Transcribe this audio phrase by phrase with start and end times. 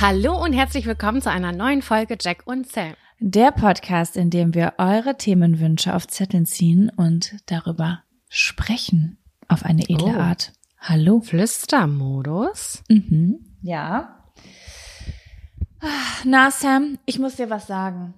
[0.00, 2.94] Hallo und herzlich willkommen zu einer neuen Folge Jack und Sam.
[3.18, 9.18] Der Podcast, in dem wir eure Themenwünsche auf Zetteln ziehen und darüber sprechen
[9.48, 10.20] auf eine edle Oh.
[10.20, 10.52] Art.
[10.80, 11.20] Hallo.
[11.20, 12.84] Flüstermodus.
[12.88, 13.40] Mhm.
[13.62, 14.24] Ja.
[16.24, 18.14] Na, Sam, ich muss dir was sagen.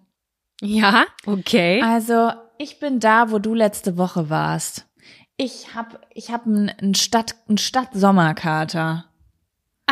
[0.61, 1.81] Ja, okay.
[1.83, 4.87] Also, ich bin da, wo du letzte Woche warst.
[5.39, 9.07] Ich hab, ich hab einen Stadt, einen Stadt-Sommerkater.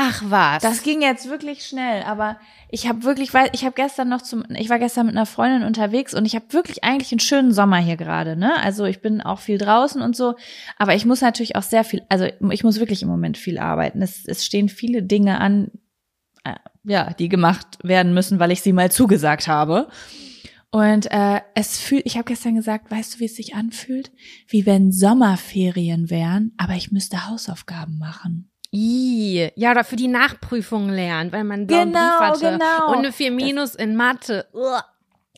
[0.00, 0.62] Ach was.
[0.62, 2.38] Das ging jetzt wirklich schnell, aber
[2.70, 6.14] ich habe wirklich, ich habe gestern noch zum, ich war gestern mit einer Freundin unterwegs
[6.14, 8.62] und ich habe wirklich eigentlich einen schönen Sommer hier gerade, ne?
[8.62, 10.36] Also ich bin auch viel draußen und so,
[10.76, 14.00] aber ich muss natürlich auch sehr viel, also ich muss wirklich im Moment viel arbeiten.
[14.00, 15.72] Es, es stehen viele Dinge an,
[16.44, 16.54] äh,
[16.84, 19.88] ja, die gemacht werden müssen, weil ich sie mal zugesagt habe.
[20.70, 24.12] Und äh, es fühlt, ich habe gestern gesagt, weißt du, wie es sich anfühlt?
[24.46, 28.52] Wie wenn Sommerferien wären, aber ich müsste Hausaufgaben machen.
[28.72, 32.90] I, ja, oder für die Nachprüfung lernen, weil man Genau, Brief hatte genau.
[32.90, 34.46] und eine 4 Minus in Mathe.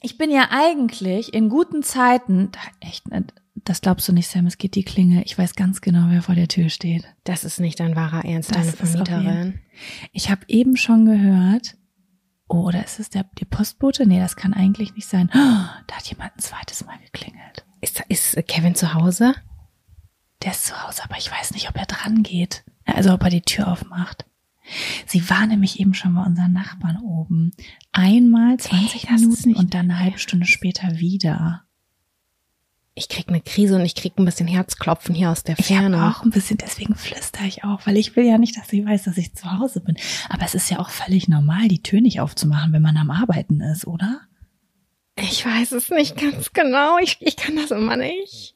[0.02, 4.58] Ich bin ja eigentlich in guten Zeiten, echt, ne, das glaubst du nicht, Sam, es
[4.58, 5.22] geht die Klingel.
[5.26, 7.04] Ich weiß ganz genau, wer vor der Tür steht.
[7.24, 9.60] Das ist nicht dein wahrer Ernst, Das deine Vermieterin.
[10.12, 11.76] Ich habe eben schon gehört,
[12.48, 14.06] oh, oder ist es der, der Postbote?
[14.06, 15.30] Nee, das kann eigentlich nicht sein.
[15.34, 15.36] Oh,
[15.86, 17.64] da hat jemand ein zweites Mal geklingelt.
[17.80, 19.34] Ist, ist Kevin zu Hause?
[20.42, 22.64] Der ist zu Hause, aber ich weiß nicht, ob er dran geht.
[22.94, 24.26] Also ob er die Tür aufmacht.
[25.06, 27.50] Sie war nämlich eben schon bei unseren Nachbarn oben.
[27.92, 31.64] Einmal 20 das ist Minuten und dann eine halbe Stunde später wieder.
[32.94, 36.10] Ich krieg eine Krise und ich krieg ein bisschen Herzklopfen hier aus der Ich Ferne.
[36.10, 39.04] auch ein bisschen, deswegen flüstere ich auch, weil ich will ja nicht, dass sie weiß,
[39.04, 39.96] dass ich zu Hause bin.
[40.28, 43.60] Aber es ist ja auch völlig normal, die Tür nicht aufzumachen, wenn man am Arbeiten
[43.60, 44.20] ist, oder?
[45.16, 46.98] Ich weiß es nicht ganz genau.
[46.98, 48.54] Ich, ich kann das immer nicht.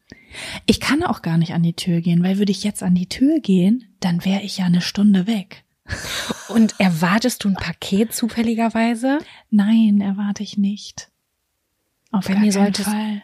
[0.67, 3.09] Ich kann auch gar nicht an die Tür gehen, weil würde ich jetzt an die
[3.09, 5.65] Tür gehen, dann wäre ich ja eine Stunde weg.
[6.49, 9.19] Und erwartest du ein Paket zufälligerweise?
[9.51, 11.11] Nein, erwarte ich nicht.
[12.11, 13.23] Auf Bei gar mir keinen sollte es- Fall.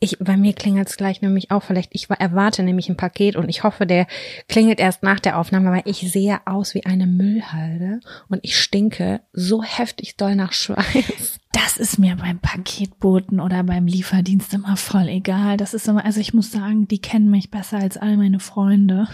[0.00, 1.90] Ich, bei mir klingelt es gleich nämlich auch vielleicht.
[1.94, 4.06] Ich wa- erwarte nämlich ein Paket und ich hoffe, der
[4.48, 9.22] klingelt erst nach der Aufnahme, weil ich sehe aus wie eine Müllhalde und ich stinke
[9.32, 11.40] so heftig doll nach Schweiß.
[11.76, 15.56] Das ist mir beim Paketboten oder beim Lieferdienst immer voll egal.
[15.56, 19.08] Das ist immer, also ich muss sagen, die kennen mich besser als all meine Freunde.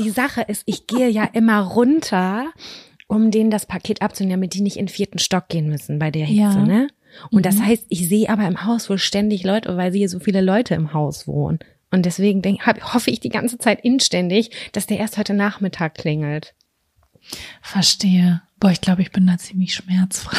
[0.00, 2.46] Die Sache ist, ich gehe ja immer runter,
[3.06, 6.10] um denen das Paket abzunehmen, damit die nicht in den vierten Stock gehen müssen bei
[6.10, 6.56] der Hitze, Ja.
[6.66, 6.88] ne?
[7.30, 7.66] Und das Mhm.
[7.66, 10.94] heißt, ich sehe aber im Haus wohl ständig Leute, weil hier so viele Leute im
[10.94, 11.60] Haus wohnen.
[11.92, 15.94] Und deswegen denk, hab, hoffe ich die ganze Zeit inständig, dass der erst heute Nachmittag
[15.94, 16.56] klingelt.
[17.62, 18.42] Verstehe.
[18.58, 20.36] Boah, ich glaube, ich bin da ziemlich schmerzfrei.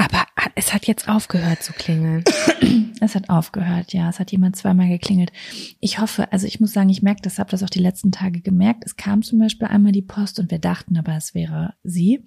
[0.00, 0.24] Aber
[0.54, 2.24] Es hat jetzt aufgehört zu klingeln.
[3.02, 4.10] Es hat aufgehört, ja.
[4.10, 5.32] Es hat jemand zweimal geklingelt.
[5.80, 8.42] Ich hoffe, also ich muss sagen, ich merke das, habe das auch die letzten Tage
[8.42, 8.82] gemerkt.
[8.84, 12.22] Es kam zum Beispiel einmal die Post und wir dachten aber, es wäre sie.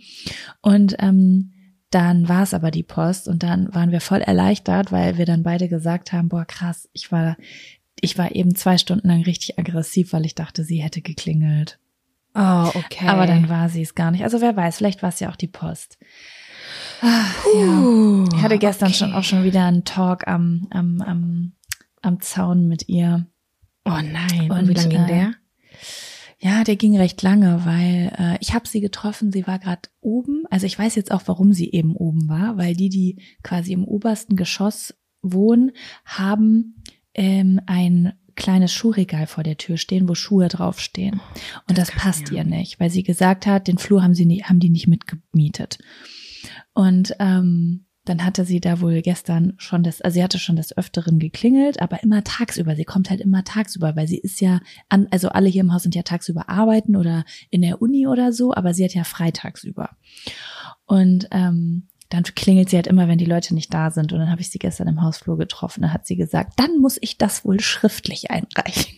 [0.61, 1.53] Und ähm,
[1.91, 5.43] dann war es aber die Post und dann waren wir voll erleichtert, weil wir dann
[5.43, 7.37] beide gesagt haben, boah, krass, ich war,
[8.01, 11.77] ich war eben zwei Stunden lang richtig aggressiv, weil ich dachte, sie hätte geklingelt.
[12.33, 13.07] Oh, okay.
[13.07, 14.23] Aber dann war sie es gar nicht.
[14.23, 15.99] Also wer weiß, vielleicht war es ja auch die Post.
[17.05, 17.79] Ach, ja.
[17.81, 18.97] Uh, Ich hatte gestern okay.
[18.97, 21.51] schon auch schon wieder einen Talk am, am, am,
[22.01, 23.27] am Zaun mit ihr.
[23.83, 24.49] Oh nein.
[24.49, 25.33] Und, Und, wie lange ging äh, der?
[26.39, 30.43] Ja, der ging recht lange, weil äh, ich habe sie getroffen, sie war gerade oben.
[30.49, 33.83] Also ich weiß jetzt auch, warum sie eben oben war, weil die, die quasi im
[33.83, 35.71] obersten Geschoss wohnen,
[36.05, 36.83] haben
[37.13, 41.21] ähm, ein kleines Schuhregal vor der Tür stehen, wo Schuhe draufstehen.
[41.67, 44.25] Und das, Das passt ja ihr nicht, weil sie gesagt hat, den Flur haben sie
[44.25, 45.79] nie, haben die nicht mitgemietet.
[46.73, 50.77] Und ähm, dann hatte sie da wohl gestern schon das, also sie hatte schon des
[50.77, 52.75] Öfteren geklingelt, aber immer tagsüber.
[52.75, 54.59] Sie kommt halt immer tagsüber, weil sie ist ja
[54.89, 58.33] an, also alle hier im Haus sind ja tagsüber arbeiten oder in der Uni oder
[58.33, 59.91] so, aber sie hat ja freitagsüber.
[60.85, 64.11] Und ähm, dann klingelt sie halt immer, wenn die Leute nicht da sind.
[64.11, 65.81] Und dann habe ich sie gestern im Hausflur getroffen.
[65.81, 68.93] Da hat sie gesagt, dann muss ich das wohl schriftlich einreichen.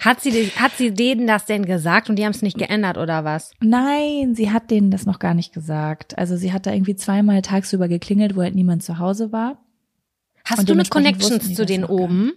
[0.00, 3.24] Hat sie, hat sie denen das denn gesagt und die haben es nicht geändert oder
[3.24, 3.52] was?
[3.60, 6.16] Nein, sie hat denen das noch gar nicht gesagt.
[6.18, 9.58] Also sie hat da irgendwie zweimal tagsüber geklingelt, wo halt niemand zu Hause war.
[10.44, 12.32] Hast Und du eine Connections zu denen oben?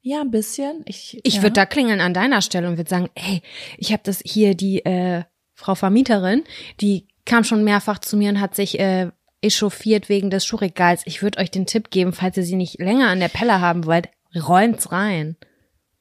[0.00, 0.82] Ja, ein bisschen.
[0.86, 1.42] Ich, Ich ja.
[1.42, 3.42] würde da klingeln an deiner Stelle und würde sagen, ey,
[3.78, 5.22] ich habe das hier die äh,
[5.54, 6.42] Frau Vermieterin,
[6.80, 9.10] die kam schon mehrfach zu mir und hat sich äh,
[9.42, 11.02] echauffiert wegen des Schuhregals.
[11.04, 13.86] Ich würde euch den Tipp geben, falls ihr sie nicht länger an der Pelle haben
[13.86, 15.36] wollt, räumt's rein.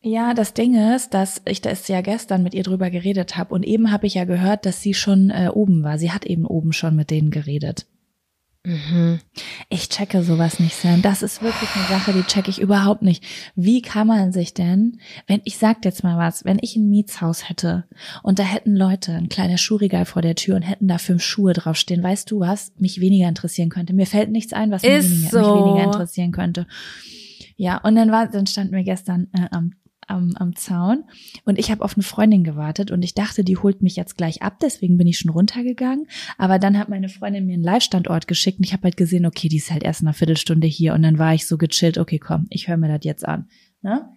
[0.03, 3.63] Ja, das Ding ist, dass ich das ja gestern mit ihr drüber geredet habe und
[3.63, 5.99] eben habe ich ja gehört, dass sie schon äh, oben war.
[5.99, 7.85] Sie hat eben oben schon mit denen geredet.
[8.63, 9.19] Mhm.
[9.69, 11.01] Ich checke sowas nicht, Sam.
[11.01, 13.23] Das ist wirklich eine Sache, die checke ich überhaupt nicht.
[13.55, 17.49] Wie kann man sich denn, wenn ich sag jetzt mal was, wenn ich ein Mietshaus
[17.49, 17.85] hätte
[18.21, 21.53] und da hätten Leute ein kleines Schuhregal vor der Tür und hätten da fünf Schuhe
[21.53, 23.93] draufstehen, weißt du was, mich weniger interessieren könnte.
[23.93, 25.55] Mir fällt nichts ein, was mich weniger, so.
[25.55, 26.67] mich weniger interessieren könnte.
[27.55, 29.73] Ja, und dann war, dann standen wir gestern äh, am
[30.11, 31.05] am, am Zaun
[31.45, 34.41] und ich habe auf eine Freundin gewartet und ich dachte, die holt mich jetzt gleich
[34.41, 36.07] ab, deswegen bin ich schon runtergegangen.
[36.37, 39.47] Aber dann hat meine Freundin mir einen Live-Standort geschickt und ich habe halt gesehen, okay,
[39.47, 42.19] die ist halt erst in einer Viertelstunde hier und dann war ich so gechillt, okay,
[42.19, 43.47] komm, ich höre mir das jetzt an.
[43.81, 44.07] Ne?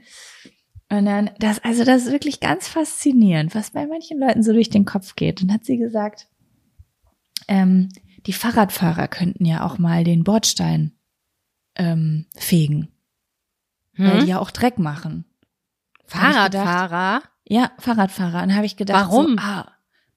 [0.91, 4.71] Und dann, das, also das ist wirklich ganz faszinierend, was bei manchen Leuten so durch
[4.71, 5.43] den Kopf geht.
[5.43, 6.29] Und hat sie gesagt,
[7.49, 7.89] ähm,
[8.27, 10.93] die Fahrradfahrer könnten ja auch mal den Bordstein
[11.77, 12.89] ähm, fegen,
[13.97, 14.29] weil die Hm?
[14.29, 15.25] ja auch Dreck machen.
[16.07, 17.23] Fahrradfahrer?
[17.47, 18.43] Ja, Fahrradfahrer.
[18.43, 19.33] Und dann habe ich gedacht, Warum?
[19.33, 19.69] So, ah,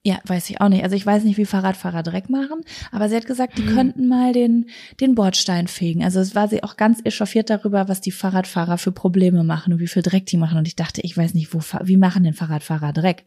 [0.03, 0.83] ja, weiß ich auch nicht.
[0.83, 2.61] Also ich weiß nicht, wie Fahrradfahrer Dreck machen,
[2.93, 3.75] aber sie hat gesagt, die Hm.
[3.75, 4.69] könnten mal den,
[5.01, 6.03] den Bordstein fegen.
[6.03, 9.79] Also es war sie auch ganz echauffiert darüber, was die Fahrradfahrer für Probleme machen und
[9.79, 10.57] wie viel Dreck die machen.
[10.57, 13.25] Und ich dachte, ich weiß nicht, wo, wie machen denn Fahrradfahrer Dreck?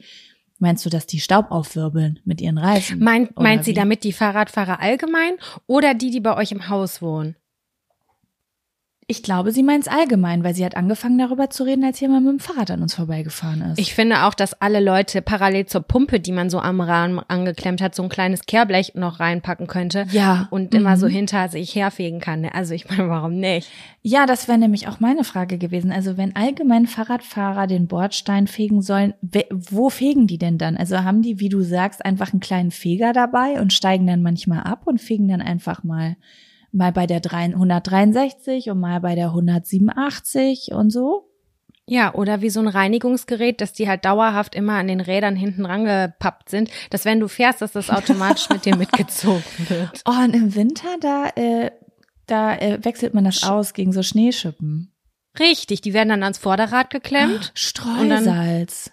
[0.59, 2.99] Meinst du, dass die Staub aufwirbeln mit ihren Reifen?
[3.01, 5.33] Meint, meint sie damit die Fahrradfahrer allgemein
[5.67, 7.35] oder die, die bei euch im Haus wohnen?
[9.11, 12.27] Ich glaube, sie meint es allgemein, weil sie hat angefangen darüber zu reden, als jemand
[12.27, 13.81] mit dem Fahrrad an uns vorbeigefahren ist.
[13.81, 17.83] Ich finde auch, dass alle Leute parallel zur Pumpe, die man so am Rahmen angeklemmt
[17.83, 20.07] hat, so ein kleines Kehrblech noch reinpacken könnte.
[20.13, 20.47] ja.
[20.51, 21.11] Und immer so mhm.
[21.11, 22.45] hinter sich herfegen kann.
[22.45, 23.69] Also ich meine, warum nicht?
[24.03, 25.91] Ja, das wäre nämlich auch meine Frage gewesen.
[25.91, 29.15] Also wenn allgemein Fahrradfahrer den Bordstein fegen sollen,
[29.51, 30.77] wo fegen die denn dann?
[30.77, 34.61] Also haben die, wie du sagst, einfach einen kleinen Feger dabei und steigen dann manchmal
[34.61, 36.15] ab und fegen dann einfach mal
[36.73, 41.31] mal bei der 3 163 und mal bei der 187 und so?
[41.87, 45.67] Ja, oder wie so ein Reinigungsgerät, dass die halt dauerhaft immer an den Rädern hinten
[45.67, 50.03] rangepappt sind, dass wenn du fährst, dass das automatisch mit dir mitgezogen wird.
[50.07, 51.73] Oh, und im Winter, da, äh,
[52.27, 54.93] da äh, wechselt man das aus gegen so Schneeschippen.
[55.39, 57.51] Richtig, die werden dann ans Vorderrad geklemmt.
[57.55, 58.93] Streusalz.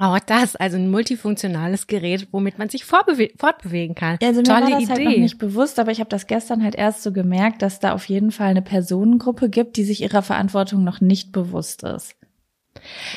[0.00, 4.16] Auch das, also ein multifunktionales Gerät, womit man sich fortbewegen kann.
[4.22, 4.92] Also mir Tolle war das Idee.
[4.92, 7.92] halt noch nicht bewusst, aber ich habe das gestern halt erst so gemerkt, dass da
[7.92, 12.16] auf jeden Fall eine Personengruppe gibt, die sich ihrer Verantwortung noch nicht bewusst ist.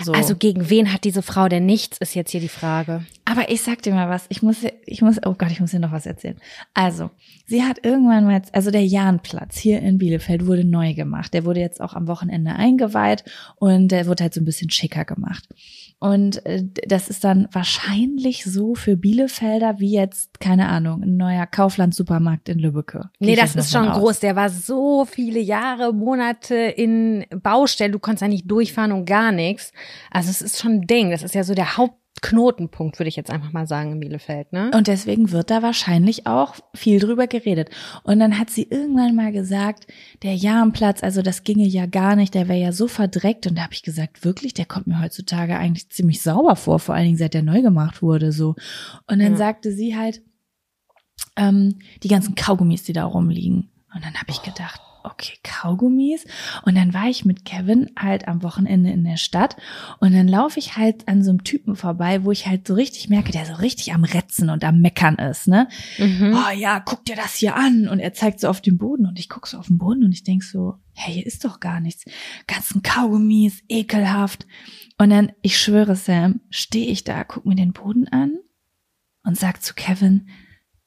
[0.01, 0.11] So.
[0.11, 3.05] Also gegen wen hat diese Frau denn nichts, ist jetzt hier die Frage.
[3.23, 5.79] aber ich sag dir mal was, ich muss, ich muss, oh Gott, ich muss dir
[5.79, 6.37] noch was erzählen.
[6.73, 7.11] Also,
[7.45, 11.33] sie hat irgendwann mal, also der Jahnplatz hier in Bielefeld wurde neu gemacht.
[11.33, 13.23] Der wurde jetzt auch am Wochenende eingeweiht
[13.55, 15.47] und der wurde halt so ein bisschen schicker gemacht.
[16.03, 21.47] Und äh, das ist dann wahrscheinlich so für Bielefelder wie jetzt, keine Ahnung, ein neuer
[21.47, 23.09] Kaufland-Supermarkt in Lübbecke.
[23.19, 23.99] Nee, das ist schon aus.
[23.99, 24.19] groß.
[24.19, 27.91] Der war so viele Jahre, Monate in Baustelle.
[27.91, 29.71] Du konntest ja nicht durchfahren und gar nichts.
[30.11, 31.09] Also es ist schon ein Ding.
[31.09, 31.77] Das ist ja so der
[32.23, 34.71] Knotenpunkt, würde ich jetzt einfach mal sagen, in Bielefeld, ne?
[34.73, 37.69] Und deswegen wird da wahrscheinlich auch viel drüber geredet.
[38.03, 39.87] Und dann hat sie irgendwann mal gesagt,
[40.23, 43.45] der Jahrenplatz, also das ginge ja gar nicht, der wäre ja so verdreckt.
[43.45, 46.95] Und da habe ich gesagt, wirklich, der kommt mir heutzutage eigentlich ziemlich sauber vor, vor
[46.95, 48.55] allen Dingen seit der neu gemacht wurde, so.
[49.07, 49.37] Und dann ja.
[49.37, 50.21] sagte sie halt,
[51.35, 53.69] ähm, die ganzen Kaugummis, die da rumliegen.
[53.93, 56.25] Und dann habe ich gedacht, okay, Kaugummis.
[56.63, 59.55] Und dann war ich mit Kevin halt am Wochenende in der Stadt
[59.99, 63.09] und dann laufe ich halt an so einem Typen vorbei, wo ich halt so richtig
[63.09, 65.67] merke, der so richtig am Retzen und am Meckern ist, ne?
[65.97, 66.35] Mhm.
[66.35, 67.87] Oh ja, guck dir das hier an.
[67.87, 70.11] Und er zeigt so auf den Boden und ich guck so auf den Boden und
[70.11, 72.05] ich denk so, hey, hier ist doch gar nichts.
[72.47, 74.45] Ganzen Kaugummis, ekelhaft.
[74.97, 78.37] Und dann, ich schwöre, Sam, stehe ich da, guck mir den Boden an
[79.23, 80.27] und sag zu Kevin,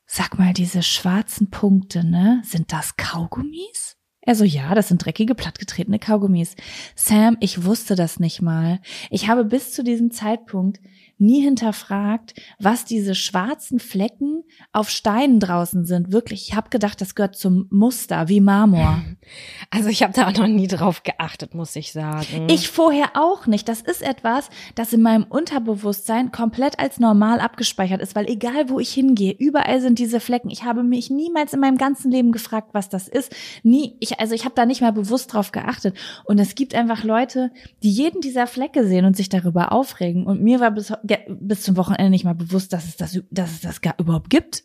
[0.06, 3.95] sag mal, diese schwarzen Punkte, ne, sind das Kaugummis?
[4.26, 6.56] Er so, ja, das sind dreckige, plattgetretene Kaugummis.
[6.96, 8.80] Sam, ich wusste das nicht mal.
[9.08, 10.80] Ich habe bis zu diesem Zeitpunkt
[11.18, 16.12] nie hinterfragt, was diese schwarzen Flecken auf Steinen draußen sind.
[16.12, 19.02] Wirklich, ich habe gedacht, das gehört zum Muster, wie Marmor.
[19.70, 22.46] Also ich habe da auch noch nie drauf geachtet, muss ich sagen.
[22.48, 23.68] Ich vorher auch nicht.
[23.68, 28.78] Das ist etwas, das in meinem Unterbewusstsein komplett als normal abgespeichert ist, weil egal wo
[28.78, 30.50] ich hingehe, überall sind diese Flecken.
[30.50, 33.34] Ich habe mich niemals in meinem ganzen Leben gefragt, was das ist.
[33.64, 35.96] Nie, ich, also ich habe da nicht mal bewusst drauf geachtet.
[36.24, 37.50] Und es gibt einfach Leute,
[37.82, 40.24] die jeden dieser Flecke sehen und sich darüber aufregen.
[40.24, 40.92] Und mir war bis
[41.28, 44.62] bis zum Wochenende nicht mal bewusst, dass es das, dass es das gar überhaupt gibt.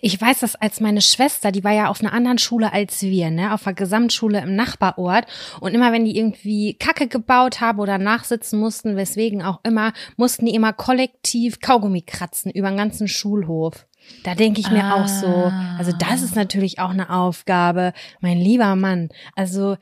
[0.00, 3.30] Ich weiß das als meine Schwester, die war ja auf einer anderen Schule als wir,
[3.30, 5.26] ne, auf der Gesamtschule im Nachbarort.
[5.60, 10.46] Und immer wenn die irgendwie Kacke gebaut haben oder nachsitzen mussten, weswegen auch immer, mussten
[10.46, 13.86] die immer kollektiv Kaugummi kratzen über den ganzen Schulhof.
[14.22, 15.02] Da denke ich mir ah.
[15.02, 19.08] auch so, also das ist natürlich auch eine Aufgabe, mein lieber Mann.
[19.34, 19.76] Also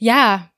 [0.00, 0.50] ja,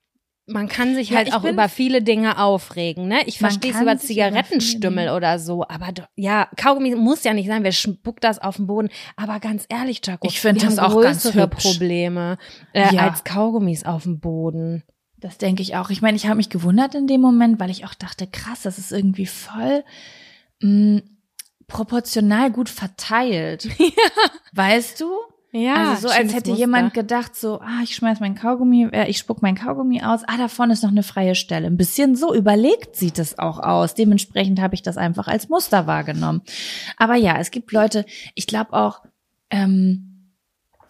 [0.49, 3.19] man kann sich ja, halt auch über viele Dinge aufregen, ne?
[3.25, 7.71] Ich verstehe es über Zigarettenstümmel oder so, aber ja, Kaugummi muss ja nicht sein, wer
[7.71, 8.89] spuckt das auf den Boden?
[9.15, 12.37] Aber ganz ehrlich, Jaco, ich finde das auch größere Probleme
[12.73, 13.07] äh, ja.
[13.07, 14.83] als Kaugummis auf dem Boden.
[15.17, 15.89] Das denke ich auch.
[15.89, 18.77] Ich meine, ich habe mich gewundert in dem Moment, weil ich auch dachte, krass, das
[18.77, 19.83] ist irgendwie voll
[20.61, 21.01] mh, mm,
[21.67, 23.69] proportional gut verteilt.
[23.79, 24.29] Ja.
[24.53, 25.11] Weißt du?
[25.51, 26.65] Ja, also so als hätte Muster.
[26.65, 30.37] jemand gedacht, so, ah, ich schmeiß mein Kaugummi, äh, ich spuck mein Kaugummi aus, ah,
[30.37, 31.65] da vorne ist noch eine freie Stelle.
[31.65, 33.95] Ein bisschen so überlegt sieht es auch aus.
[33.95, 36.41] Dementsprechend habe ich das einfach als Muster wahrgenommen.
[36.97, 39.01] Aber ja, es gibt Leute, ich glaube auch,
[39.49, 40.35] ähm,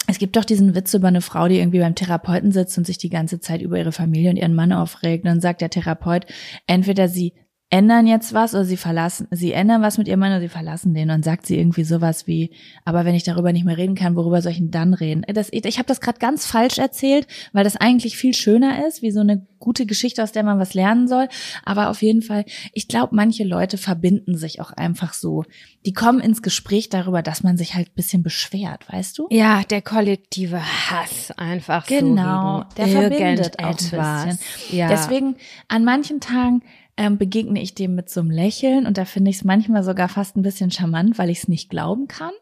[0.07, 2.97] es gibt doch diesen Witz über eine Frau, die irgendwie beim Therapeuten sitzt und sich
[2.97, 5.23] die ganze Zeit über ihre Familie und ihren Mann aufregt.
[5.23, 6.25] Und dann sagt der Therapeut,
[6.67, 7.33] entweder sie
[7.71, 10.93] ändern jetzt was oder sie verlassen, sie ändern was mit ihrem Mann oder sie verlassen
[10.95, 12.51] den und sagt sie irgendwie sowas wie,
[12.83, 15.23] aber wenn ich darüber nicht mehr reden kann, worüber soll ich denn dann reden?
[15.33, 19.11] Das, ich habe das gerade ganz falsch erzählt, weil das eigentlich viel schöner ist, wie
[19.11, 21.27] so eine gute Geschichte, aus der man was lernen soll.
[21.63, 25.43] Aber auf jeden Fall, ich glaube, manche Leute verbinden sich auch einfach so.
[25.85, 29.27] Die kommen ins Gespräch darüber, dass man sich halt bisschen beschwert, weißt du?
[29.29, 32.09] Ja, der kollektive Hass einfach genau, so.
[32.09, 34.39] Genau, der verbindet auch ein bisschen.
[34.71, 34.87] Ja.
[34.87, 35.35] Deswegen
[35.67, 36.63] an manchen Tagen
[36.99, 40.09] ähm, begegne ich dem mit so einem Lächeln und da finde ich es manchmal sogar
[40.09, 42.33] fast ein bisschen charmant, weil ich es nicht glauben kann.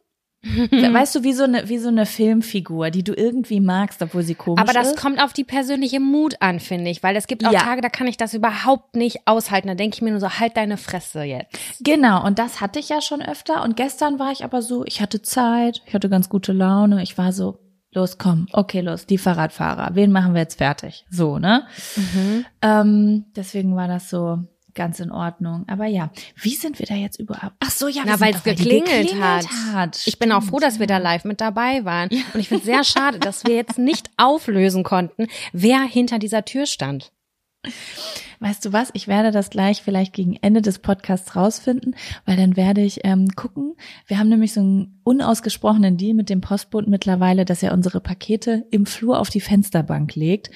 [0.43, 4.35] weißt du, wie so eine wie so eine Filmfigur, die du irgendwie magst, obwohl sie
[4.35, 4.69] komisch ist.
[4.69, 4.99] Aber das ist.
[4.99, 7.59] kommt auf die persönliche Mut an, finde ich, weil es gibt auch ja.
[7.59, 9.67] Tage, da kann ich das überhaupt nicht aushalten.
[9.67, 11.55] Da denke ich mir nur so, halt deine Fresse jetzt.
[11.81, 13.63] Genau, und das hatte ich ja schon öfter.
[13.63, 17.03] Und gestern war ich aber so, ich hatte Zeit, ich hatte ganz gute Laune.
[17.03, 17.59] Ich war so,
[17.97, 21.05] los, komm, okay, los, die Fahrradfahrer, wen machen wir jetzt fertig?
[21.09, 21.63] So, ne?
[21.95, 22.45] Mhm.
[22.61, 24.39] Ähm, deswegen war das so
[24.75, 25.65] ganz in Ordnung.
[25.67, 27.55] Aber ja, wie sind wir da jetzt überhaupt?
[27.59, 29.73] Ach so, ja, Na, weil es geklingelt, geklingelt, hat.
[29.73, 30.01] hat.
[30.05, 32.09] Ich bin auch froh, dass wir da live mit dabei waren.
[32.11, 32.21] Ja.
[32.33, 36.45] Und ich finde es sehr schade, dass wir jetzt nicht auflösen konnten, wer hinter dieser
[36.45, 37.11] Tür stand.
[38.39, 38.89] Weißt du was?
[38.93, 41.95] Ich werde das gleich vielleicht gegen Ende des Podcasts rausfinden,
[42.25, 43.75] weil dann werde ich ähm, gucken.
[44.05, 48.65] Wir haben nämlich so einen unausgesprochenen Deal mit dem Postboten mittlerweile, dass er unsere Pakete
[48.69, 50.51] im Flur auf die Fensterbank legt.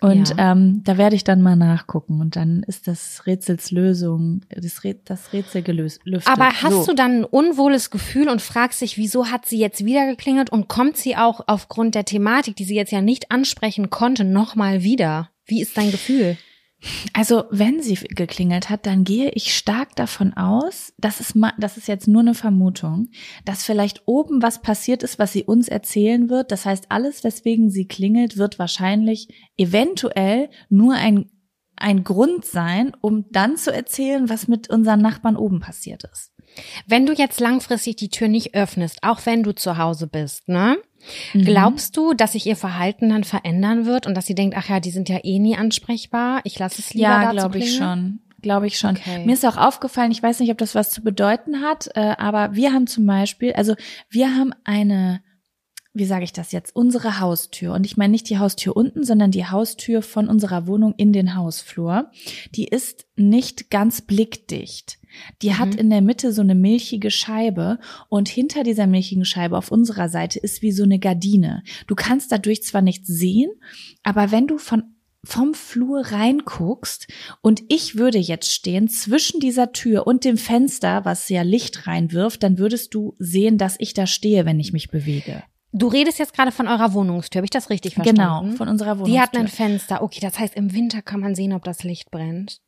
[0.00, 0.52] Und ja.
[0.52, 5.02] ähm, da werde ich dann mal nachgucken und dann ist das Rätsels Lösung, das, Rät,
[5.04, 6.00] das Rätsel gelöst.
[6.04, 6.32] Lüftet.
[6.32, 6.86] Aber hast so.
[6.86, 10.68] du dann ein unwohles Gefühl und fragst dich, wieso hat sie jetzt wieder geklingelt und
[10.68, 15.28] kommt sie auch aufgrund der Thematik, die sie jetzt ja nicht ansprechen konnte, nochmal wieder?
[15.44, 16.38] Wie ist dein Gefühl?
[17.12, 21.88] Also, wenn sie geklingelt hat, dann gehe ich stark davon aus, das ist, das ist
[21.88, 23.08] jetzt nur eine Vermutung,
[23.44, 26.50] dass vielleicht oben was passiert ist, was sie uns erzählen wird.
[26.52, 31.30] Das heißt, alles, weswegen sie klingelt, wird wahrscheinlich eventuell nur ein,
[31.76, 36.32] ein Grund sein, um dann zu erzählen, was mit unseren Nachbarn oben passiert ist.
[36.86, 40.76] Wenn du jetzt langfristig die Tür nicht öffnest, auch wenn du zu Hause bist, ne?
[41.34, 41.44] Mhm.
[41.44, 44.80] Glaubst du, dass sich ihr Verhalten dann verändern wird und dass sie denkt, ach ja,
[44.80, 48.20] die sind ja eh nie ansprechbar, ich lasse es lieber Ja, glaube ich schon.
[48.42, 48.90] glaube ich schon.
[48.96, 49.24] Okay.
[49.26, 52.54] Mir ist auch aufgefallen, ich weiß nicht, ob das was zu bedeuten hat, äh, aber
[52.54, 53.74] wir haben zum Beispiel, also
[54.08, 55.20] wir haben eine,
[55.92, 57.74] wie sage ich das jetzt, unsere Haustür.
[57.74, 61.34] Und ich meine nicht die Haustür unten, sondern die Haustür von unserer Wohnung in den
[61.34, 62.10] Hausflur.
[62.54, 64.98] Die ist nicht ganz blickdicht.
[65.42, 65.78] Die hat Mhm.
[65.78, 70.38] in der Mitte so eine milchige Scheibe und hinter dieser milchigen Scheibe auf unserer Seite
[70.38, 71.64] ist wie so eine Gardine.
[71.88, 73.50] Du kannst dadurch zwar nichts sehen,
[74.04, 74.84] aber wenn du von
[75.22, 77.06] vom Flur reinguckst
[77.42, 82.42] und ich würde jetzt stehen zwischen dieser Tür und dem Fenster, was ja Licht reinwirft,
[82.42, 85.42] dann würdest du sehen, dass ich da stehe, wenn ich mich bewege.
[85.72, 88.56] Du redest jetzt gerade von eurer Wohnungstür, habe ich das richtig Genau, verstanden?
[88.56, 89.10] von unserer Wohnung.
[89.12, 90.02] Die hat ein Fenster.
[90.02, 92.60] Okay, das heißt, im Winter kann man sehen, ob das Licht brennt.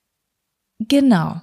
[0.78, 1.40] Genau.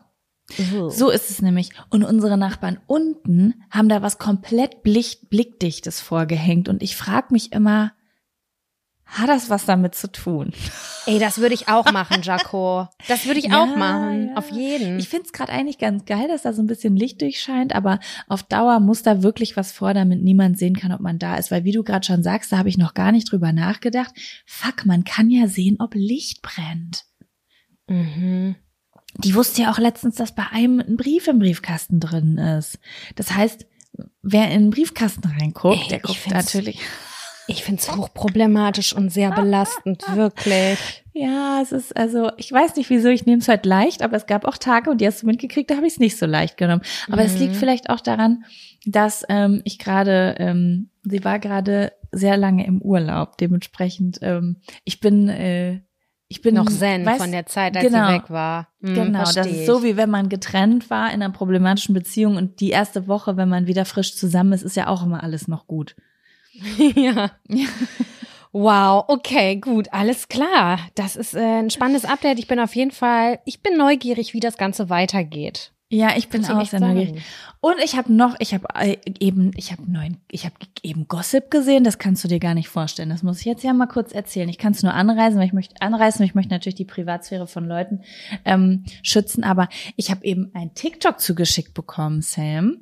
[0.89, 1.69] So ist es nämlich.
[1.89, 6.67] Und unsere Nachbarn unten haben da was komplett blick blickdichtes vorgehängt.
[6.69, 7.91] Und ich frage mich immer,
[9.09, 10.53] hat das was damit zu tun?
[11.07, 12.87] Ey, das würde ich auch machen, Jaco.
[13.07, 14.27] Das würde ich Ja, auch machen.
[14.29, 14.35] ja.
[14.35, 14.99] Auf jeden.
[14.99, 17.99] Ich finde es gerade eigentlich ganz geil, dass da so ein bisschen Licht durchscheint, aber
[18.27, 21.49] auf Dauer muss da wirklich was vor, damit niemand sehen kann, ob man da ist.
[21.49, 24.11] Weil wie du gerade schon sagst, da habe ich noch gar nicht drüber nachgedacht.
[24.45, 27.05] Fuck, man kann ja sehen, ob Licht brennt.
[27.87, 28.55] mhm.
[29.15, 32.77] Die wusste ja auch letztens, dass bei einem ein Brief im Briefkasten drin ist.
[33.15, 33.65] Das heißt,
[34.21, 36.79] wer in den Briefkasten reinguckt, Ey, der guckt natürlich.
[37.49, 41.03] Ich find's hochproblematisch und sehr belastend, wirklich.
[41.13, 44.25] Ja, es ist also, ich weiß nicht wieso, ich nehme es halt leicht, aber es
[44.27, 46.57] gab auch Tage und die hast du mitgekriegt, da habe ich es nicht so leicht
[46.57, 46.81] genommen.
[47.11, 47.57] Aber es liegt Mhm.
[47.59, 48.45] vielleicht auch daran,
[48.85, 53.37] dass ähm, ich gerade, ähm, sie war gerade sehr lange im Urlaub.
[53.37, 55.81] Dementsprechend, ähm, ich bin, äh,
[56.27, 58.07] ich bin Noch Zen weißt- von der Zeit, als genau.
[58.07, 58.67] sie weg war.
[58.81, 62.59] Hm, Genau, das ist so, wie wenn man getrennt war in einer problematischen Beziehung und
[62.61, 65.65] die erste Woche, wenn man wieder frisch zusammen ist, ist ja auch immer alles noch
[65.67, 65.95] gut.
[66.95, 67.31] ja.
[68.51, 70.79] Wow, okay, gut, alles klar.
[70.95, 72.39] Das ist äh, ein spannendes Update.
[72.39, 75.71] Ich bin auf jeden Fall, ich bin neugierig, wie das Ganze weitergeht.
[75.91, 77.23] Ja, ich bin auch sehr neugierig.
[77.61, 81.49] Und ich habe noch, ich habe äh, eben, ich habe neuen, ich habe eben Gossip
[81.49, 81.83] gesehen.
[81.83, 83.09] Das kannst du dir gar nicht vorstellen.
[83.09, 84.49] Das muss ich jetzt ja mal kurz erzählen.
[84.49, 87.47] Ich kann es nur anreißen, weil ich möchte anreißen, weil ich möchte natürlich die Privatsphäre
[87.47, 88.01] von Leuten
[88.45, 89.43] ähm, schützen.
[89.43, 92.77] Aber ich habe eben ein TikTok zugeschickt bekommen, Sam.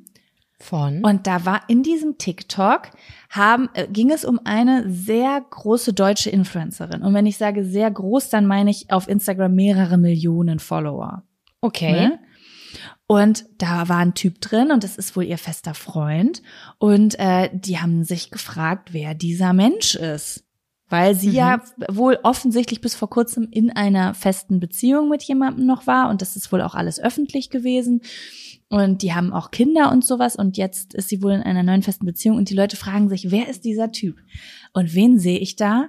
[0.60, 1.04] Von?
[1.04, 2.90] Und da war in diesem TikTok
[3.30, 7.02] haben, äh, ging es um eine sehr große deutsche Influencerin.
[7.02, 11.22] Und wenn ich sage sehr groß, dann meine ich auf Instagram mehrere Millionen Follower.
[11.60, 11.92] okay.
[11.92, 12.18] Ne?
[13.06, 16.42] Und da war ein Typ drin und das ist wohl ihr fester Freund.
[16.76, 20.44] Und äh, die haben sich gefragt, wer dieser Mensch ist.
[20.90, 21.34] Weil sie Mhm.
[21.34, 26.10] ja wohl offensichtlich bis vor kurzem in einer festen Beziehung mit jemandem noch war.
[26.10, 28.02] Und das ist wohl auch alles öffentlich gewesen.
[28.70, 30.36] Und die haben auch Kinder und sowas.
[30.36, 32.36] Und jetzt ist sie wohl in einer neuen festen Beziehung.
[32.36, 34.18] Und die Leute fragen sich, wer ist dieser Typ?
[34.74, 35.88] Und wen sehe ich da?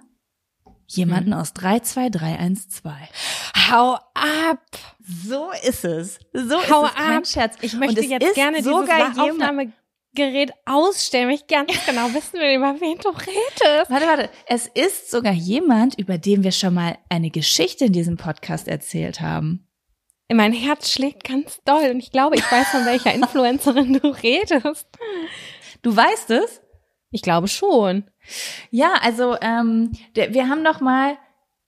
[0.87, 2.93] Jemanden aus 32312.
[3.69, 4.65] Hau ab!
[5.27, 6.19] So ist es.
[6.33, 7.27] So Hau ist es kein ab.
[7.27, 7.55] Scherz.
[7.61, 9.73] Ich möchte es jetzt ist gerne sogar dieses jemand-
[10.15, 13.91] Aufnahmegerät ausstellen, weil ich ganz genau wissen will, über wen du redest.
[13.91, 14.29] Warte, warte.
[14.47, 19.21] Es ist sogar jemand, über den wir schon mal eine Geschichte in diesem Podcast erzählt
[19.21, 19.67] haben.
[20.31, 24.87] Mein Herz schlägt ganz doll und ich glaube, ich weiß, von welcher Influencerin du redest.
[25.81, 26.61] Du weißt es?
[27.11, 28.03] Ich glaube schon.
[28.69, 31.17] Ja, also ähm, wir haben noch mal.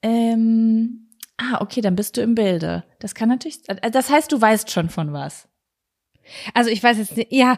[0.02, 2.84] Ähm, ah, okay, dann bist du im Bilde.
[3.00, 3.68] Das kann natürlich.
[3.68, 5.48] äh, Das heißt, du weißt schon von was.
[6.54, 7.56] Also ich weiß jetzt nicht, ja,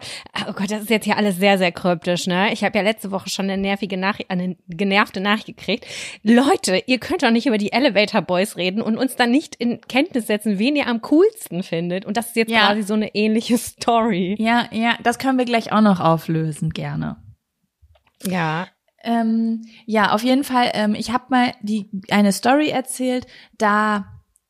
[0.49, 2.53] oh Gott, das ist jetzt hier alles sehr, sehr kryptisch, ne?
[2.53, 5.87] Ich habe ja letzte Woche schon eine nervige Nachricht, eine genervte Nachricht gekriegt.
[6.23, 9.81] Leute, ihr könnt doch nicht über die Elevator Boys reden und uns dann nicht in
[9.83, 12.05] Kenntnis setzen, wen ihr am coolsten findet.
[12.05, 12.67] Und das ist jetzt Ja.
[12.67, 14.37] quasi so eine ähnliche Story.
[14.39, 17.17] Ja, ja, das können wir gleich auch noch auflösen, gerne.
[18.27, 18.69] Ja.
[19.03, 20.71] Ähm, ja, auf jeden Fall.
[20.73, 23.27] Ähm, ich habe mal die eine Story erzählt.
[23.59, 24.07] Da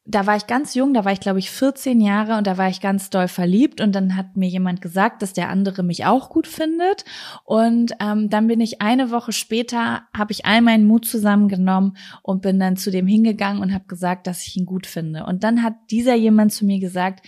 [0.07, 2.69] da war ich ganz jung, da war ich glaube ich 14 Jahre und da war
[2.69, 6.29] ich ganz doll verliebt und dann hat mir jemand gesagt, dass der andere mich auch
[6.29, 7.05] gut findet.
[7.45, 12.43] Und ähm, dann bin ich eine Woche später habe ich all meinen Mut zusammengenommen und
[12.43, 15.25] bin dann zu dem hingegangen und habe gesagt, dass ich ihn gut finde.
[15.25, 17.27] Und dann hat dieser jemand zu mir gesagt,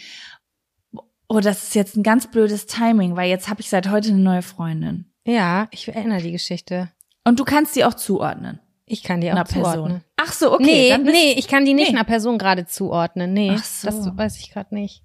[1.29, 4.19] oh, das ist jetzt ein ganz blödes Timing, weil jetzt habe ich seit heute eine
[4.19, 5.13] neue Freundin.
[5.25, 6.91] Ja, ich erinnere die Geschichte.
[7.25, 9.85] und du kannst sie auch zuordnen Ich kann die auch einer zuordnen.
[9.85, 10.01] Person.
[10.17, 10.97] Ach so, okay.
[10.97, 11.97] nee, nee, ich kann die nicht Nee.
[11.97, 13.33] einer Person gerade zuordnen.
[13.33, 13.87] Nee, Ach so.
[13.89, 15.03] das weiß ich gerade nicht.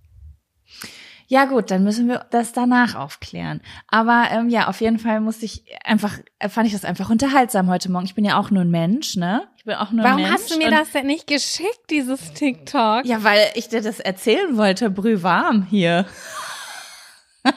[1.27, 3.61] Ja gut, dann müssen wir das danach aufklären.
[3.87, 7.69] Aber ähm, ja, auf jeden Fall musste ich einfach, äh, fand ich das einfach unterhaltsam
[7.69, 8.03] heute Morgen.
[8.05, 9.47] Ich bin ja auch nur ein Mensch, ne?
[9.55, 10.33] Ich bin auch nur ein Warum Mensch.
[10.33, 13.05] hast du mir das denn nicht geschickt, dieses TikTok?
[13.05, 16.05] Ja, weil ich dir das erzählen wollte, brühwarm hier.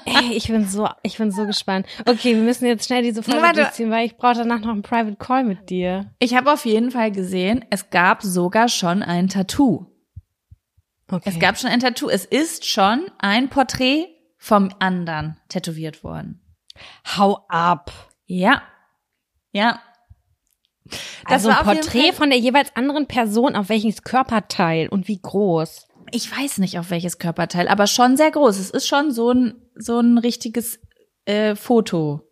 [0.06, 1.86] Ey, ich bin so, ich bin so gespannt.
[2.06, 3.60] Okay, wir müssen jetzt schnell diese Folge Warte.
[3.62, 6.10] durchziehen, weil ich brauche danach noch einen Private Call mit dir.
[6.18, 9.86] Ich habe auf jeden Fall gesehen, es gab sogar schon ein Tattoo.
[11.10, 11.28] Okay.
[11.28, 12.08] Es gab schon ein Tattoo.
[12.08, 14.06] Es ist schon ein Porträt
[14.38, 16.40] vom anderen tätowiert worden.
[17.16, 17.90] Hau ab.
[18.26, 18.62] Ja.
[19.52, 19.80] Ja.
[21.24, 25.88] also ein Porträt von der jeweils anderen Person auf welches Körperteil und wie groß.
[26.10, 28.58] Ich weiß nicht auf welches Körperteil, aber schon sehr groß.
[28.58, 30.80] Es ist schon so ein so ein richtiges
[31.24, 32.22] äh, Foto.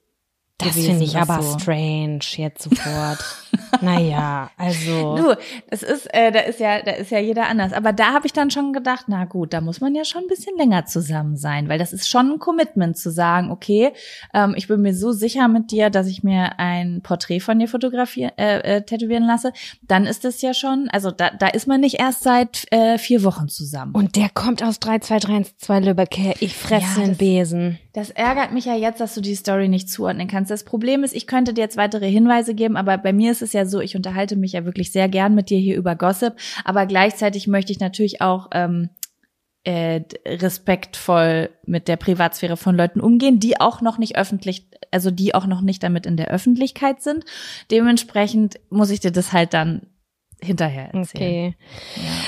[0.65, 1.59] Das finde ich aber so.
[1.59, 3.19] strange jetzt sofort.
[3.81, 5.17] naja, also.
[5.17, 5.37] Du,
[5.69, 7.73] das ist, äh, da ist ja, da ist ja jeder anders.
[7.73, 10.29] Aber da habe ich dann schon gedacht, na gut, da muss man ja schon ein
[10.29, 13.93] bisschen länger zusammen sein, weil das ist schon ein Commitment zu sagen, okay,
[14.35, 17.69] ähm, ich bin mir so sicher mit dir, dass ich mir ein Porträt von dir
[17.69, 19.53] fotografieren, äh, äh, tätowieren lasse.
[19.83, 23.25] Dann ist das ja schon, also da, da ist man nicht erst seit äh, vier
[23.25, 23.95] Wochen zusammen.
[23.95, 26.35] Und der kommt aus 3232 Lübeck her.
[26.41, 27.79] Ich fresse Ja, den Besen.
[27.93, 30.51] Das ärgert mich ja jetzt, dass du die Story nicht zuordnen kannst.
[30.53, 33.55] Das Problem ist, ich könnte dir jetzt weitere Hinweise geben, aber bei mir ist es
[33.55, 36.85] ja so, ich unterhalte mich ja wirklich sehr gern mit dir hier über Gossip, aber
[36.85, 38.91] gleichzeitig möchte ich natürlich auch ähm,
[39.65, 45.35] äh, respektvoll mit der Privatsphäre von Leuten umgehen, die auch noch nicht öffentlich, also die
[45.35, 47.25] auch noch nicht damit in der Öffentlichkeit sind.
[47.71, 49.87] Dementsprechend muss ich dir das halt dann
[50.43, 51.55] hinterher erzählen.
[51.55, 51.57] Okay.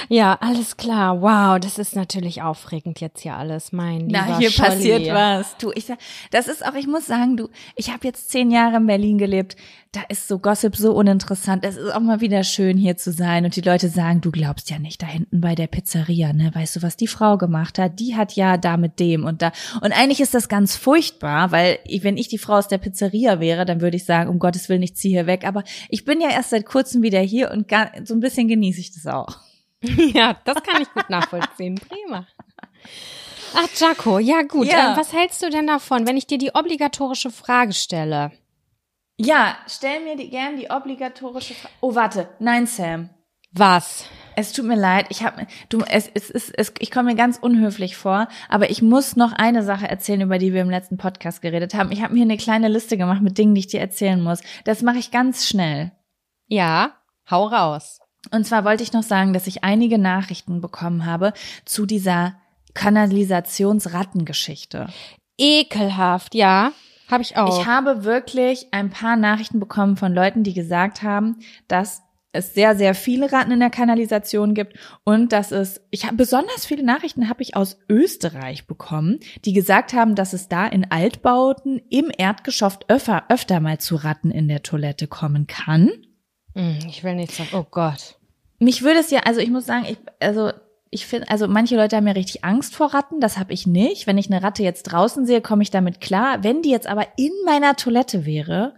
[0.08, 0.38] Ja.
[0.40, 1.20] alles klar.
[1.20, 4.68] Wow, das ist natürlich aufregend jetzt hier alles, mein lieber Na, hier Scholli.
[4.68, 5.56] passiert was.
[5.58, 5.86] Du, ich
[6.30, 9.56] das ist auch, ich muss sagen, du, ich habe jetzt zehn Jahre in Berlin gelebt.
[9.94, 11.64] Da ist so Gossip so uninteressant.
[11.64, 14.68] Es ist auch mal wieder schön hier zu sein und die Leute sagen, du glaubst
[14.68, 16.50] ja nicht da hinten bei der Pizzeria, ne?
[16.52, 18.00] Weißt du, was die Frau gemacht hat?
[18.00, 19.52] Die hat ja da mit dem und da.
[19.82, 23.38] Und eigentlich ist das ganz furchtbar, weil ich, wenn ich die Frau aus der Pizzeria
[23.38, 25.46] wäre, dann würde ich sagen, um Gottes Willen, ich ziehe hier weg.
[25.46, 28.80] Aber ich bin ja erst seit kurzem wieder hier und gar, so ein bisschen genieße
[28.80, 29.38] ich das auch.
[30.12, 31.76] Ja, das kann ich gut nachvollziehen.
[31.76, 32.26] Prima.
[33.54, 34.66] Ach, Jaco, ja gut.
[34.66, 34.90] Ja.
[34.90, 38.32] Ähm, was hältst du denn davon, wenn ich dir die obligatorische Frage stelle?
[39.16, 41.74] Ja, stell mir die, gern die obligatorische Frage.
[41.80, 42.28] Oh, warte.
[42.40, 43.10] Nein, Sam.
[43.52, 44.06] Was?
[44.34, 47.38] Es tut mir leid, ich habe du es es ist es, ich komme mir ganz
[47.38, 51.40] unhöflich vor, aber ich muss noch eine Sache erzählen, über die wir im letzten Podcast
[51.40, 51.92] geredet haben.
[51.92, 54.40] Ich habe mir eine kleine Liste gemacht mit Dingen, die ich dir erzählen muss.
[54.64, 55.92] Das mache ich ganz schnell.
[56.48, 56.96] Ja,
[57.30, 58.00] hau raus.
[58.32, 61.32] Und zwar wollte ich noch sagen, dass ich einige Nachrichten bekommen habe
[61.64, 62.34] zu dieser
[62.74, 64.88] Kanalisationsrattengeschichte.
[65.38, 66.72] Ekelhaft, ja.
[67.14, 67.60] Habe ich auch.
[67.60, 71.36] Ich habe wirklich ein paar Nachrichten bekommen von Leuten, die gesagt haben,
[71.68, 76.16] dass es sehr, sehr viele Ratten in der Kanalisation gibt und dass es, ich habe
[76.16, 80.90] besonders viele Nachrichten habe ich aus Österreich bekommen, die gesagt haben, dass es da in
[80.90, 85.92] Altbauten im Erdgeschoss öfter, öfter mal zu Ratten in der Toilette kommen kann.
[86.54, 88.18] Hm, ich will nicht sagen, oh Gott.
[88.58, 90.50] Mich würde es ja, also ich muss sagen, ich, also
[90.94, 94.06] ich finde, also manche Leute haben ja richtig Angst vor Ratten, das habe ich nicht.
[94.06, 96.44] Wenn ich eine Ratte jetzt draußen sehe, komme ich damit klar.
[96.44, 98.74] Wenn die jetzt aber in meiner Toilette wäre,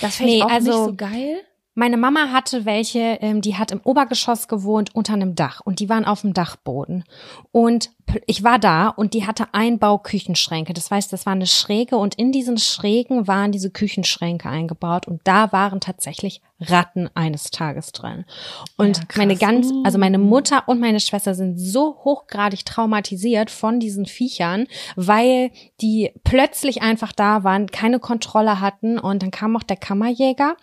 [0.00, 1.36] das fände Nee, ich auch also- nicht so geil.
[1.78, 5.90] Meine Mama hatte welche, ähm, die hat im Obergeschoss gewohnt unter einem Dach und die
[5.90, 7.04] waren auf dem Dachboden.
[7.52, 7.90] Und
[8.24, 10.72] ich war da und die hatte Einbauküchenschränke.
[10.72, 15.20] Das heißt, das war eine Schräge und in diesen Schrägen waren diese Küchenschränke eingebaut und
[15.24, 18.24] da waren tatsächlich Ratten eines Tages drin.
[18.76, 23.78] Und Ja, meine ganz, also meine Mutter und meine Schwester sind so hochgradig traumatisiert von
[23.78, 24.66] diesen Viechern,
[24.96, 25.50] weil
[25.82, 30.56] die plötzlich einfach da waren, keine Kontrolle hatten und dann kam auch der Kammerjäger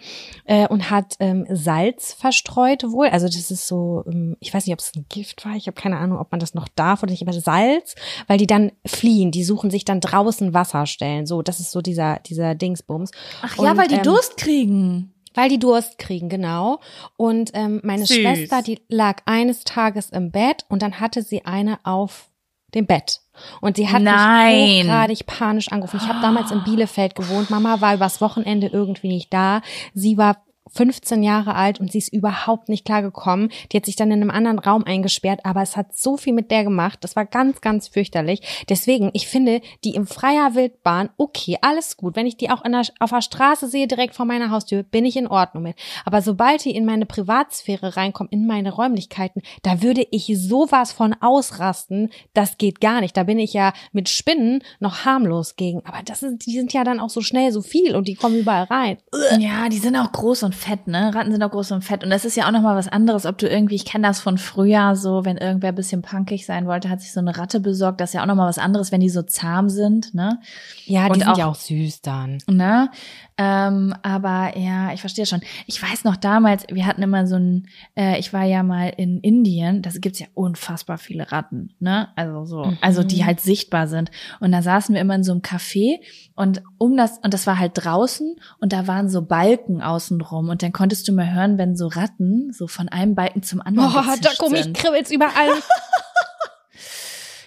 [0.45, 3.07] äh, und hat ähm, Salz verstreut wohl.
[3.07, 5.79] Also das ist so, ähm, ich weiß nicht, ob es ein Gift war, ich habe
[5.79, 7.93] keine Ahnung, ob man das noch darf oder nicht, aber Salz,
[8.25, 11.27] weil die dann fliehen, die suchen sich dann draußen Wasserstellen.
[11.27, 13.11] So, das ist so dieser dieser Dingsbums.
[13.41, 15.12] Ach ja, Und, weil die ähm, Durst kriegen.
[15.33, 16.79] Weil die Durst kriegen, genau.
[17.17, 18.17] Und ähm, meine Süß.
[18.17, 22.29] Schwester, die lag eines Tages im Bett und dann hatte sie eine auf
[22.73, 23.21] dem Bett.
[23.61, 24.61] Und sie hat Nein.
[24.61, 25.99] mich hochgradig panisch angerufen.
[26.01, 27.49] Ich habe damals in Bielefeld gewohnt.
[27.49, 29.61] Mama war übers Wochenende irgendwie nicht da.
[29.93, 33.49] Sie war 15 Jahre alt und sie ist überhaupt nicht klar gekommen.
[33.71, 36.51] Die hat sich dann in einem anderen Raum eingesperrt, aber es hat so viel mit
[36.51, 36.99] der gemacht.
[37.01, 38.65] Das war ganz, ganz fürchterlich.
[38.69, 42.15] Deswegen, ich finde, die im freier Wildbahn, okay, alles gut.
[42.15, 45.15] Wenn ich die auch der, auf der Straße sehe, direkt vor meiner Haustür, bin ich
[45.15, 45.75] in Ordnung mit.
[46.05, 51.13] Aber sobald die in meine Privatsphäre reinkommen, in meine Räumlichkeiten, da würde ich sowas von
[51.21, 52.09] ausrasten.
[52.33, 53.15] Das geht gar nicht.
[53.15, 55.85] Da bin ich ja mit Spinnen noch harmlos gegen.
[55.85, 58.37] Aber das ist, die sind ja dann auch so schnell so viel und die kommen
[58.37, 58.97] überall rein.
[59.37, 61.13] Ja, die sind auch groß und fett, ne?
[61.13, 62.03] Ratten sind auch groß und fett.
[62.03, 64.37] Und das ist ja auch nochmal was anderes, ob du irgendwie, ich kenne das von
[64.37, 67.99] früher so, wenn irgendwer ein bisschen punkig sein wollte, hat sich so eine Ratte besorgt.
[68.01, 70.39] Das ist ja auch nochmal was anderes, wenn die so zahm sind, ne?
[70.85, 72.37] Ja, die Und sind auch- ja auch süß dann.
[72.47, 72.89] Ne?
[73.37, 75.41] Ähm, aber ja, ich verstehe schon.
[75.65, 79.19] Ich weiß noch damals, wir hatten immer so ein, äh, ich war ja mal in
[79.21, 82.09] Indien, da gibt's ja unfassbar viele Ratten, ne?
[82.15, 82.77] Also so, Mhm.
[82.81, 84.11] also die halt sichtbar sind.
[84.39, 85.99] Und da saßen wir immer in so einem Café
[86.35, 90.61] und um das, und das war halt draußen und da waren so Balken außenrum und
[90.61, 94.15] dann konntest du mal hören, wenn so Ratten so von einem Balken zum anderen Boah,
[94.21, 95.49] da komm ich kribbelt's überall.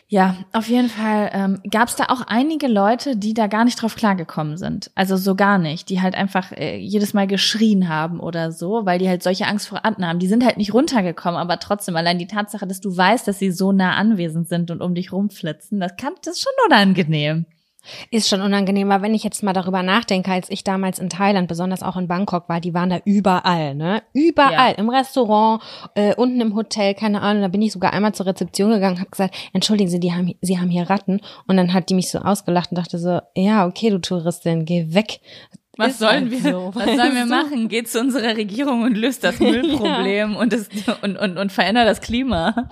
[0.09, 3.83] Ja, auf jeden Fall ähm, gab es da auch einige Leute, die da gar nicht
[3.83, 4.93] drauf klargekommen sind.
[4.95, 9.01] Also so gar nicht, die halt einfach äh, jedes Mal geschrien haben oder so, weil
[9.01, 10.21] die halt solche Angst vor Ratten haben.
[10.21, 13.51] Die sind halt nicht runtergekommen, aber trotzdem allein die Tatsache, dass du weißt, dass sie
[13.51, 17.47] so nah anwesend sind und um dich rumflitzen, das kann das ist schon unangenehm.
[18.11, 21.49] Ist schon unangenehm, aber wenn ich jetzt mal darüber nachdenke, als ich damals in Thailand,
[21.49, 24.03] besonders auch in Bangkok war, die waren da überall, ne?
[24.13, 24.79] Überall, Ja.
[24.79, 25.63] im Restaurant,
[25.95, 27.43] äh, unten im Hotel, keine Ahnung.
[27.43, 30.59] Da bin ich sogar einmal zur Rezeption gegangen, habe gesagt, entschuldigen Sie, die haben, Sie
[30.59, 31.21] haben hier Ratten.
[31.47, 34.95] Und dann hat die mich so ausgelacht und dachte so, ja, okay, du Touristin, geh
[34.95, 35.21] weg.
[35.79, 37.69] Was Ist sollen halt wir, so, was sollen wir machen?
[37.69, 40.69] Geht zu unserer Regierung und löst das Müllproblem und, das,
[41.03, 42.71] und, und, und verändert das Klima.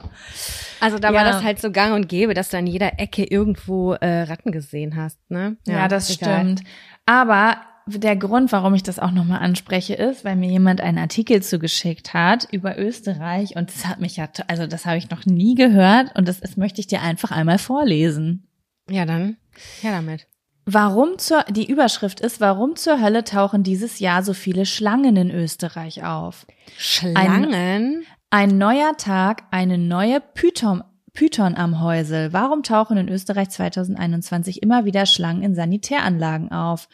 [0.81, 1.15] Also da Ja.
[1.19, 4.53] war das halt so gang und gäbe, dass du an jeder Ecke irgendwo äh, Ratten
[4.53, 5.57] gesehen hast, ne?
[5.67, 6.41] Ja, das egal.
[6.41, 6.63] stimmt.
[7.07, 11.43] Aber der Grund, warum ich das auch nochmal anspreche, ist, weil mir jemand einen Artikel
[11.43, 15.55] zugeschickt hat über Österreich und das hat mich ja, also das habe ich noch nie
[15.55, 18.47] gehört und das ist, möchte ich dir einfach einmal vorlesen.
[18.89, 19.37] Ja, dann,
[19.83, 20.27] ja damit.
[20.67, 25.31] Warum zur, die Überschrift ist, warum zur Hölle tauchen dieses Jahr so viele Schlangen in
[25.31, 26.47] Österreich auf?
[26.79, 28.05] Schlangen?
[28.31, 32.33] Ein neuer Tag, eine neue Python, Python am Häusel.
[32.33, 36.89] Warum tauchen in Österreich 2021 immer wieder Schlangen in Sanitäranlagen auf?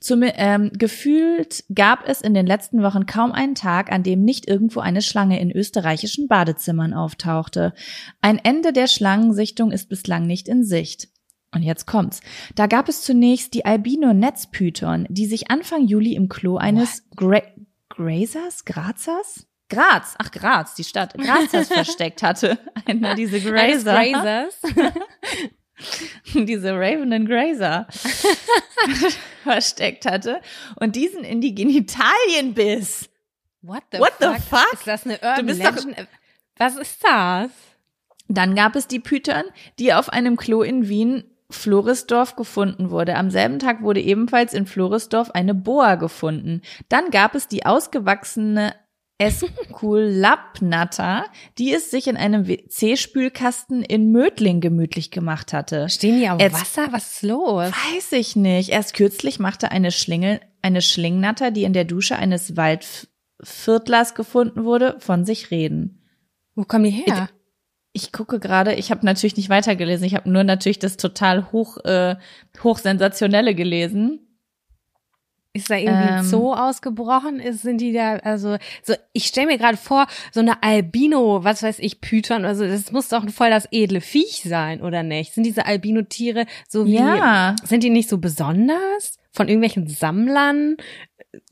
[0.00, 4.46] Zum, ähm, gefühlt gab es in den letzten Wochen kaum einen Tag, an dem nicht
[4.46, 7.72] irgendwo eine Schlange in österreichischen Badezimmern auftauchte.
[8.20, 11.08] Ein Ende der Schlangensichtung ist bislang nicht in Sicht.
[11.54, 12.20] Und jetzt kommt's.
[12.54, 17.42] Da gab es zunächst die Albino-Netzpython, die sich Anfang Juli im Klo eines Gra
[17.88, 18.64] Grazers?
[18.64, 19.46] Grazers?
[19.70, 22.58] Graz, ach Graz, die Stadt Grazers versteckt hatte.
[22.86, 24.60] Einer diese Grazer, Grazers.
[26.34, 27.86] diese Ravenen Grazer
[29.42, 30.40] versteckt hatte
[30.76, 33.08] und diesen in die Genitalien biss.
[33.62, 34.60] What the, What the fuck?
[34.60, 34.72] fuck?
[34.74, 36.08] Ist das eine Urban bist doch- Legend?
[36.58, 37.50] Was ist das?
[38.28, 39.44] Dann gab es die Python,
[39.78, 43.16] die auf einem Klo in Wien Florisdorf gefunden wurde.
[43.16, 46.62] Am selben Tag wurde ebenfalls in Florisdorf eine Boa gefunden.
[46.88, 48.74] Dann gab es die ausgewachsene
[49.18, 51.24] Esculapnatter,
[51.58, 55.88] die es sich in einem WC-Spülkasten in Mödling gemütlich gemacht hatte.
[55.88, 56.88] Stehen die auf Jetzt- Wasser?
[56.92, 57.70] Was ist los?
[57.70, 58.70] Weiß ich nicht.
[58.70, 64.96] Erst kürzlich machte eine Schlingel, eine Schlingnatter, die in der Dusche eines Waldviertlers gefunden wurde,
[64.98, 66.02] von sich reden.
[66.54, 67.28] Wo kommen die her?
[67.96, 71.78] Ich gucke gerade, ich habe natürlich nicht weitergelesen, ich habe nur natürlich das total hoch,
[71.84, 72.16] äh,
[72.62, 74.18] hochsensationelle gelesen.
[75.52, 76.24] Ist da irgendwie ein Ähm.
[76.24, 77.38] Zoo ausgebrochen?
[77.38, 81.62] Ist, sind die da, also, so, ich stelle mir gerade vor, so eine Albino, was
[81.62, 85.32] weiß ich, Python, also, das muss doch voll das edle Viech sein, oder nicht?
[85.32, 87.54] Sind diese Albino-Tiere so wie, Ja.
[87.62, 89.20] sind die nicht so besonders?
[89.30, 90.76] Von irgendwelchen Sammlern,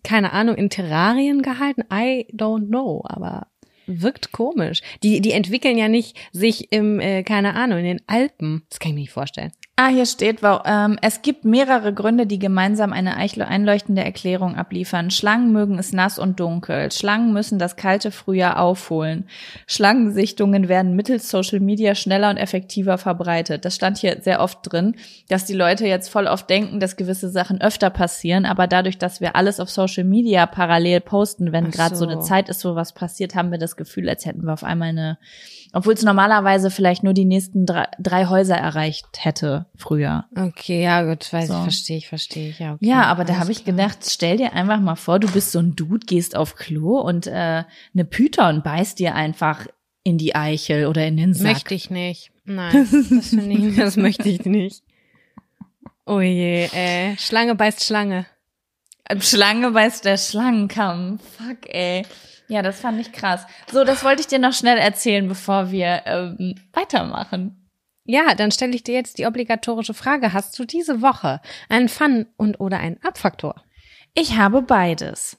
[0.03, 1.83] keine Ahnung, in Terrarien gehalten?
[1.93, 3.47] I don't know, aber
[3.87, 4.83] wirkt komisch.
[5.03, 8.63] Die, die entwickeln ja nicht sich im, äh, keine Ahnung, in den Alpen.
[8.69, 9.53] Das kann ich mir nicht vorstellen.
[9.85, 15.11] Ah, hier steht, ähm, es gibt mehrere Gründe, die gemeinsam eine einleuchtende Erklärung abliefern.
[15.11, 16.93] Schlangen mögen es nass und dunkel.
[16.93, 19.25] Schlangen müssen das kalte Frühjahr aufholen.
[19.67, 23.65] Schlangensichtungen werden mittels Social Media schneller und effektiver verbreitet.
[23.65, 24.95] Das stand hier sehr oft drin,
[25.29, 29.21] dass die Leute jetzt voll oft denken, dass gewisse Sachen öfter passieren, aber dadurch, dass
[29.21, 32.05] wir alles auf Social Media parallel posten, wenn gerade so.
[32.05, 32.09] so.
[32.09, 34.91] eine Zeit ist, wo was passiert, haben wir das Gefühl, als hätten wir auf einmal
[34.91, 35.19] eine
[35.73, 40.27] obwohl es normalerweise vielleicht nur die nächsten drei, drei Häuser erreicht hätte früher.
[40.37, 41.55] Okay, ja, gut, weiß So.
[41.55, 42.59] ich, verstehe ich, verstehe ich.
[42.59, 45.53] Ja, okay, Ja, aber da habe ich gedacht, stell dir einfach mal vor, du bist
[45.53, 49.67] so ein Dude, gehst auf Klo und äh, eine Python beißt dir einfach
[50.05, 51.53] in die Eichel oder in den Sack.
[51.53, 52.31] Möchte ich nicht.
[52.45, 54.83] Nein, das, finde ich, das möchte ich nicht.
[56.05, 58.27] Oh je, äh, Schlange beißt Schlange.
[59.21, 61.19] Schlange beißt der Schlangenkamm.
[61.19, 62.05] Fuck, ey.
[62.53, 63.47] Ja, das fand ich krass.
[63.71, 67.71] So, das wollte ich dir noch schnell erzählen, bevor wir ähm, weitermachen.
[68.05, 70.35] Ja, dann stelle ich dir jetzt die obligatorische Frage.
[70.35, 73.63] Hast du diese Woche einen Fun- und oder einen Abfaktor?
[74.13, 75.39] Ich habe beides.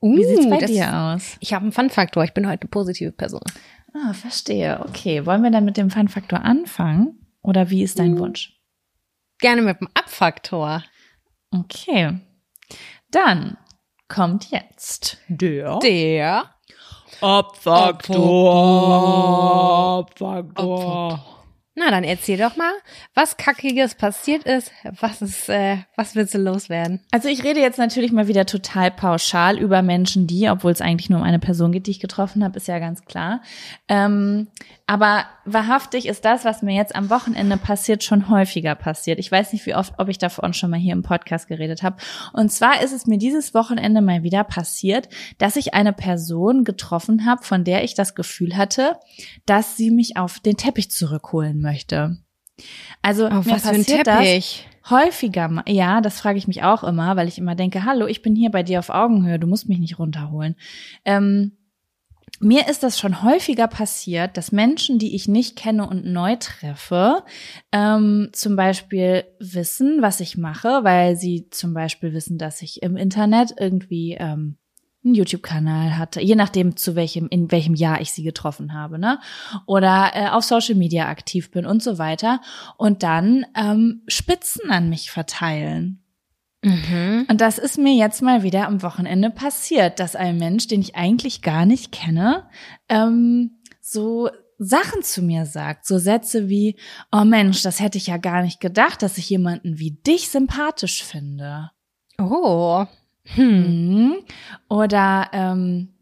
[0.00, 1.36] Uh, Wie sieht's bei das- dir aus?
[1.40, 2.22] Ich habe einen Fun-Faktor.
[2.22, 3.42] Ich bin heute eine positive Person.
[3.92, 4.78] Ah, verstehe.
[4.88, 7.18] Okay, wollen wir dann mit dem Fun-Faktor anfangen?
[7.42, 8.18] Oder wie ist dein Hm.
[8.18, 8.52] Wunsch?
[9.40, 10.84] Gerne mit dem Abfaktor.
[11.50, 12.20] Okay.
[13.10, 13.56] Dann
[14.08, 16.50] kommt jetzt der Der
[20.10, 21.34] Abfaktor.
[21.76, 22.70] Na, dann erzähl doch mal,
[23.14, 24.70] was Kackiges passiert ist.
[25.00, 27.00] Was ist, äh, was willst du loswerden?
[27.10, 31.10] Also ich rede jetzt natürlich mal wieder total pauschal über Menschen, die, obwohl es eigentlich
[31.10, 33.42] nur um eine Person geht, die ich getroffen habe, ist ja ganz klar.
[33.88, 34.46] Ähm,
[34.86, 39.18] aber wahrhaftig ist das, was mir jetzt am Wochenende passiert, schon häufiger passiert.
[39.18, 41.96] Ich weiß nicht, wie oft, ob ich davon schon mal hier im Podcast geredet habe.
[42.32, 47.26] Und zwar ist es mir dieses Wochenende mal wieder passiert, dass ich eine Person getroffen
[47.26, 48.98] habe, von der ich das Gefühl hatte,
[49.46, 52.18] dass sie mich auf den Teppich zurückholen möchte.
[53.02, 55.62] Also Auf mir was passiert das häufiger.
[55.66, 58.50] Ja, das frage ich mich auch immer, weil ich immer denke, hallo, ich bin hier
[58.50, 60.56] bei dir auf Augenhöhe, du musst mich nicht runterholen.
[61.04, 61.52] Ähm,
[62.40, 67.22] mir ist das schon häufiger passiert, dass Menschen, die ich nicht kenne und neu treffe,
[67.72, 72.96] ähm, zum Beispiel wissen, was ich mache, weil sie zum Beispiel wissen, dass ich im
[72.96, 74.56] Internet irgendwie ähm,
[75.04, 79.20] einen YouTube-Kanal hatte, je nachdem zu welchem, in welchem Jahr ich sie getroffen habe, ne?
[79.66, 82.40] Oder äh, auf Social Media aktiv bin und so weiter.
[82.78, 86.03] Und dann ähm, Spitzen an mich verteilen.
[86.64, 87.26] Mhm.
[87.28, 90.96] Und das ist mir jetzt mal wieder am Wochenende passiert, dass ein Mensch, den ich
[90.96, 92.48] eigentlich gar nicht kenne,
[92.88, 96.76] ähm, so Sachen zu mir sagt, so Sätze wie,
[97.12, 101.04] oh Mensch, das hätte ich ja gar nicht gedacht, dass ich jemanden wie dich sympathisch
[101.04, 101.70] finde.
[102.18, 102.86] Oh.
[103.24, 103.46] Hm.
[103.46, 104.14] Mhm.
[104.68, 105.93] Oder ähm,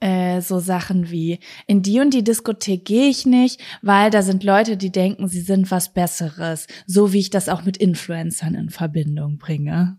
[0.00, 4.44] äh, so Sachen wie, in die und die Diskothek gehe ich nicht, weil da sind
[4.44, 8.70] Leute, die denken, sie sind was Besseres, so wie ich das auch mit Influencern in
[8.70, 9.98] Verbindung bringe.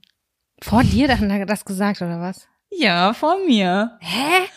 [0.62, 2.48] Vor dir hat er das gesagt, oder was?
[2.72, 3.98] Ja, von mir.
[4.02, 4.48] Hä?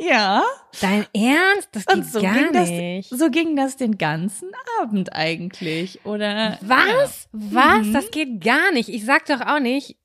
[0.00, 0.42] Ja.
[0.80, 1.68] Dein Ernst?
[1.72, 3.10] Das geht Und so gar ging das, nicht.
[3.10, 4.48] so ging das den ganzen
[4.80, 6.58] Abend eigentlich, oder?
[6.62, 7.28] Was?
[7.32, 7.86] Was?
[7.86, 7.92] Mhm.
[7.92, 8.88] Das geht gar nicht.
[8.88, 9.96] Ich sag doch auch nicht,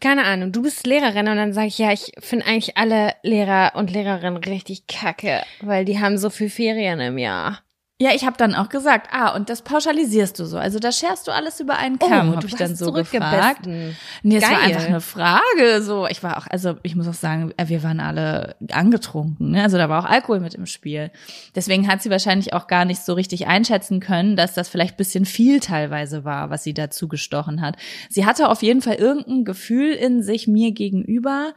[0.00, 3.72] keine Ahnung, du bist Lehrerin und dann sage ich, ja, ich finde eigentlich alle Lehrer
[3.74, 7.63] und Lehrerinnen richtig kacke, weil die haben so viel Ferien im Jahr.
[8.00, 10.58] Ja, ich habe dann auch gesagt, ah, und das pauschalisierst du so.
[10.58, 13.66] Also da scherst du alles über einen Kamm, oh, hab du ich dann so gefragt.
[13.66, 14.60] Nee, es war Geil.
[14.62, 15.80] einfach eine Frage.
[15.80, 19.52] So, ich war auch, also ich muss auch sagen, äh, wir waren alle angetrunken.
[19.52, 19.62] Ne?
[19.62, 21.12] Also da war auch Alkohol mit im Spiel.
[21.54, 25.24] Deswegen hat sie wahrscheinlich auch gar nicht so richtig einschätzen können, dass das vielleicht bisschen
[25.24, 27.76] viel teilweise war, was sie dazu gestochen hat.
[28.10, 31.52] Sie hatte auf jeden Fall irgendein Gefühl in sich mir gegenüber,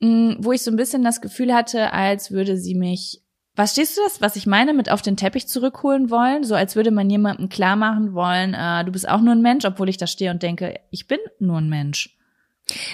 [0.00, 3.22] mh, wo ich so ein bisschen das Gefühl hatte, als würde sie mich
[3.56, 6.44] was stehst du das, was ich meine, mit auf den Teppich zurückholen wollen?
[6.44, 9.64] So als würde man jemandem klar machen wollen, äh, du bist auch nur ein Mensch,
[9.64, 12.16] obwohl ich da stehe und denke, ich bin nur ein Mensch.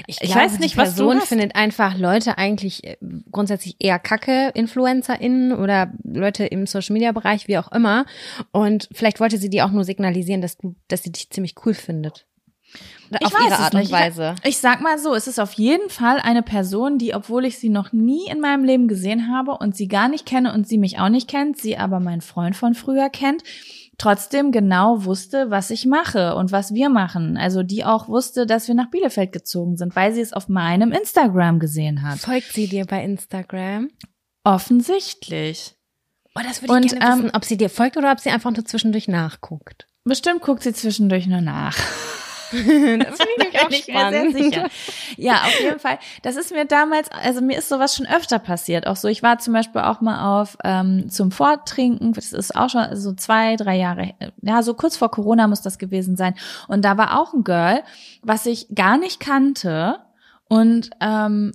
[0.07, 2.97] Ich, Ich glaube, weiß nicht, die was du Person findet einfach Leute eigentlich äh,
[3.31, 8.07] grundsätzlich eher kacke, InfluencerInnen oder Leute im Social Media Bereich, wie auch immer.
[8.53, 11.75] Und vielleicht wollte sie dir auch nur signalisieren, dass du, dass sie dich ziemlich cool
[11.75, 12.27] findet.
[13.11, 13.93] Ich Auf weiß ihre es Art nicht.
[13.93, 14.35] und Weise.
[14.43, 17.59] Ich, ich sag mal so, es ist auf jeden Fall eine Person, die, obwohl ich
[17.59, 20.79] sie noch nie in meinem Leben gesehen habe und sie gar nicht kenne und sie
[20.79, 23.45] mich auch nicht kennt, sie aber meinen Freund von früher kennt,
[23.97, 27.37] trotzdem genau wusste, was ich mache und was wir machen.
[27.37, 30.91] Also die auch wusste, dass wir nach Bielefeld gezogen sind, weil sie es auf meinem
[30.91, 32.19] Instagram gesehen hat.
[32.19, 33.89] Folgt sie dir bei Instagram?
[34.43, 35.75] Offensichtlich.
[36.35, 38.31] Oh, das würde Und, ich gerne ähm, wissen, ob sie dir folgt oder ob sie
[38.31, 39.87] einfach nur zwischendurch nachguckt.
[40.05, 41.77] Bestimmt guckt sie zwischendurch nur nach.
[42.53, 44.69] das finde ich bin ich mir sehr sicher.
[45.17, 45.99] Ja, auf jeden Fall.
[46.23, 48.87] Das ist mir damals, also mir ist sowas schon öfter passiert.
[48.87, 52.13] Auch so, ich war zum Beispiel auch mal auf ähm, zum Vortrinken.
[52.13, 55.79] Das ist auch schon so zwei, drei Jahre, ja, so kurz vor Corona muss das
[55.79, 56.35] gewesen sein.
[56.69, 57.83] Und da war auch ein Girl,
[58.23, 60.01] was ich gar nicht kannte
[60.49, 61.53] und ähm,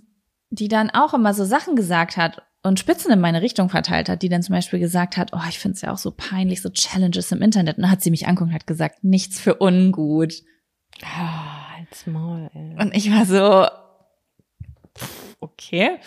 [0.50, 4.22] die dann auch immer so Sachen gesagt hat und Spitzen in meine Richtung verteilt hat,
[4.22, 6.70] die dann zum Beispiel gesagt hat, oh, ich finde es ja auch so peinlich, so
[6.70, 7.78] Challenges im Internet.
[7.78, 10.44] Und dann hat sie mich angeguckt und hat gesagt, nichts für ungut.
[11.04, 12.76] Ah, halt's Maul, ey.
[12.80, 13.68] Und ich war so,
[15.40, 15.98] okay.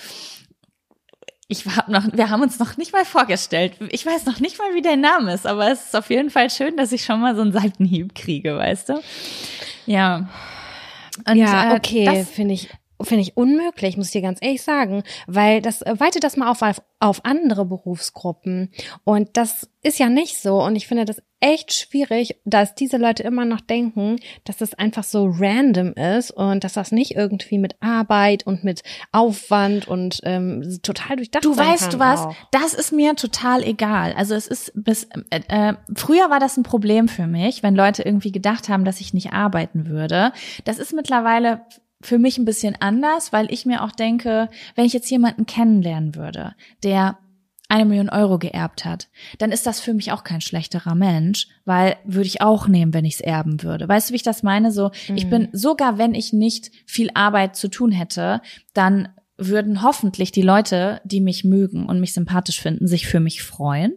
[1.49, 3.75] Ich war noch, wir haben uns noch nicht mal vorgestellt.
[3.91, 6.49] Ich weiß noch nicht mal, wie der Name ist, aber es ist auf jeden Fall
[6.51, 9.01] schön, dass ich schon mal so einen Seitenhieb kriege, weißt du?
[9.87, 10.29] Ja.
[11.29, 14.63] Und, ja, äh, okay, das- finde ich finde ich unmöglich, muss ich dir ganz ehrlich
[14.63, 18.71] sagen, weil das äh, weitet das mal auf, auf auf andere Berufsgruppen
[19.05, 23.23] und das ist ja nicht so und ich finde das echt schwierig, dass diese Leute
[23.23, 27.77] immer noch denken, dass das einfach so random ist und dass das nicht irgendwie mit
[27.81, 32.35] Arbeit und mit Aufwand und ähm, total durchdacht Du weißt du was, auch.
[32.51, 34.15] das ist mir total egal.
[34.17, 38.03] Also es ist bis äh, äh, früher war das ein Problem für mich, wenn Leute
[38.03, 40.33] irgendwie gedacht haben, dass ich nicht arbeiten würde.
[40.65, 41.61] Das ist mittlerweile
[42.05, 46.15] für mich ein bisschen anders, weil ich mir auch denke, wenn ich jetzt jemanden kennenlernen
[46.15, 47.19] würde, der
[47.69, 51.97] eine Million Euro geerbt hat, dann ist das für mich auch kein schlechterer Mensch, weil
[52.05, 53.89] würde ich auch nehmen, wenn ich es erben würde.
[53.89, 54.71] Weißt du, wie ich das meine?
[54.71, 55.31] So, ich Mhm.
[55.31, 58.43] bin sogar, wenn ich nicht viel Arbeit zu tun hätte,
[58.75, 63.43] dann würden hoffentlich die Leute, die mich mögen und mich sympathisch finden, sich für mich
[63.43, 63.95] freuen.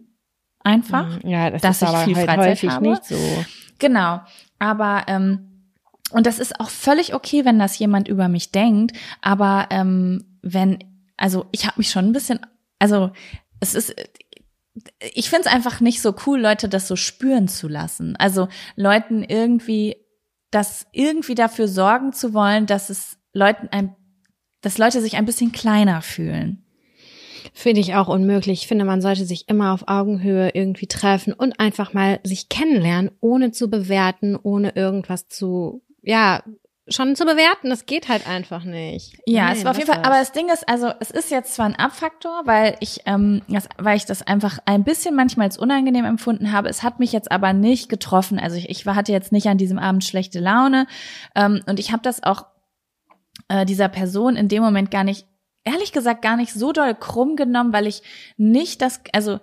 [0.64, 1.22] Einfach.
[1.22, 1.28] Mhm.
[1.30, 2.88] Ja, das dass ist ich aber viel halt Freizeit häufig habe.
[2.88, 3.16] nicht so.
[3.78, 4.20] Genau.
[4.58, 5.57] Aber ähm,
[6.10, 8.96] und das ist auch völlig okay, wenn das jemand über mich denkt.
[9.20, 10.78] Aber ähm, wenn,
[11.16, 12.40] also ich habe mich schon ein bisschen,
[12.78, 13.10] also
[13.60, 13.94] es ist,
[15.00, 18.16] ich finde es einfach nicht so cool, Leute das so spüren zu lassen.
[18.16, 19.96] Also Leuten irgendwie,
[20.50, 23.94] das irgendwie dafür sorgen zu wollen, dass es Leuten ein,
[24.60, 26.64] dass Leute sich ein bisschen kleiner fühlen.
[27.54, 28.62] Finde ich auch unmöglich.
[28.62, 33.10] Ich finde, man sollte sich immer auf Augenhöhe irgendwie treffen und einfach mal sich kennenlernen,
[33.20, 36.42] ohne zu bewerten, ohne irgendwas zu, ja,
[36.90, 37.70] schon zu bewerten.
[37.70, 39.18] Das geht halt einfach nicht.
[39.26, 40.02] Ja, Nein, es war auf jeden Fall.
[40.02, 43.68] Aber das Ding ist, also es ist jetzt zwar ein Abfaktor, weil ich, ähm, das,
[43.76, 46.68] weil ich das einfach ein bisschen manchmal als unangenehm empfunden habe.
[46.68, 48.38] Es hat mich jetzt aber nicht getroffen.
[48.38, 50.86] Also ich, ich hatte jetzt nicht an diesem Abend schlechte Laune
[51.34, 52.46] ähm, und ich habe das auch
[53.48, 55.26] äh, dieser Person in dem Moment gar nicht,
[55.64, 58.02] ehrlich gesagt, gar nicht so doll krumm genommen, weil ich
[58.36, 59.40] nicht das, also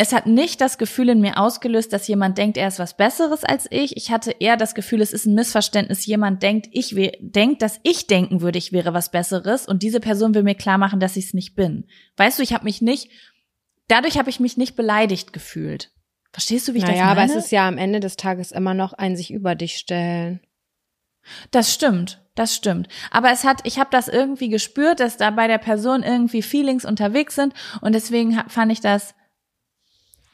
[0.00, 3.42] es hat nicht das Gefühl in mir ausgelöst, dass jemand denkt, er ist was Besseres
[3.42, 3.96] als ich.
[3.96, 6.06] Ich hatte eher das Gefühl, es ist ein Missverständnis.
[6.06, 10.34] Jemand denkt, ich denkt, dass ich denken würde, ich wäre was Besseres und diese Person
[10.34, 11.84] will mir klar machen, dass ich es nicht bin.
[12.16, 13.10] Weißt du, ich habe mich nicht,
[13.88, 15.90] dadurch habe ich mich nicht beleidigt gefühlt.
[16.30, 17.16] Verstehst du, wie ich naja, das meine?
[17.16, 19.78] Ja, aber es ist ja am Ende des Tages immer noch ein sich über dich
[19.78, 20.40] stellen.
[21.50, 22.86] Das stimmt, das stimmt.
[23.10, 26.84] Aber es hat, ich habe das irgendwie gespürt, dass da bei der Person irgendwie Feelings
[26.84, 29.16] unterwegs sind und deswegen fand ich das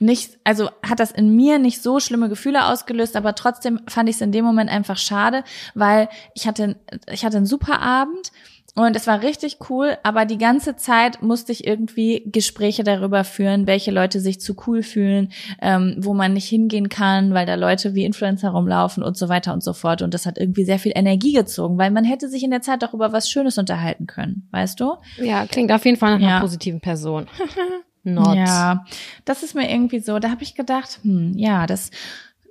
[0.05, 4.16] nicht, also hat das in mir nicht so schlimme Gefühle ausgelöst, aber trotzdem fand ich
[4.16, 5.44] es in dem Moment einfach schade,
[5.74, 6.76] weil ich hatte,
[7.11, 8.30] ich hatte einen super Abend
[8.76, 13.68] und es war richtig cool, aber die ganze Zeit musste ich irgendwie Gespräche darüber führen,
[13.68, 15.30] welche Leute sich zu cool fühlen,
[15.62, 19.55] ähm, wo man nicht hingehen kann, weil da Leute wie Influencer rumlaufen und so weiter
[19.55, 20.02] und so fort.
[20.02, 22.82] Und das hat irgendwie sehr viel Energie gezogen, weil man hätte sich in der Zeit
[22.82, 24.94] auch über was Schönes unterhalten können, weißt du?
[25.18, 27.26] Ja, klingt auf jeden Fall nach einer positiven Person.
[28.05, 28.36] not.
[28.36, 28.84] Ja,
[29.24, 31.90] das ist mir irgendwie so, da habe ich gedacht, hm, ja, das,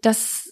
[0.01, 0.51] das,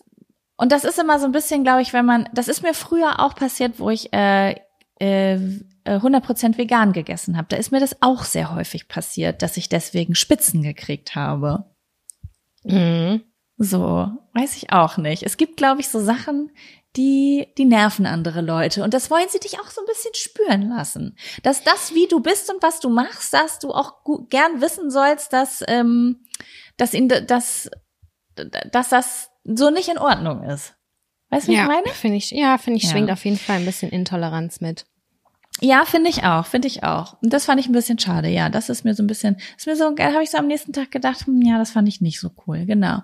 [0.57, 3.19] und das ist immer so ein bisschen, glaube ich, wenn man, das ist mir früher
[3.19, 4.55] auch passiert, wo ich äh,
[4.99, 5.39] äh,
[5.85, 7.47] 100% vegan gegessen habe.
[7.49, 11.65] Da ist mir das auch sehr häufig passiert, dass ich deswegen Spitzen gekriegt habe.
[12.63, 13.23] Mhm.
[13.64, 15.22] So, weiß ich auch nicht.
[15.22, 16.49] Es gibt, glaube ich, so Sachen,
[16.95, 18.84] die, die nerven andere Leute.
[18.84, 21.16] Und das wollen sie dich auch so ein bisschen spüren lassen.
[21.43, 23.97] Dass das, wie du bist und was du machst, dass du auch
[24.32, 26.22] gern wissen sollst, dass, ähm,
[26.78, 27.70] dass, ihn, dass,
[28.36, 30.74] dass das so nicht in Ordnung ist.
[31.30, 31.89] Weißt du, ja, ich meine?
[31.89, 32.89] Finde ich, ja, finde ich, ja.
[32.89, 34.86] schwingt auf jeden Fall ein bisschen Intoleranz mit.
[35.59, 37.22] Ja, finde ich auch, finde ich auch.
[37.22, 38.49] Und das fand ich ein bisschen schade, ja.
[38.49, 40.89] Das ist mir so ein bisschen, ist mir so, habe ich so am nächsten Tag
[40.89, 43.03] gedacht, hm, ja, das fand ich nicht so cool, genau.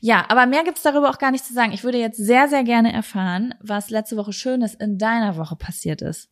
[0.00, 1.72] Ja, aber mehr gibt's darüber auch gar nicht zu sagen.
[1.72, 6.02] Ich würde jetzt sehr, sehr gerne erfahren, was letzte Woche Schönes in deiner Woche passiert
[6.02, 6.28] ist.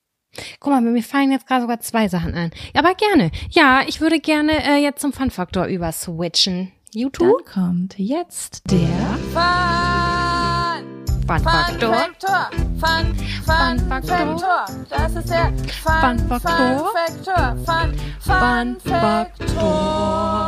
[0.60, 2.50] Guck mal, mir fallen jetzt gerade sogar zwei Sachen ein.
[2.74, 3.30] Aber gerne.
[3.50, 6.72] Ja, ich würde gerne äh, jetzt zum Fun-Faktor überswitchen.
[6.92, 7.44] YouTube?
[7.44, 8.78] Dann kommt jetzt der
[9.32, 9.44] Fun,
[11.26, 12.10] Fun Faktor.
[12.20, 13.14] Fun, Fun,
[13.44, 14.66] Fun Faktor.
[14.88, 15.52] Das ist der
[15.82, 16.18] Fun,
[18.20, 20.44] Fun Faktor.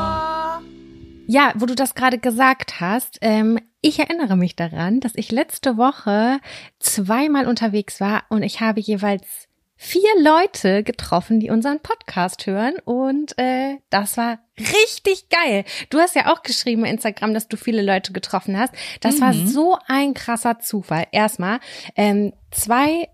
[1.29, 5.77] Ja, wo du das gerade gesagt hast, ähm, ich erinnere mich daran, dass ich letzte
[5.77, 6.41] Woche
[6.79, 13.37] zweimal unterwegs war und ich habe jeweils vier Leute getroffen, die unseren Podcast hören und
[13.39, 15.65] äh, das war richtig geil.
[15.91, 18.73] Du hast ja auch geschrieben bei Instagram, dass du viele Leute getroffen hast.
[19.01, 19.21] Das mhm.
[19.21, 21.07] war so ein krasser Zufall.
[21.11, 21.59] Erstmal
[21.97, 23.09] ähm, zwei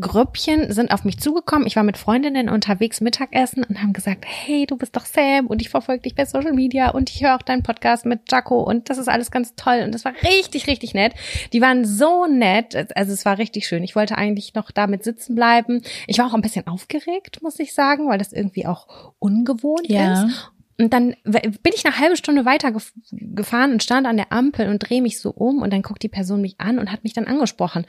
[0.00, 1.66] Grüppchen sind auf mich zugekommen.
[1.66, 5.60] Ich war mit Freundinnen unterwegs Mittagessen und haben gesagt, hey, du bist doch Sam und
[5.60, 8.90] ich verfolge dich bei Social Media und ich höre auch deinen Podcast mit Jaco und
[8.90, 11.14] das ist alles ganz toll und das war richtig, richtig nett.
[11.52, 13.82] Die waren so nett, also es war richtig schön.
[13.82, 15.82] Ich wollte eigentlich noch damit sitzen bleiben.
[16.06, 20.24] Ich war auch ein bisschen aufgeregt, muss ich sagen, weil das irgendwie auch ungewohnt ja.
[20.24, 20.50] ist.
[20.80, 22.72] Und dann bin ich eine halbe Stunde weiter
[23.10, 26.08] gefahren und stand an der Ampel und drehe mich so um und dann guckt die
[26.08, 27.84] Person mich an und hat mich dann angesprochen.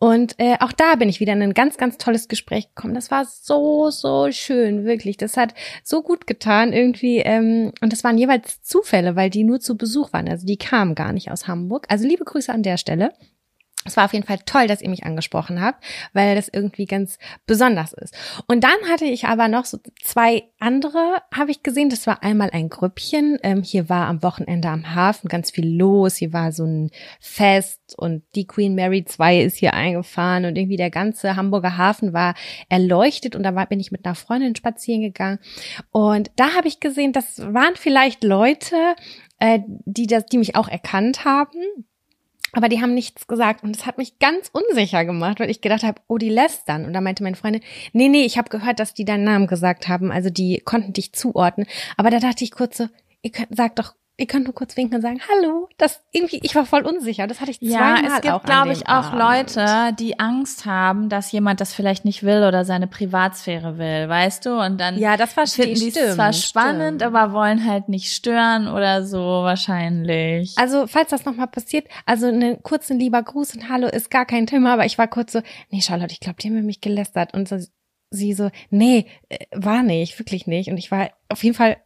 [0.00, 2.94] Und äh, auch da bin ich wieder in ein ganz, ganz tolles Gespräch gekommen.
[2.94, 5.16] Das war so, so schön, wirklich.
[5.16, 7.18] Das hat so gut getan irgendwie.
[7.18, 10.28] Ähm, und das waren jeweils Zufälle, weil die nur zu Besuch waren.
[10.28, 11.86] Also die kamen gar nicht aus Hamburg.
[11.88, 13.12] Also liebe Grüße an der Stelle.
[13.84, 17.18] Es war auf jeden Fall toll, dass ihr mich angesprochen habt, weil das irgendwie ganz
[17.46, 18.14] besonders ist.
[18.46, 21.90] Und dann hatte ich aber noch so zwei andere, habe ich gesehen.
[21.90, 23.38] Das war einmal ein Grüppchen.
[23.42, 26.16] Ähm, hier war am Wochenende am Hafen ganz viel los.
[26.16, 30.76] Hier war so ein Fest und die Queen Mary 2 ist hier eingefahren und irgendwie
[30.76, 32.34] der ganze Hamburger Hafen war
[32.68, 35.40] erleuchtet und da war, bin ich mit einer Freundin spazieren gegangen.
[35.90, 38.76] Und da habe ich gesehen, das waren vielleicht Leute,
[39.40, 41.58] äh, die das, die mich auch erkannt haben
[42.52, 45.82] aber die haben nichts gesagt und es hat mich ganz unsicher gemacht, weil ich gedacht
[45.82, 46.84] habe, oh, die lästern.
[46.84, 49.88] Und da meinte meine Freundin, nee, nee, ich habe gehört, dass die deinen Namen gesagt
[49.88, 51.66] haben, also die konnten dich zuordnen.
[51.96, 52.88] Aber da dachte ich kurz so,
[53.22, 55.68] ihr könnt, sagt doch ihr könnt nur kurz winken und sagen, hallo.
[55.78, 57.26] Das irgendwie, ich war voll unsicher.
[57.26, 59.54] Das hatte ich zweimal Ja, es gibt, glaube ich, auch Abend.
[59.56, 64.46] Leute, die Angst haben, dass jemand das vielleicht nicht will oder seine Privatsphäre will, weißt
[64.46, 64.60] du?
[64.60, 67.14] Und dann ja, das finden die es zwar spannend, stimmt.
[67.14, 70.54] aber wollen halt nicht stören oder so wahrscheinlich.
[70.56, 74.46] Also, falls das nochmal passiert, also einen kurzen lieber Gruß und Hallo ist gar kein
[74.46, 75.40] Thema, aber ich war kurz so,
[75.70, 77.34] nee, Charlotte, ich glaube, die haben mich gelästert.
[77.34, 77.58] Und so,
[78.10, 80.68] sie so, nee, äh, war nicht, wirklich nicht.
[80.68, 81.78] Und ich war auf jeden Fall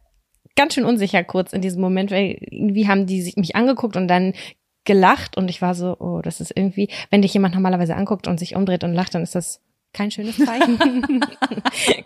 [0.57, 4.09] ganz schön unsicher kurz in diesem Moment, weil irgendwie haben die sich mich angeguckt und
[4.09, 4.33] dann
[4.83, 8.39] gelacht und ich war so, oh, das ist irgendwie, wenn dich jemand normalerweise anguckt und
[8.39, 9.61] sich umdreht und lacht, dann ist das
[9.93, 10.77] kein schönes Zeichen.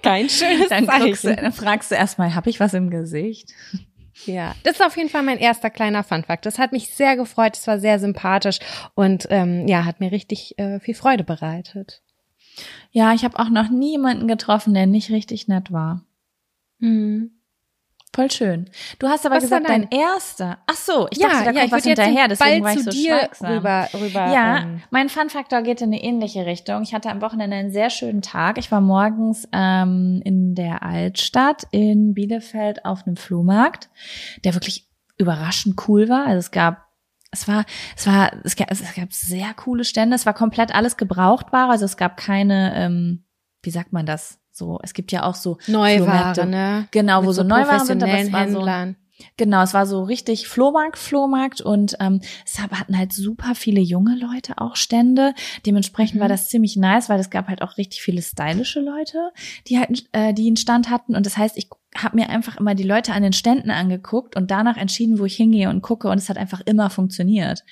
[0.01, 1.35] kein schönes dann Zeichen.
[1.35, 3.53] Du, dann fragst du erstmal, habe ich was im Gesicht?
[4.25, 6.45] Ja, das ist auf jeden Fall mein erster kleiner Funfact.
[6.45, 8.59] Das hat mich sehr gefreut, es war sehr sympathisch
[8.93, 12.01] und ähm, ja, hat mir richtig äh, viel Freude bereitet.
[12.91, 16.03] Ja, ich habe auch noch nie jemanden getroffen, der nicht richtig nett war.
[16.79, 17.40] Mhm.
[18.13, 18.69] Voll schön.
[18.99, 20.57] Du hast aber was gesagt, dein, erster.
[20.67, 23.51] Ach so, ich ja, dachte, da kommt ja, was hinterher, deswegen war ich so schweigsam.
[23.53, 24.81] Rüber, rüber, ja, ähm.
[24.89, 26.83] mein Fun-Faktor geht in eine ähnliche Richtung.
[26.83, 28.57] Ich hatte am Wochenende einen sehr schönen Tag.
[28.57, 33.89] Ich war morgens ähm, in der Altstadt in Bielefeld auf einem Flohmarkt,
[34.43, 36.25] der wirklich überraschend cool war.
[36.25, 36.91] Also es gab
[37.33, 37.63] es war,
[37.95, 40.17] es war, es gab, es gab sehr coole Stände.
[40.17, 41.69] Es war komplett alles gebrauchtbar.
[41.69, 43.23] Also es gab keine, ähm,
[43.63, 44.40] wie sagt man das?
[44.61, 46.87] So, es gibt ja auch so Neuware, ne?
[46.91, 48.89] Genau, Mit wo so, so Neuware sind, aber es war Händlern.
[48.89, 48.95] so
[49.37, 54.15] Genau, es war so richtig Flohmarkt, Flohmarkt und ähm, es hatten halt super viele junge
[54.15, 55.33] Leute auch Stände.
[55.65, 56.21] Dementsprechend mhm.
[56.21, 59.31] war das ziemlich nice, weil es gab halt auch richtig viele stylische Leute,
[59.67, 61.15] die halt äh, die einen Stand hatten.
[61.15, 64.51] Und das heißt, ich habe mir einfach immer die Leute an den Ständen angeguckt und
[64.51, 66.09] danach entschieden, wo ich hingehe und gucke.
[66.09, 67.63] Und es hat einfach immer funktioniert.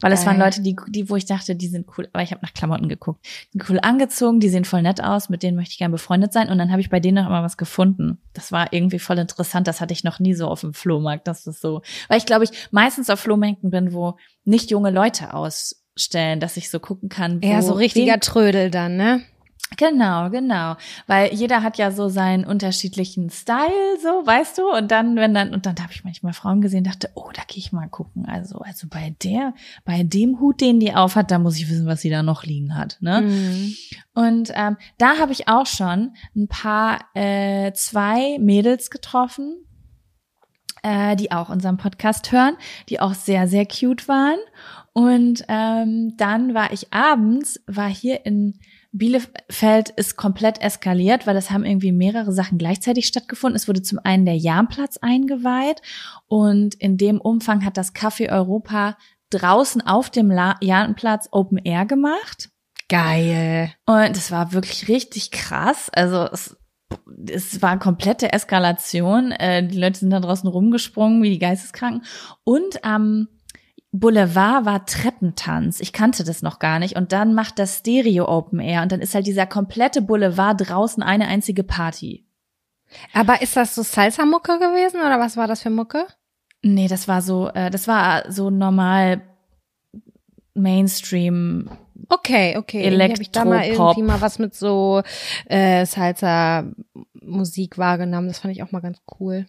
[0.00, 2.40] Weil es waren Leute, die, die, wo ich dachte, die sind cool, aber ich habe
[2.42, 3.24] nach Klamotten geguckt.
[3.24, 6.32] Die sind cool angezogen, die sehen voll nett aus, mit denen möchte ich gerne befreundet
[6.32, 6.48] sein.
[6.48, 8.18] Und dann habe ich bei denen noch immer was gefunden.
[8.32, 9.66] Das war irgendwie voll interessant.
[9.66, 11.28] Das hatte ich noch nie so auf dem Flohmarkt.
[11.28, 11.82] Das ist so.
[12.08, 16.70] Weil ich glaube, ich meistens auf Flohmärkten bin, wo nicht junge Leute ausstellen, dass ich
[16.70, 17.42] so gucken kann.
[17.42, 19.22] Wo ja, so richtiger Trödel dann, ne?
[19.76, 20.76] Genau, genau.
[21.06, 24.68] Weil jeder hat ja so seinen unterschiedlichen Style, so, weißt du?
[24.70, 27.58] Und dann, wenn dann, und dann habe ich manchmal Frauen gesehen, dachte, oh, da gehe
[27.58, 28.26] ich mal gucken.
[28.26, 29.54] Also, also bei der,
[29.84, 32.44] bei dem Hut, den die auf hat, da muss ich wissen, was sie da noch
[32.44, 32.98] liegen hat.
[33.00, 33.22] Ne?
[33.22, 33.74] Mhm.
[34.14, 39.64] Und ähm, da habe ich auch schon ein paar, äh, zwei Mädels getroffen,
[40.82, 42.56] äh, die auch unseren Podcast hören,
[42.88, 44.38] die auch sehr, sehr cute waren.
[44.92, 48.58] Und ähm, dann war ich abends, war hier in
[48.92, 53.56] Bielefeld ist komplett eskaliert, weil es haben irgendwie mehrere Sachen gleichzeitig stattgefunden.
[53.56, 55.80] Es wurde zum einen der Jahnplatz eingeweiht
[56.26, 58.96] und in dem Umfang hat das Café Europa
[59.30, 62.50] draußen auf dem Jahnplatz Open Air gemacht.
[62.88, 63.72] Geil.
[63.86, 65.88] Und es war wirklich richtig krass.
[65.92, 66.56] Also es,
[67.30, 69.30] es war komplette Eskalation.
[69.30, 72.04] Äh, die Leute sind da draußen rumgesprungen wie die Geisteskranken.
[72.42, 73.28] Und am ähm,
[73.92, 75.80] Boulevard war Treppentanz.
[75.80, 76.96] Ich kannte das noch gar nicht.
[76.96, 78.82] Und dann macht das Stereo Open Air.
[78.82, 82.24] Und dann ist halt dieser komplette Boulevard draußen eine einzige Party.
[83.12, 86.06] Aber ist das so Salsa-Mucke gewesen oder was war das für Mucke?
[86.62, 89.22] Nee, das war so, äh, das war so normal
[90.54, 91.70] Mainstream.
[92.08, 92.82] Okay, okay.
[92.82, 95.02] Elektro habe ich da mal irgendwie mal was mit so
[95.46, 98.28] äh, Salsa-Musik wahrgenommen.
[98.28, 99.46] Das fand ich auch mal ganz cool.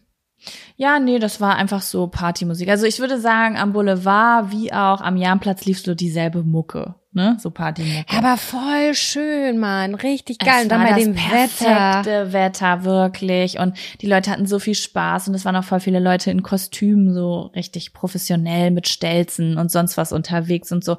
[0.75, 2.69] Ja, nee, das war einfach so Partymusik.
[2.69, 6.95] Also ich würde sagen, am Boulevard wie auch am Jahnplatz lief so dieselbe Mucke.
[7.13, 8.05] ne, so Party.
[8.07, 10.53] Aber voll schön, Mann, richtig geil.
[10.57, 12.01] Es und dann war bei das dem Wetter.
[12.01, 13.59] perfekte Wetter, wirklich.
[13.59, 16.41] Und die Leute hatten so viel Spaß und es waren auch voll viele Leute in
[16.41, 20.97] Kostümen, so richtig professionell mit Stelzen und sonst was unterwegs und so.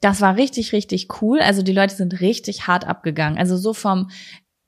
[0.00, 1.40] Das war richtig, richtig cool.
[1.40, 3.38] Also die Leute sind richtig hart abgegangen.
[3.38, 4.10] Also so vom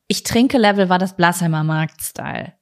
[0.07, 2.53] Ich trinke Level war das Blasheimer Markt-Style.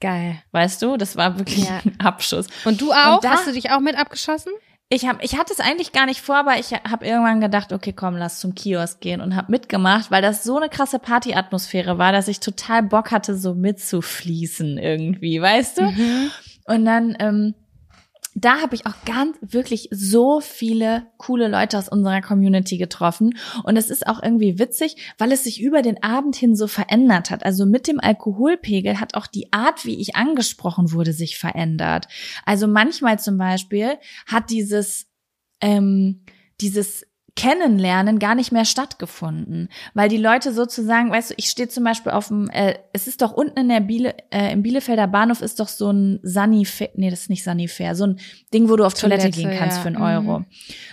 [0.00, 0.40] Geil.
[0.52, 1.80] Weißt du, das war wirklich Ja.
[1.84, 2.46] ein Abschuss.
[2.64, 3.16] Und du auch?
[3.16, 4.52] Und da- Hast du dich auch mit abgeschossen?
[4.90, 7.92] Ich hab, ich hatte es eigentlich gar nicht vor, aber ich habe irgendwann gedacht, okay,
[7.92, 12.10] komm, lass zum Kiosk gehen und habe mitgemacht, weil das so eine krasse Partyatmosphäre war,
[12.12, 15.92] dass ich total Bock hatte, so mitzufließen irgendwie, weißt du?
[16.66, 17.54] Und dann ähm,
[18.44, 23.76] da habe ich auch ganz wirklich so viele coole Leute aus unserer Community getroffen und
[23.76, 27.44] es ist auch irgendwie witzig, weil es sich über den Abend hin so verändert hat.
[27.44, 32.06] Also mit dem Alkoholpegel hat auch die Art, wie ich angesprochen wurde, sich verändert.
[32.44, 33.94] Also manchmal zum Beispiel
[34.26, 35.06] hat dieses
[35.60, 36.24] ähm,
[36.60, 37.06] dieses
[37.36, 42.12] Kennenlernen gar nicht mehr stattgefunden, weil die Leute sozusagen, weißt du, ich stehe zum Beispiel
[42.12, 45.60] auf dem, äh, es ist doch unten in der Biele, äh, im Bielefelder Bahnhof ist
[45.60, 48.18] doch so ein Sanifair, nee, das ist nicht Sanifair, so ein
[48.52, 49.82] Ding, wo du auf Toilette, Toilette, gehen kannst ja.
[49.82, 50.28] für einen Mhm.
[50.28, 50.44] Euro.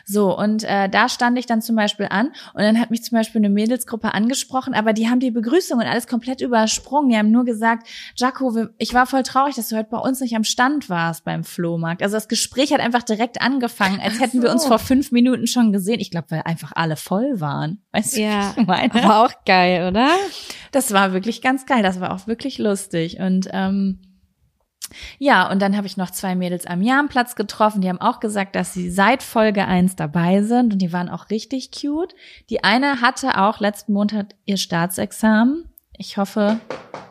[0.05, 3.17] So, und äh, da stand ich dann zum Beispiel an und dann hat mich zum
[3.17, 7.09] Beispiel eine Mädelsgruppe angesprochen, aber die haben die Begrüßung und alles komplett übersprungen.
[7.09, 10.35] Die haben nur gesagt, Jaco, ich war voll traurig, dass du heute bei uns nicht
[10.35, 12.03] am Stand warst beim Flohmarkt.
[12.03, 14.69] Also das Gespräch hat einfach direkt angefangen, als hätten wir uns so.
[14.69, 15.99] vor fünf Minuten schon gesehen.
[15.99, 17.81] Ich glaube, weil einfach alle voll waren.
[17.93, 18.53] Weißt du, Ja.
[18.55, 18.93] wie ich meine?
[18.93, 20.09] Aber auch geil, oder?
[20.71, 21.81] Das war wirklich ganz geil.
[21.81, 23.19] Das war auch wirklich lustig.
[23.19, 24.01] Und ähm,
[25.17, 27.81] ja, und dann habe ich noch zwei Mädels am Jahrenplatz getroffen.
[27.81, 31.29] Die haben auch gesagt, dass sie seit Folge eins dabei sind und die waren auch
[31.29, 32.13] richtig cute.
[32.49, 35.69] Die eine hatte auch letzten Montag ihr Staatsexamen.
[35.97, 36.59] Ich hoffe,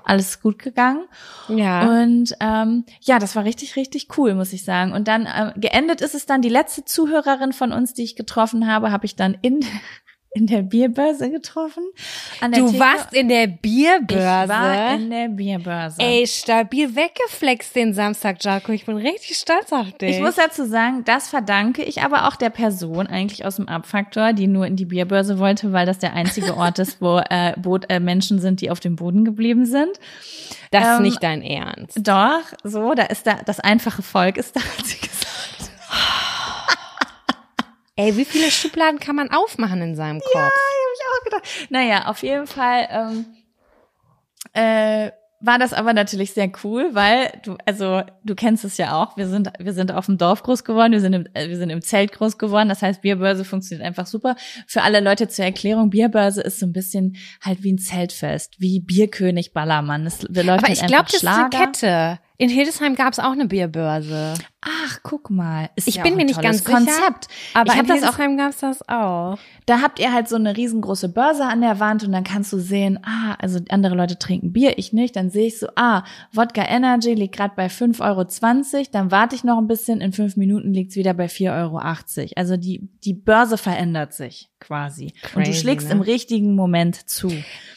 [0.04, 1.06] alles ist gut gegangen.
[1.48, 2.02] Ja.
[2.02, 4.92] Und ähm, ja, das war richtig, richtig cool, muss ich sagen.
[4.92, 8.66] Und dann ähm, geendet ist es dann, die letzte Zuhörerin von uns, die ich getroffen
[8.66, 9.60] habe, habe ich dann in,
[10.34, 11.84] in der Bierbörse getroffen.
[12.40, 12.80] Der Du Theke.
[12.80, 14.44] warst in der Bierbörse.
[14.44, 15.96] Ich war in der Bierbörse.
[16.02, 18.72] Ey, stabil weggeflext den Samstag, Jaco.
[18.72, 20.16] Ich bin richtig stolz auf dich.
[20.16, 24.32] ich muss dazu sagen, das verdanke ich aber auch der Person eigentlich aus dem Abfaktor,
[24.32, 27.86] die nur in die Bierbörse wollte, weil das der einzige Ort ist, wo äh, Boot,
[27.88, 30.00] äh, Menschen sind, die auf dem Boden geblieben sind.
[30.72, 31.96] das ist ähm, nicht dein Ernst.
[32.02, 35.13] Doch, so, da ist da das einfache Volk ist da, hat sie gesagt.
[37.96, 40.34] Ey, wie viele Schubladen kann man aufmachen in seinem Kopf?
[40.34, 40.50] hab
[40.94, 41.70] ich auch gedacht.
[41.70, 43.26] Naja, auf jeden Fall ähm,
[44.52, 49.16] äh, war das aber natürlich sehr cool, weil du, also du kennst es ja auch,
[49.16, 51.70] wir sind, wir sind auf dem Dorf groß geworden, wir sind im, äh, wir sind
[51.70, 54.36] im Zelt groß geworden, das heißt Bierbörse funktioniert einfach super.
[54.66, 58.80] Für alle Leute zur Erklärung, Bierbörse ist so ein bisschen halt wie ein Zeltfest, wie
[58.80, 60.06] Bierkönig Ballermann.
[60.06, 61.50] Es läuft Aber halt ich glaube, einfach das ist eine.
[61.50, 62.18] Kette.
[62.36, 64.34] In Hildesheim gab es auch eine Bierbörse.
[64.60, 65.70] Ach, guck mal.
[65.76, 67.28] Ist Ich ja bin mir nicht ganz sicher, Konzept.
[67.54, 69.38] Aber ich in Hildesheim gab's das auch.
[69.66, 72.58] Da habt ihr halt so eine riesengroße Börse an der Wand und dann kannst du
[72.58, 75.14] sehen, ah, also andere Leute trinken Bier, ich nicht.
[75.14, 78.86] Dann sehe ich so, ah, Wodka Energy liegt gerade bei 5,20 Euro.
[78.90, 81.80] Dann warte ich noch ein bisschen, in fünf Minuten liegt's wieder bei 4,80 Euro.
[82.34, 85.12] Also die, die Börse verändert sich quasi.
[85.36, 85.94] und du Crazy, schlägst ne?
[85.94, 87.30] im richtigen Moment zu.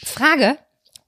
[0.04, 0.58] Frage.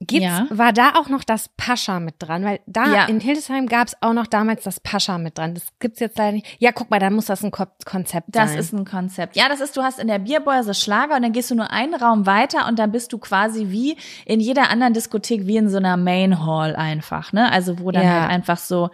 [0.02, 0.48] Gibt's, Ja.
[0.50, 2.46] War da auch noch das Pascha mit dran?
[2.46, 3.06] Weil da Ja.
[3.06, 5.56] in Hildesheim gab's auch noch damals das Pascha mit dran.
[5.56, 6.48] Das gibt's jetzt leider nicht.
[6.60, 8.60] Ja, guck mal, da muss das ein Ko Konzept Das sein.
[8.60, 9.36] ist ein Konzept.
[9.36, 11.94] Ja, das ist, du hast in der Bierbörse Schlager und dann gehst du nur einen
[11.96, 15.78] Raum weiter und dann bist du quasi wie in jeder anderen Diskothek, wie in so
[15.78, 17.52] einer Main Hall einfach, ne?
[17.52, 18.22] Also wo dann Ja.
[18.22, 18.92] halt einfach so,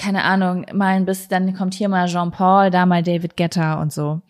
[0.00, 3.92] keine Ahnung, mal ein bisschen, dann kommt hier mal Jean-Paul, da mal David Guetta und
[3.92, 4.22] so.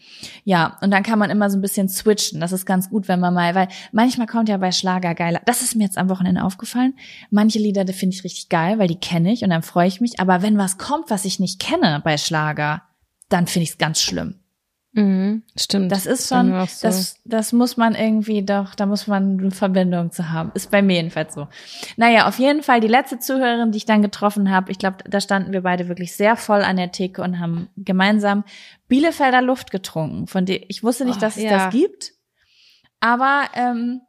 [0.43, 2.41] Ja, und dann kann man immer so ein bisschen switchen.
[2.41, 5.41] Das ist ganz gut, wenn man mal, weil manchmal kommt ja bei Schlager geiler.
[5.47, 6.95] Das ist mir jetzt am Wochenende aufgefallen.
[7.31, 10.01] Manche Lieder, die finde ich richtig geil, weil die kenne ich und dann freue ich
[10.01, 10.19] mich.
[10.19, 12.83] Aber wenn was kommt, was ich nicht kenne bei Schlager,
[13.29, 14.40] dann finde ich es ganz schlimm.
[14.93, 15.93] Mhm, stimmt.
[15.93, 16.87] Das ist schon, so.
[16.89, 20.51] das, das muss man irgendwie doch, da muss man eine Verbindung zu haben.
[20.55, 21.47] Ist bei mir jedenfalls so.
[21.97, 25.21] Naja, auf jeden Fall die letzte Zuhörerin, die ich dann getroffen habe, ich glaube, da
[25.21, 28.43] standen wir beide wirklich sehr voll an der Theke und haben gemeinsam
[28.89, 30.27] Bielefelder Luft getrunken.
[30.27, 31.51] Von der ich wusste nicht, Oh, dass es ja.
[31.67, 32.13] das gibt,
[32.99, 34.01] aber ähm,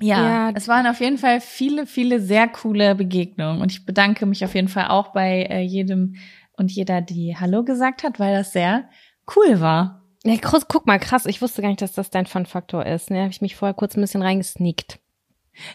[0.00, 0.52] ja, Ja.
[0.54, 4.54] es waren auf jeden Fall viele, viele sehr coole Begegnungen und ich bedanke mich auf
[4.54, 6.16] jeden Fall auch bei äh, jedem
[6.52, 8.88] und jeder, die Hallo gesagt hat, weil das sehr
[9.36, 10.02] cool war.
[10.24, 11.26] Ja, krass, guck mal, krass.
[11.26, 13.10] Ich wusste gar nicht, dass das dein Fun-Faktor ist.
[13.10, 14.98] Ne, habe ich mich vorher kurz ein bisschen reingesneakt.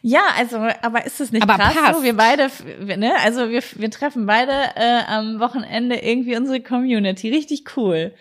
[0.02, 1.98] Ja, also, aber ist es nicht Aber krass passt.
[1.98, 2.04] so?
[2.04, 2.50] Wir beide,
[2.98, 7.30] ne, also wir, wir treffen beide äh, am Wochenende irgendwie unsere Community.
[7.30, 8.14] Richtig cool.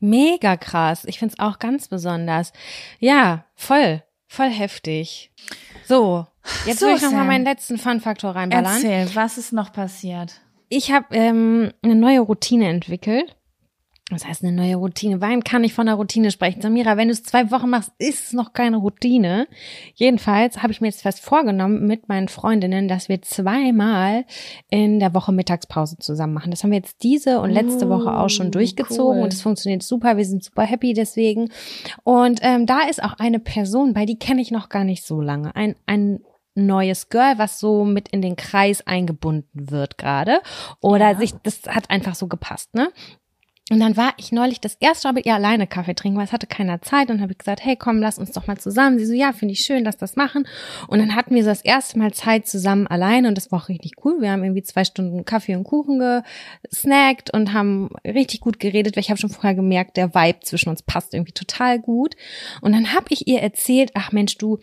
[0.00, 1.04] Mega krass.
[1.04, 2.52] Ich find's auch ganz besonders.
[2.98, 5.30] Ja, voll, voll heftig.
[5.86, 6.26] So,
[6.66, 7.26] jetzt So, will ich noch mal Sam.
[7.26, 8.82] meinen letzten Fun-Faktor reinballern.
[8.82, 10.40] Erzähl, was ist noch passiert?
[10.70, 13.36] Ich habe ähm, eine neue Routine entwickelt.
[14.12, 15.20] Das heißt eine neue Routine.
[15.20, 16.60] Wann kann ich von einer Routine sprechen?
[16.60, 19.46] Samira, wenn du es zwei Wochen machst, ist es noch keine Routine.
[19.94, 24.24] Jedenfalls habe ich mir jetzt fest vorgenommen mit meinen Freundinnen, dass wir zweimal
[24.70, 26.50] in der Woche Mittagspause zusammen machen.
[26.50, 29.24] Das haben wir jetzt diese und letzte Woche auch schon durchgezogen cool.
[29.24, 30.16] und es funktioniert super.
[30.16, 31.50] Wir sind super happy deswegen.
[32.04, 35.20] Und ähm, da ist auch eine Person bei, die kenne ich noch gar nicht so
[35.20, 35.54] lange.
[35.56, 36.20] Ein, ein
[36.54, 40.40] neues Girl, was so mit in den Kreis eingebunden wird gerade.
[40.80, 41.18] Oder Ja.
[41.18, 42.90] sich, das hat einfach so gepasst, ne?
[43.70, 46.32] Und dann war ich neulich das erste Mal mit ihr alleine Kaffee trinken, weil es
[46.32, 47.10] hatte keiner Zeit.
[47.10, 48.98] Und habe ich gesagt, hey, komm, lass uns doch mal zusammen.
[48.98, 50.48] Sie so, ja, finde ich schön, dass das machen.
[50.88, 53.68] Und dann hatten wir so das erste Mal Zeit zusammen alleine und das war auch
[53.68, 54.20] richtig cool.
[54.20, 56.22] Wir haben irgendwie zwei Stunden Kaffee und Kuchen
[56.64, 60.68] gesnackt und haben richtig gut geredet, weil ich habe schon vorher gemerkt, der Vibe zwischen
[60.68, 62.16] uns passt irgendwie total gut.
[62.62, 64.58] Und dann habe ich ihr erzählt, ach Mensch, du,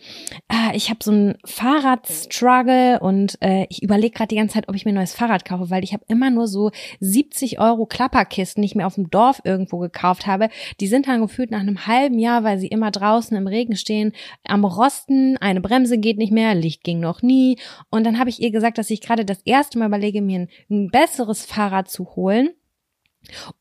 [0.48, 4.76] äh, ich habe so einen Fahrradstruggle und äh, ich überlege gerade die ganze Zeit, ob
[4.76, 6.70] ich mir ein neues Fahrrad kaufe, weil ich habe immer nur so
[7.00, 10.48] 70 Euro Klapperkisten, ich mir auf dem Dorf irgendwo gekauft habe.
[10.80, 14.12] Die sind dann gefühlt nach einem halben Jahr, weil sie immer draußen im Regen stehen,
[14.44, 17.58] am Rosten, eine Bremse geht nicht mehr, Licht ging noch nie.
[17.90, 20.48] Und dann habe ich ihr gesagt, dass ich gerade das erste Mal überlege, mir ein,
[20.68, 22.50] ein besseres Fahrrad zu holen.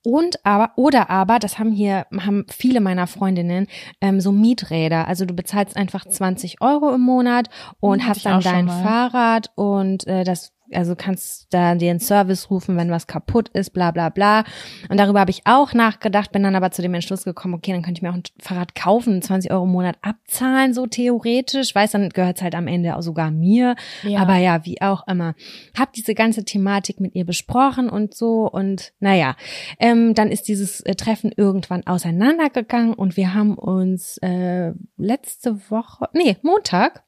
[0.03, 3.67] Und aber, oder aber, das haben hier, haben viele meiner Freundinnen,
[3.99, 5.07] ähm, so Mieträder.
[5.07, 7.49] Also du bezahlst einfach 20 Euro im Monat
[7.79, 8.67] und Hm, hatte hast dann dein.
[8.67, 13.71] Fahrrad und äh, das also kannst da dir einen Service rufen, wenn was kaputt ist,
[13.71, 14.43] bla bla bla.
[14.89, 17.81] Und darüber habe ich auch nachgedacht, bin dann aber zu dem Entschluss gekommen, okay, dann
[17.81, 21.73] könnte ich mir auch ein Fahrrad kaufen, 20 Euro im Monat abzahlen, so theoretisch.
[21.73, 23.75] Weiß, dann gehört es halt am Ende auch sogar mir.
[24.03, 24.19] Ja.
[24.19, 25.35] Aber ja, wie auch immer.
[25.77, 28.49] Hab diese ganze Thematik mit ihr besprochen und so.
[28.49, 29.35] Und naja,
[29.79, 36.09] ähm, dann ist dieses äh, Treffen irgendwann auseinandergegangen und wir haben uns äh, letzte Woche,
[36.13, 37.03] nee, Montag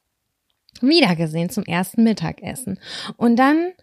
[0.79, 2.79] wiedergesehen zum ersten Mittagessen.
[3.17, 3.73] Und dann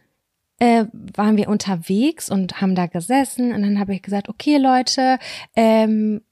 [0.58, 5.18] äh, waren wir unterwegs und haben da gesessen und dann habe ich gesagt, okay Leute,
[5.54, 6.22] ähm,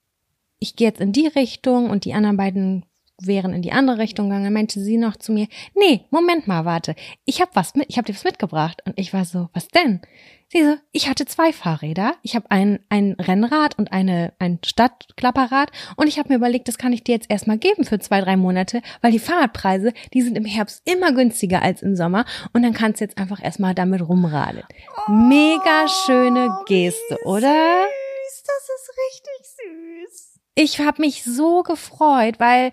[0.59, 2.85] ich gehe jetzt in die Richtung und die anderen beiden
[3.23, 4.45] wären in die andere Richtung gegangen.
[4.45, 6.95] Dann meinte sie noch zu mir, nee, Moment mal, warte,
[7.25, 8.83] ich habe was mit, ich habe dir was mitgebracht.
[8.85, 10.01] Und ich war so, was denn?
[10.49, 12.15] Sie so, ich hatte zwei Fahrräder.
[12.23, 15.73] Ich habe ein, ein Rennrad und eine, ein Stadtklapperrad.
[15.97, 18.37] Und ich habe mir überlegt, das kann ich dir jetzt erstmal geben für zwei, drei
[18.37, 22.27] Monate, weil die Fahrradpreise, die sind im Herbst immer günstiger als im Sommer.
[22.53, 24.67] Und dann kannst du jetzt einfach erstmal damit rumradeln.
[25.09, 27.87] Mega schöne Geste, oder?
[28.29, 30.41] Süß, das ist richtig süß.
[30.55, 32.71] Ich habe mich so gefreut, weil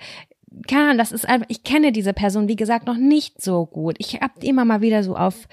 [0.68, 3.96] keine Ahnung, das ist einfach, ich kenne diese Person, wie gesagt, noch nicht so gut.
[4.00, 5.48] Ich habe die immer mal wieder so auf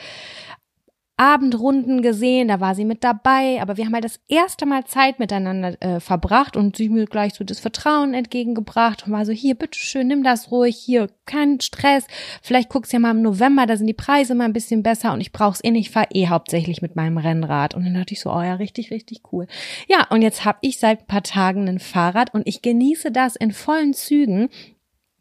[1.21, 5.19] Abendrunden gesehen, da war sie mit dabei, aber wir haben halt das erste Mal Zeit
[5.19, 9.55] miteinander äh, verbracht und sie mir gleich so das Vertrauen entgegengebracht und war so, hier,
[9.55, 12.07] bitteschön, nimm das ruhig, hier, kein Stress,
[12.41, 15.13] vielleicht guckst du ja mal im November, da sind die Preise mal ein bisschen besser
[15.13, 17.75] und ich brauch's eh nicht, ich fahr eh hauptsächlich mit meinem Rennrad.
[17.75, 19.47] Und dann dachte ich so, oh ja, richtig, richtig cool.
[19.89, 23.37] Ja, und jetzt habe ich seit ein paar Tagen ein Fahrrad und ich genieße das
[23.37, 24.49] in vollen Zügen.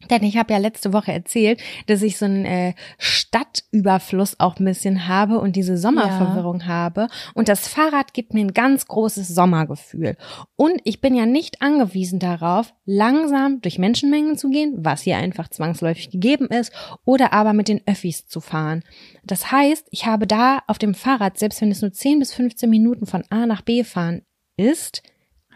[0.08, 4.64] Denn ich habe ja letzte Woche erzählt, dass ich so einen äh, Stadtüberfluss auch ein
[4.64, 7.08] bisschen habe und diese Sommerverwirrung habe.
[7.34, 10.16] Und das Fahrrad gibt mir ein ganz großes Sommergefühl.
[10.56, 15.48] Und ich bin ja nicht angewiesen darauf, langsam durch Menschenmengen zu gehen, was hier einfach
[15.48, 16.72] zwangsläufig gegeben ist,
[17.04, 18.82] oder aber mit den Öffis zu fahren.
[19.24, 22.70] Das heißt, ich habe da auf dem Fahrrad, selbst wenn es nur 10 bis 15
[22.70, 24.22] Minuten von A nach B fahren
[24.56, 25.02] ist,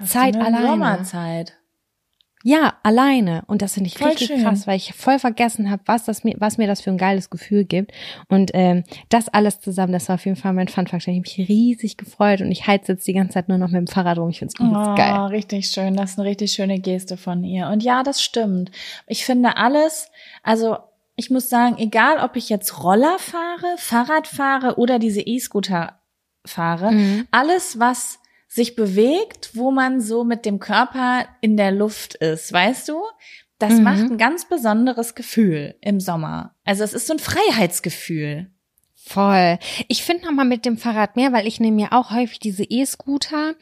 [0.04, 0.66] Zeit Hast eine alleine.
[0.68, 1.63] Sommerzeit.
[2.46, 3.42] Ja, alleine.
[3.46, 4.42] Und das finde ich Voll richtig schön.
[4.42, 7.30] krass, weil ich voll vergessen habe, was, das mir, was mir das für ein geiles
[7.30, 7.92] Gefühl gibt.
[8.28, 11.10] Und ähm, das alles zusammen, das war auf jeden Fall mein Fun-Faktor.
[11.12, 13.78] Ich habe mich riesig gefreut und ich heiz jetzt die ganze Zeit nur noch mit
[13.78, 14.28] dem Fahrrad rum.
[14.28, 15.14] Ich finde es Oh, geil.
[15.30, 15.96] richtig schön.
[15.96, 17.68] Das ist eine richtig schöne Geste von ihr.
[17.68, 18.70] Und ja, das stimmt.
[19.06, 20.10] Ich finde alles,
[20.42, 20.76] also
[21.16, 25.98] ich muss sagen, egal ob ich jetzt Roller fahre, Fahrrad fahre oder diese E-Scooter
[26.44, 27.26] fahre, Mhm.
[27.30, 28.18] alles, was
[28.54, 33.02] sich bewegt, wo man so mit dem Körper in der Luft ist, weißt du?
[33.58, 33.82] Das Mhm.
[33.82, 36.54] macht ein ganz besonderes Gefühl im Sommer.
[36.64, 38.50] Also es ist so ein Freiheitsgefühl.
[39.06, 39.58] Voll.
[39.88, 43.54] Ich finde nochmal mit dem Fahrrad mehr, weil ich nehme ja auch häufig diese E-Scooter.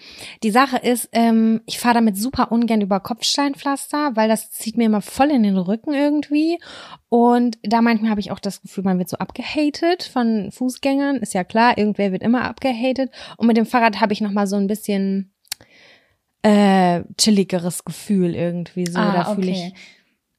[0.45, 4.85] Die Sache ist, ähm, ich fahre damit super ungern über Kopfsteinpflaster, weil das zieht mir
[4.85, 6.61] immer voll in den Rücken irgendwie.
[7.09, 11.17] Und da manchmal habe ich auch das Gefühl, man wird so abgehatet von Fußgängern.
[11.17, 13.11] Ist ja klar, irgendwer wird immer abgehatet.
[13.37, 15.33] Und mit dem Fahrrad habe ich nochmal so ein bisschen
[16.43, 18.87] äh, chilligeres Gefühl irgendwie.
[18.87, 19.75] So, da fühle ich.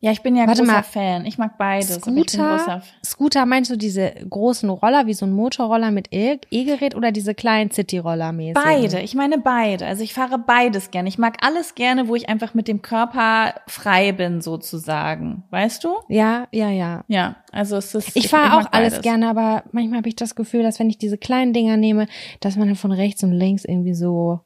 [0.04, 0.84] Ja, ich bin ja Warte großer mal.
[0.84, 1.26] Fan.
[1.26, 1.96] Ich mag beides.
[1.96, 6.94] ich Scooter, Scooter meinst du diese großen Roller wie so ein Motorroller mit E- E-Gerät
[6.94, 8.62] oder diese kleinen City-Roller mäßig?
[8.62, 9.86] Beide, ich meine beide.
[9.86, 11.08] Also ich fahre beides gerne.
[11.08, 15.46] Ich mag alles gerne, wo ich einfach mit dem Körper frei bin, sozusagen.
[15.52, 15.96] Weißt du?
[16.10, 17.06] Ja, ja, ja.
[17.08, 18.14] Ja, also es ist.
[18.18, 19.04] Ich fahre mag auch alles beides.
[19.04, 22.08] gerne, aber manchmal habe ich das Gefühl, dass wenn ich diese kleinen Dinger nehme,
[22.42, 24.42] dass man dann von rechts und links irgendwie so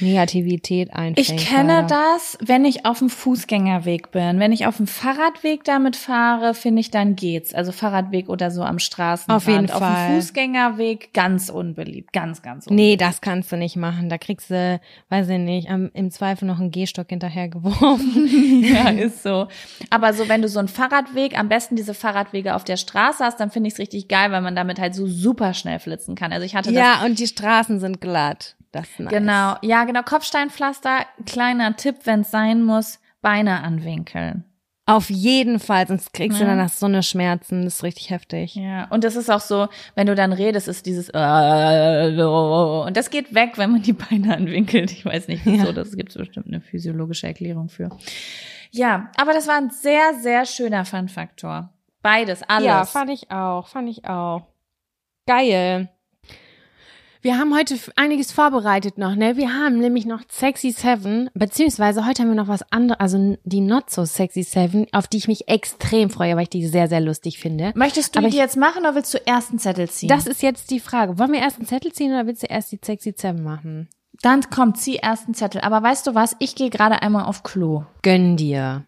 [0.00, 1.18] Negativität einfängt.
[1.18, 1.88] Ich kenne leider.
[2.14, 4.38] das, wenn ich auf dem Fußgängerweg bin.
[4.38, 7.54] Wenn ich auf dem Fahrradweg damit fahre, finde ich, dann geht's.
[7.54, 9.42] Also Fahrradweg oder so am Straßenrand.
[9.42, 10.08] Auf jeden Auf Fall.
[10.08, 12.12] dem Fußgängerweg ganz unbeliebt.
[12.12, 12.90] Ganz, ganz unbeliebt.
[12.90, 14.08] Nee, das kannst du nicht machen.
[14.08, 14.80] Da kriegst du,
[15.10, 18.62] weiß ich nicht, im Zweifel noch einen Gehstock hinterhergeworfen.
[18.62, 19.48] ja, ist so.
[19.90, 23.40] Aber so, wenn du so einen Fahrradweg, am besten diese Fahrradwege auf der Straße hast,
[23.40, 26.32] dann finde ich es richtig geil, weil man damit halt so super schnell flitzen kann.
[26.32, 28.56] Also ich hatte das ja, und die Straßen sind glatt.
[28.72, 29.10] Das ist nice.
[29.12, 30.02] Genau, ja, genau.
[30.02, 34.44] Kopfsteinpflaster, kleiner Tipp, wenn es sein muss, Beine anwinkeln.
[34.86, 36.50] Auf jeden Fall, sonst kriegst du Ja.
[36.50, 37.64] danach so eine Schmerzen.
[37.64, 38.54] Das ist richtig heftig.
[38.54, 43.10] Ja, und das ist auch so, wenn du dann redest, ist dieses äh, und das
[43.10, 44.90] geht weg, wenn man die Beine anwinkelt.
[44.90, 45.72] Ich weiß nicht wieso, Ja.
[45.72, 47.90] das gibt bestimmt eine physiologische Erklärung für.
[48.70, 51.70] Ja, aber das war ein sehr, sehr schöner Fun-Faktor.
[52.00, 52.66] Beides, alles.
[52.66, 54.42] Ja, fand ich auch, fand ich auch.
[55.26, 55.90] Geil.
[57.28, 59.36] Wir haben heute einiges vorbereitet noch, ne?
[59.36, 63.60] Wir haben nämlich noch Sexy Seven, beziehungsweise heute haben wir noch was anderes, also die
[63.60, 67.02] Not So Sexy Seven, auf die ich mich extrem freue, weil ich die sehr, sehr
[67.02, 67.72] lustig finde.
[67.74, 70.08] Möchtest du Aber die ich- jetzt machen oder willst du erst einen Zettel ziehen?
[70.08, 71.18] Das ist jetzt die Frage.
[71.18, 73.90] Wollen wir erst einen Zettel ziehen oder willst du erst die Sexy Seven machen?
[74.22, 75.60] dann komm, zieh erst einen Zettel.
[75.60, 76.34] Aber weißt du was?
[76.38, 77.84] Ich gehe gerade einmal auf Klo.
[78.00, 78.86] Gönn dir.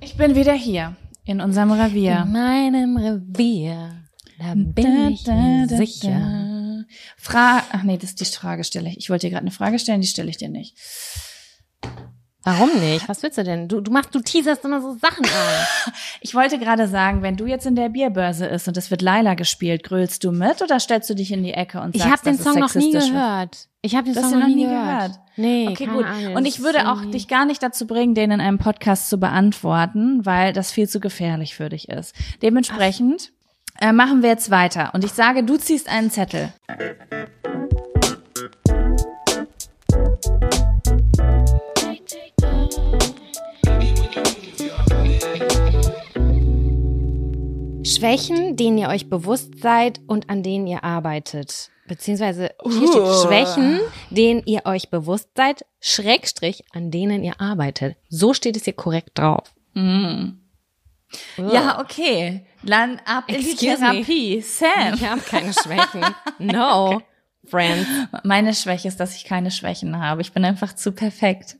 [0.00, 0.96] Ich bin wieder hier
[1.28, 2.22] in unserem Revier.
[2.24, 4.04] In meinem Revier,
[4.38, 6.84] da bin ich mir sicher.
[7.18, 8.94] Fra Ach nee, das ist die Fragestelle.
[8.96, 10.74] Ich wollte dir gerade eine Frage stellen, die stelle ich dir nicht.
[12.44, 13.06] Warum nicht?
[13.10, 13.68] Was willst du denn?
[13.68, 15.92] Du, du machst, du teaserst immer so Sachen an.
[16.20, 19.34] Ich wollte gerade sagen, wenn du jetzt in der Bierbörse ist und es wird Laila
[19.34, 22.30] gespielt, grölst du mit oder stellst du dich in die Ecke und Ich sagst, habe
[22.30, 23.68] den Song noch nie gehört.
[23.88, 25.12] Ich habe Das du noch nie gehört.
[25.36, 26.04] Nee, Okay, gut.
[26.04, 26.36] Ahnung.
[26.36, 30.26] Und ich würde auch dich gar nicht dazu bringen, den in einem Podcast zu beantworten,
[30.26, 32.14] weil das viel zu gefährlich für dich ist.
[32.42, 33.32] Dementsprechend
[33.80, 34.90] äh, machen wir jetzt weiter.
[34.92, 36.52] Und ich sage, du ziehst einen Zettel.
[47.86, 51.70] Schwächen, denen ihr euch bewusst seid und an denen ihr arbeitet.
[51.88, 53.22] Beziehungsweise hier steht Uh.
[53.26, 53.80] Schwächen,
[54.10, 57.96] denen ihr euch bewusst seid, Schrägstrich, an denen ihr arbeitet.
[58.08, 59.52] So steht es hier korrekt drauf.
[61.36, 62.44] Ja, okay.
[62.62, 63.90] Dann ab in die Excuse me.
[63.92, 64.40] Therapie.
[64.40, 64.94] Sam.
[64.94, 66.04] Ich habe keine Schwächen.
[66.38, 67.00] No,
[67.46, 67.86] friends.
[68.24, 70.20] Meine Schwäche ist, dass ich keine Schwächen habe.
[70.20, 71.56] Ich bin einfach zu perfekt.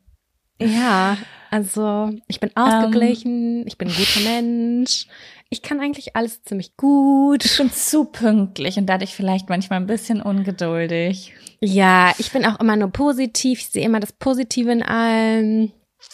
[0.61, 1.17] Ja,
[1.51, 5.07] also ich bin ausgeglichen, ich bin ein guter Mensch.
[5.51, 7.45] Ich kann eigentlich alles ziemlich gut.
[7.45, 11.33] Ich bin zu pünktlich und dadurch vielleicht manchmal ein bisschen ungeduldig.
[11.61, 13.61] Ja, ich bin auch immer nur positiv.
[13.61, 15.73] Ich sehe immer das Positive in allem.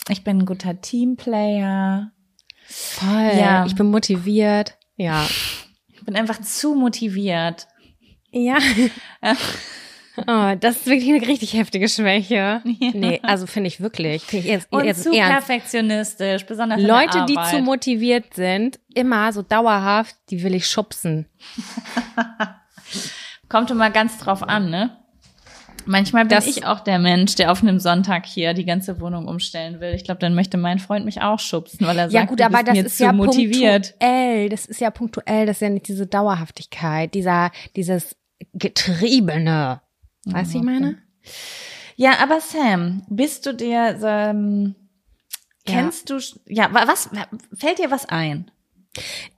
[0.09, 2.13] Ich bin ein guter Teamplayer.
[2.67, 3.33] Voll.
[3.39, 3.67] Ja.
[3.67, 4.79] Ich bin motiviert.
[4.97, 5.27] Ja.
[5.93, 7.67] Ich bin einfach zu motiviert.
[8.31, 8.59] Ja.
[10.17, 12.61] Oh, das ist wirklich eine richtig heftige Schwäche.
[12.65, 14.23] Nee, also finde ich wirklich.
[14.23, 15.47] Finde ich jetzt, Und jetzt zu ernst.
[15.49, 21.27] perfektionistisch, besonders Leute, die zu motiviert sind, immer so dauerhaft, die will ich schubsen.
[23.49, 24.97] Kommt immer ganz drauf an, ne?
[25.87, 29.29] Manchmal bin Das- ich auch der Mensch, der auf einem Sonntag hier die ganze Wohnung
[29.29, 29.93] umstellen will.
[29.95, 32.45] Ich glaube, dann möchte mein Freund mich auch schubsen, weil er Ja sagt, gut, du
[32.45, 33.91] aber bist das mir ist zu ja motiviert.
[33.99, 34.49] punktuell.
[34.49, 35.45] Das ist ja punktuell.
[35.47, 38.17] Das ist ja nicht diese Dauerhaftigkeit, dieser, dieses
[38.55, 39.81] Getriebene.
[40.27, 40.99] Weißt du, ich meine?
[41.97, 44.75] Ja, aber Sam, bist du dir, ähm,
[45.67, 45.75] Ja.
[45.75, 47.09] kennst du, ja, wa- was,
[47.57, 48.51] fällt dir was ein?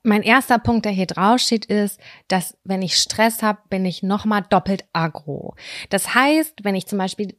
[0.03, 4.43] Mein erster Punkt, der hier draufsteht, ist, dass wenn ich Stress habe, bin ich nochmal
[4.49, 5.55] doppelt aggro.
[5.91, 7.39] Das heißt, wenn ich zum Beispiel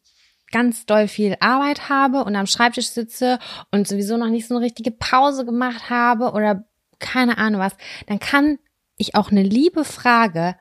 [0.52, 3.38] ganz doll viel Arbeit habe und am Schreibtisch sitze
[3.72, 6.64] und sowieso noch nicht so eine richtige Pause gemacht habe oder
[7.00, 7.76] keine Ahnung was,
[8.08, 8.58] dann kann
[8.96, 10.56] ich auch eine liebe Frage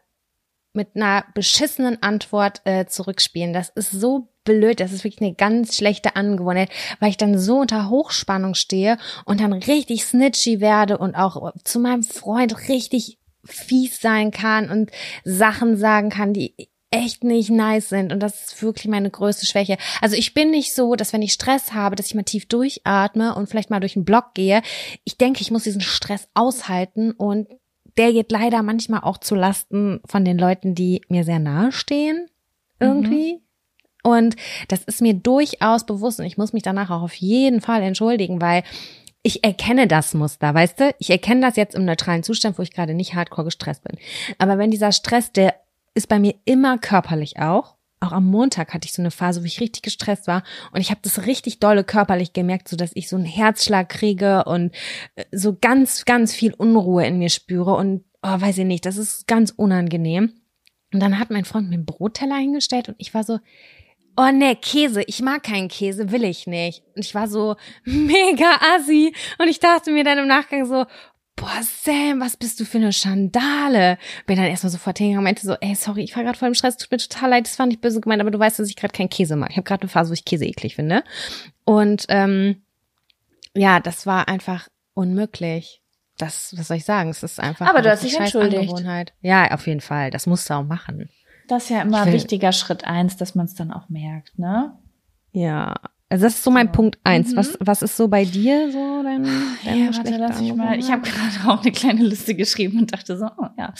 [0.76, 3.52] mit einer beschissenen Antwort äh, zurückspielen.
[3.52, 6.70] Das ist so blöd, das ist wirklich eine ganz schlechte Angewohnheit,
[7.00, 11.80] weil ich dann so unter Hochspannung stehe und dann richtig snitchy werde und auch zu
[11.80, 14.90] meinem Freund richtig fies sein kann und
[15.24, 16.54] Sachen sagen kann, die
[16.90, 19.76] echt nicht nice sind und das ist wirklich meine größte Schwäche.
[20.00, 23.34] Also ich bin nicht so, dass wenn ich Stress habe, dass ich mal tief durchatme
[23.34, 24.62] und vielleicht mal durch den Block gehe.
[25.04, 27.48] Ich denke, ich muss diesen Stress aushalten und
[27.96, 32.28] der geht leider manchmal auch zu Lasten von den Leuten, die mir sehr nahe stehen,
[32.80, 33.40] irgendwie.
[34.02, 34.36] Und
[34.68, 38.40] das ist mir durchaus bewusst und ich muss mich danach auch auf jeden Fall entschuldigen,
[38.40, 38.62] weil
[39.22, 40.94] ich erkenne das Muster, weißt du?
[41.00, 43.98] Ich erkenne das jetzt im neutralen Zustand, wo ich gerade nicht hardcore gestresst bin.
[44.38, 45.54] Aber wenn dieser Stress, der
[45.94, 47.75] ist bei mir immer körperlich auch.
[48.06, 50.90] Auch am Montag hatte ich so eine Phase, wo ich richtig gestresst war und ich
[50.90, 54.72] habe das richtig dolle körperlich gemerkt, so dass ich so einen Herzschlag kriege und
[55.16, 58.96] äh, so ganz, ganz viel Unruhe in mir spüre und oh, weiß ich nicht, das
[58.96, 60.32] ist ganz unangenehm.
[60.92, 63.40] Und dann hat mein Freund mir einen Brotteller hingestellt und ich war so,
[64.16, 66.84] oh nee, Käse, ich mag keinen Käse, will ich nicht.
[66.94, 70.86] Und ich war so mega assi und ich dachte mir dann im Nachgang so,
[71.36, 73.98] boah, Sam, was bist du für eine Schandale?
[74.26, 76.54] Bin dann erstmal sofort hingegangen und meinte so, ey, sorry, ich war gerade voll im
[76.54, 78.76] Stress, tut mir total leid, das war nicht böse gemeint, aber du weißt, dass ich
[78.76, 79.50] gerade keinen Käse mag.
[79.50, 81.04] Ich habe gerade eine Phase, wo ich Käse eklig finde.
[81.64, 82.62] Und ähm,
[83.54, 85.82] ja, das war einfach unmöglich.
[86.18, 87.10] Das, was soll ich sagen?
[87.10, 87.68] Es ist einfach.
[87.68, 88.82] Aber du hast dich entschuldigt.
[89.20, 90.10] Ja, auf jeden Fall.
[90.10, 91.10] Das musst du auch machen.
[91.48, 94.78] Das ist ja immer ein wichtiger Schritt eins, dass man es dann auch merkt, ne?
[95.32, 95.74] Ja,
[96.08, 96.72] also das ist so mein so.
[96.72, 97.32] Punkt eins.
[97.32, 97.36] Mhm.
[97.36, 99.24] Was, was ist so bei dir so dein,
[99.64, 100.78] dein ja, warte, lass ich mal.
[100.78, 103.74] Ich habe gerade auch eine kleine Liste geschrieben und dachte so, oh, ja,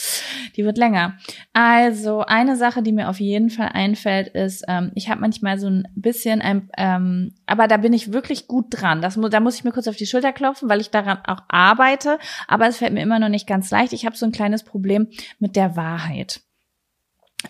[0.57, 1.17] die wird länger.
[1.53, 5.69] Also eine Sache, die mir auf jeden Fall einfällt, ist, ähm, ich habe manchmal so
[5.69, 9.03] ein bisschen ein, ähm, aber da bin ich wirklich gut dran.
[9.03, 12.19] Das, da muss ich mir kurz auf die Schulter klopfen, weil ich daran auch arbeite.
[12.49, 13.93] Aber es fällt mir immer noch nicht ganz leicht.
[13.93, 15.09] Ich habe so ein kleines Problem
[15.39, 16.41] mit der Wahrheit.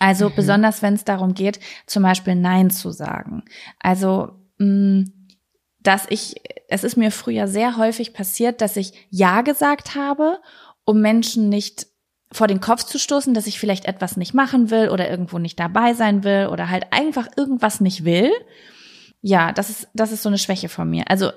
[0.01, 0.35] Also mhm.
[0.37, 3.43] besonders wenn es darum geht, zum Beispiel Nein zu sagen.
[3.79, 6.37] Also dass ich,
[6.69, 10.41] es ist mir früher sehr häufig passiert, dass ich Ja gesagt habe,
[10.85, 11.87] um Menschen nicht
[12.33, 15.61] vor den Kopf zu stoßen, dass ich vielleicht etwas nicht machen will oder irgendwo nicht
[15.61, 18.33] dabei sein will oder halt einfach irgendwas nicht will.
[19.23, 21.05] Ja, das ist, das ist so eine Schwäche von mir.
[21.09, 21.31] Also,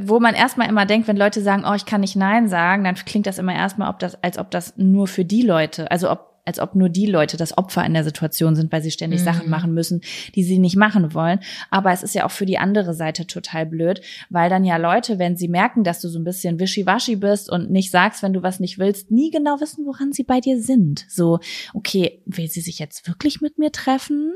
[0.00, 2.94] wo man erstmal immer denkt, wenn Leute sagen, oh, ich kann nicht Nein sagen, dann
[2.94, 6.29] klingt das immer erstmal, ob das, als ob das nur für die Leute, also ob
[6.44, 9.24] als ob nur die Leute das Opfer in der Situation sind, weil sie ständig mhm.
[9.24, 10.00] Sachen machen müssen,
[10.34, 11.40] die sie nicht machen wollen.
[11.70, 15.18] Aber es ist ja auch für die andere Seite total blöd, weil dann ja Leute,
[15.18, 18.42] wenn sie merken, dass du so ein bisschen wischiwaschi bist und nicht sagst, wenn du
[18.42, 21.04] was nicht willst, nie genau wissen, woran sie bei dir sind.
[21.08, 21.40] So,
[21.74, 24.34] okay, will sie sich jetzt wirklich mit mir treffen?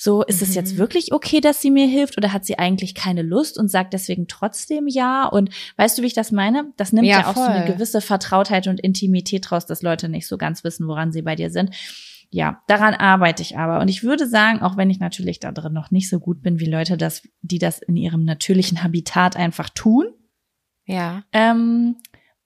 [0.00, 0.78] So, ist es jetzt mhm.
[0.78, 4.28] wirklich okay, dass sie mir hilft oder hat sie eigentlich keine Lust und sagt deswegen
[4.28, 5.26] trotzdem ja?
[5.26, 6.72] Und weißt du, wie ich das meine?
[6.76, 7.46] Das nimmt ja, ja auch voll.
[7.46, 11.22] so eine gewisse Vertrautheit und Intimität raus, dass Leute nicht so ganz wissen, woran sie
[11.22, 11.74] bei dir sind.
[12.30, 13.80] Ja, daran arbeite ich aber.
[13.80, 16.60] Und ich würde sagen, auch wenn ich natürlich da drin noch nicht so gut bin,
[16.60, 20.06] wie Leute das, die das in ihrem natürlichen Habitat einfach tun,
[20.84, 21.96] ja, ähm,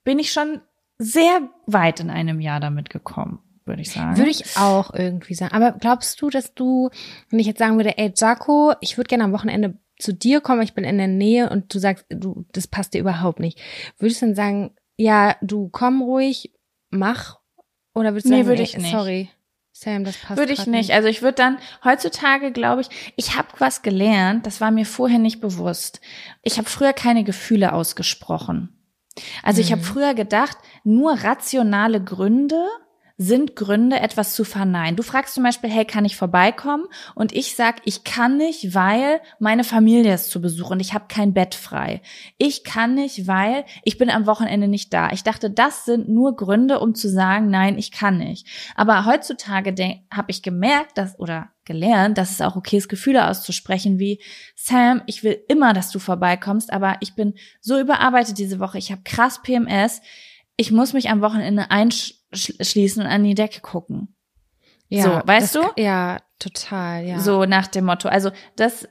[0.04, 0.62] bin ich schon
[0.96, 4.16] sehr weit in einem Jahr damit gekommen würde ich sagen.
[4.16, 5.54] Würde ich auch irgendwie sagen.
[5.54, 6.90] Aber glaubst du, dass du,
[7.30, 10.62] wenn ich jetzt sagen würde, ey Jaco, ich würde gerne am Wochenende zu dir kommen,
[10.62, 13.60] ich bin in der Nähe und du sagst, du, das passt dir überhaupt nicht.
[13.98, 16.52] Würdest du dann sagen, ja, du komm ruhig,
[16.90, 17.38] mach?
[17.94, 18.92] Oder würdest du nee, sagen, würde ich ey, nicht.
[18.92, 19.30] sorry,
[19.72, 20.68] Sam, das passt Würde ich nicht.
[20.68, 20.92] nicht.
[20.92, 25.18] Also ich würde dann, heutzutage glaube ich, ich habe was gelernt, das war mir vorher
[25.18, 26.00] nicht bewusst.
[26.42, 28.76] Ich habe früher keine Gefühle ausgesprochen.
[29.42, 29.64] Also mhm.
[29.64, 32.64] ich habe früher gedacht, nur rationale Gründe
[33.22, 34.96] sind Gründe, etwas zu verneinen.
[34.96, 36.86] Du fragst zum Beispiel, hey, kann ich vorbeikommen?
[37.14, 41.04] Und ich sag, ich kann nicht, weil meine Familie ist zu Besuch und ich habe
[41.08, 42.02] kein Bett frei.
[42.38, 45.10] Ich kann nicht, weil ich bin am Wochenende nicht da.
[45.12, 48.46] Ich dachte, das sind nur Gründe, um zu sagen, nein, ich kann nicht.
[48.74, 49.72] Aber heutzutage
[50.12, 54.20] habe ich gemerkt, dass oder gelernt, dass es auch okay ist, Gefühle auszusprechen wie
[54.56, 58.78] Sam, ich will immer, dass du vorbeikommst, aber ich bin so überarbeitet diese Woche.
[58.78, 60.02] Ich habe krass PMS.
[60.56, 64.14] Ich muss mich am Wochenende einsch schließen und an die Decke gucken.
[64.88, 65.82] Ja, so, weißt das, du?
[65.82, 67.18] Ja, total, ja.
[67.18, 68.08] So nach dem Motto.
[68.08, 68.88] Also das,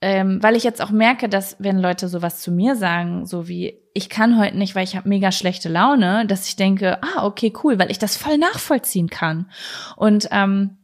[0.00, 3.80] ähm, weil ich jetzt auch merke, dass wenn Leute sowas zu mir sagen, so wie
[3.94, 7.52] ich kann heute nicht, weil ich habe mega schlechte Laune, dass ich denke, ah, okay,
[7.64, 9.50] cool, weil ich das voll nachvollziehen kann.
[9.96, 10.76] Und ähm,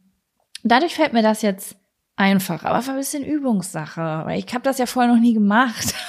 [0.63, 1.77] dadurch fällt mir das jetzt
[2.17, 5.93] einfach, aber war ein bisschen Übungssache, weil ich habe das ja vorher noch nie gemacht.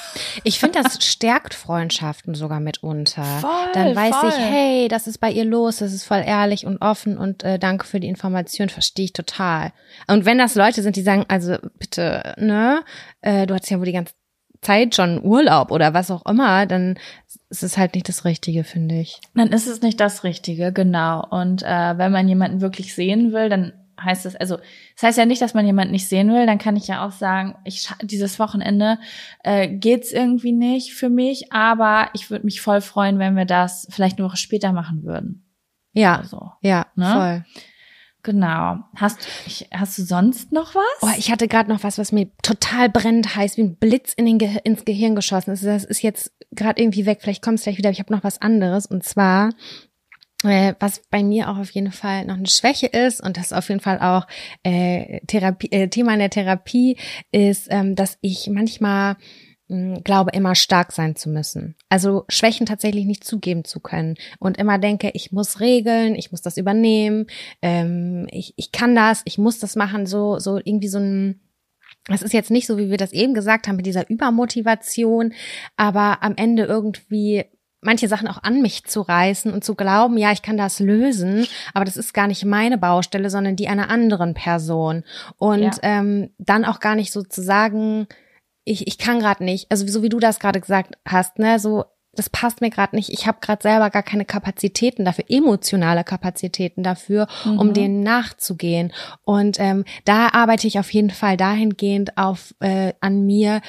[0.44, 3.24] Ich finde, das stärkt Freundschaften sogar mitunter.
[3.24, 4.28] Voll, Dann weiß voll.
[4.28, 7.58] ich, hey, das ist bei ihr los, das ist voll ehrlich und offen und äh,
[7.58, 9.72] danke für die Information, verstehe ich total.
[10.06, 12.82] Und wenn das Leute sind, die sagen, also bitte, ne,
[13.22, 14.14] äh, du hattest ja wohl die ganze
[14.60, 16.98] Zeit schon Urlaub oder was auch immer, dann
[17.50, 19.20] ist es halt nicht das Richtige, finde ich.
[19.34, 21.26] Dann ist es nicht das Richtige, genau.
[21.28, 25.26] Und äh, wenn man jemanden wirklich sehen will, dann heißt es, also das heißt ja
[25.26, 28.38] nicht, dass man jemanden nicht sehen will, dann kann ich ja auch sagen, ich dieses
[28.38, 28.98] Wochenende
[29.42, 33.86] äh, geht's irgendwie nicht für mich, aber ich würde mich voll freuen, wenn wir das
[33.90, 35.44] vielleicht eine Woche später machen würden.
[35.92, 36.52] Ja, so.
[36.60, 37.12] ja, ne?
[37.12, 37.62] voll.
[38.26, 38.78] Genau.
[38.96, 40.82] Hast, ich, hast du sonst noch was?
[41.00, 44.26] Oh, ich hatte gerade noch was, was mir total brennend heißt, wie ein Blitz in
[44.26, 45.64] den Ge ins Gehirn geschossen ist.
[45.64, 47.20] Das ist jetzt gerade irgendwie weg.
[47.22, 47.90] Vielleicht kommt es gleich wieder.
[47.90, 48.86] Ich habe noch was anderes.
[48.86, 49.50] Und zwar
[50.44, 53.68] äh, was bei mir auch auf jeden Fall noch eine Schwäche ist und das auf
[53.68, 54.26] jeden Fall auch
[54.62, 56.98] äh, Therapie, äh, Thema in der Therapie
[57.32, 59.16] ist, ähm, dass ich manchmal
[59.68, 61.74] mh, hm, glaube, immer stark sein zu müssen.
[61.88, 66.42] Also Schwächen tatsächlich nicht zugeben zu können und immer denke, ich muss regeln, ich muss
[66.42, 67.26] das übernehmen,
[67.62, 71.40] ähm, ich, ich kann das, ich muss das machen, so, so irgendwie so ein
[72.08, 75.34] das ist jetzt nicht so, wie wir das eben gesagt haben, mit dieser Übermotivation,
[75.76, 77.44] aber am Ende irgendwie
[77.86, 81.46] manche Sachen auch an mich zu reißen und zu glauben, ja, ich kann das lösen,
[81.72, 85.04] aber das ist gar nicht meine Baustelle, sondern die einer anderen Person.
[85.38, 85.72] Und ja.
[85.82, 88.06] ähm, dann auch gar nicht so zu sagen,
[88.64, 91.84] ich, ich kann gerade nicht, also so wie du das gerade gesagt hast, ne, so
[92.16, 93.10] das passt mir gerade nicht.
[93.10, 97.58] Ich habe gerade selber gar keine Kapazitäten dafür, emotionale Kapazitäten dafür, mhm.
[97.58, 98.92] um denen nachzugehen.
[99.22, 103.60] Und ähm, da arbeite ich auf jeden Fall dahingehend auf äh, an mir,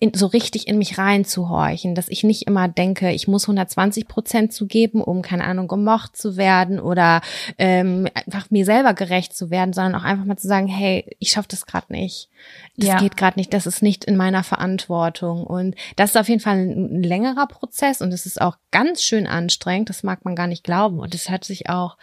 [0.00, 4.52] in, so richtig in mich reinzuhorchen, dass ich nicht immer denke, ich muss 120 Prozent
[4.52, 7.20] zugeben, um keine Ahnung gemocht zu werden oder
[7.58, 11.30] ähm, einfach mir selber gerecht zu werden, sondern auch einfach mal zu sagen, hey, ich
[11.30, 12.28] schaffe das gerade nicht,
[12.76, 12.98] das ja.
[12.98, 15.44] geht gerade nicht, das ist nicht in meiner Verantwortung.
[15.44, 19.02] Und das ist auf jeden Fall ein, ein längerer Prozess und es ist auch ganz
[19.02, 21.00] schön anstrengend, das mag man gar nicht glauben.
[21.00, 21.96] Und es hat sich auch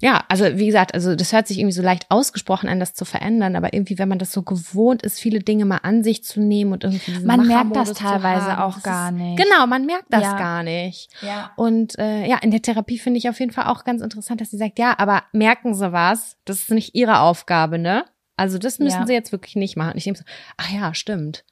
[0.00, 3.04] ja, also wie gesagt, also das hört sich irgendwie so leicht ausgesprochen an, das zu
[3.04, 6.40] verändern, aber irgendwie, wenn man das so gewohnt ist, viele Dinge mal an sich zu
[6.40, 9.38] nehmen und irgendwie man merkt das teilweise auch gar nicht.
[9.38, 10.38] Genau, man merkt das ja.
[10.38, 11.10] gar nicht.
[11.20, 11.50] Ja.
[11.56, 14.50] Und äh, ja, in der Therapie finde ich auf jeden Fall auch ganz interessant, dass
[14.50, 16.36] sie sagt, ja, aber merken Sie was?
[16.44, 18.04] Das ist nicht Ihre Aufgabe, ne?
[18.36, 19.06] Also das müssen ja.
[19.06, 19.96] Sie jetzt wirklich nicht machen.
[19.96, 20.24] Ich denke so,
[20.56, 21.44] ach ja, stimmt.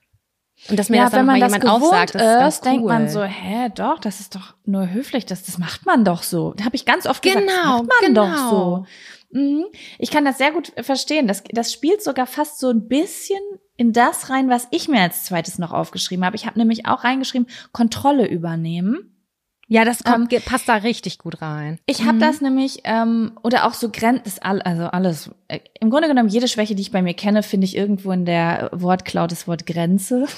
[0.69, 2.73] Und dass mir ja, das dann wenn man das jemand aufsagt, das ist, ist cool.
[2.73, 6.23] denkt man so, hä, doch, das ist doch nur höflich, das, das macht man doch
[6.23, 6.55] so.
[6.57, 8.27] Da habe ich ganz oft genau, gesagt, das macht man genau.
[8.27, 8.87] doch so.
[9.33, 9.67] Mhm.
[9.99, 11.29] Ich kann das sehr gut verstehen.
[11.29, 13.41] Das, das spielt sogar fast so ein bisschen
[13.77, 16.37] in das rein, was ich mir als zweites noch aufgeschrieben habe.
[16.37, 19.16] Ich habe nämlich auch reingeschrieben, Kontrolle übernehmen.
[19.69, 21.79] Ja, das kommt, ähm, passt da richtig gut rein.
[21.87, 22.21] Ich habe mhm.
[22.21, 26.77] das nämlich, ähm, oder auch so Grenzen, also alles, äh, im Grunde genommen jede Schwäche,
[26.77, 30.27] die ich bei mir kenne, finde ich irgendwo in der Wortcloud das Wort Grenze.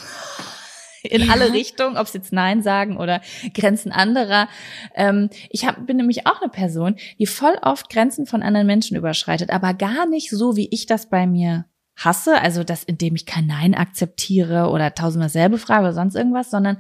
[1.03, 1.33] in ja.
[1.33, 3.21] alle Richtungen, ob es jetzt Nein sagen oder
[3.55, 4.49] Grenzen anderer.
[4.95, 8.97] Ähm, ich hab, bin nämlich auch eine Person, die voll oft Grenzen von anderen Menschen
[8.97, 11.67] überschreitet, aber gar nicht so, wie ich das bei mir
[11.97, 16.51] hasse, also das, indem ich kein Nein akzeptiere oder tausendmal selbe frage oder sonst irgendwas,
[16.51, 16.79] sondern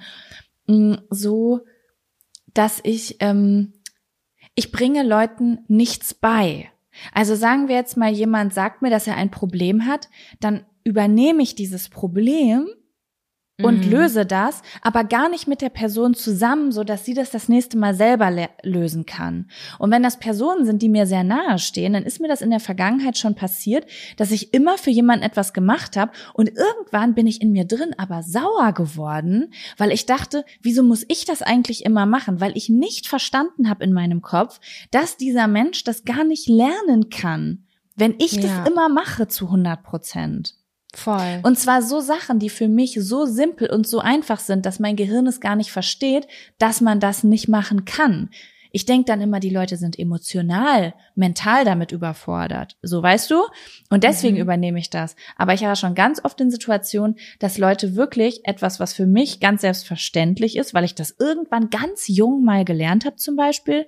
[0.66, 1.60] mh, mm, so,
[2.58, 3.72] dass ich, ähm,
[4.56, 6.68] ich bringe Leuten nichts bei.
[7.12, 10.08] Also sagen wir jetzt mal, jemand sagt mir, dass er ein Problem hat,
[10.40, 12.66] dann übernehme ich dieses Problem
[13.60, 13.90] und mhm.
[13.90, 17.76] löse das, aber gar nicht mit der Person zusammen, so dass sie das das nächste
[17.76, 19.50] Mal selber lösen kann.
[19.80, 22.50] Und wenn das Personen sind, die mir sehr nahe stehen, dann ist mir das in
[22.50, 23.84] der Vergangenheit schon passiert,
[24.16, 27.94] dass ich immer für jemanden etwas gemacht habe und irgendwann bin ich in mir drin
[27.98, 32.40] aber sauer geworden, weil ich dachte, wieso muss ich das eigentlich immer machen?
[32.40, 34.60] Weil ich nicht verstanden habe in meinem Kopf,
[34.92, 37.64] dass dieser Mensch das gar nicht lernen kann,
[37.96, 38.42] wenn ich ja.
[38.42, 40.57] das immer mache zu 100 Prozent.
[40.94, 41.40] Voll.
[41.42, 44.96] Und zwar so Sachen, die für mich so simpel und so einfach sind, dass mein
[44.96, 46.26] Gehirn es gar nicht versteht,
[46.58, 48.30] dass man das nicht machen kann.
[48.70, 52.76] Ich denke dann immer, die Leute sind emotional, mental damit überfordert.
[52.82, 53.42] So weißt du?
[53.90, 54.42] Und deswegen mhm.
[54.42, 55.16] übernehme ich das.
[55.36, 59.40] Aber ich war schon ganz oft in Situationen, dass Leute wirklich etwas, was für mich
[59.40, 63.86] ganz selbstverständlich ist, weil ich das irgendwann ganz jung mal gelernt habe zum Beispiel,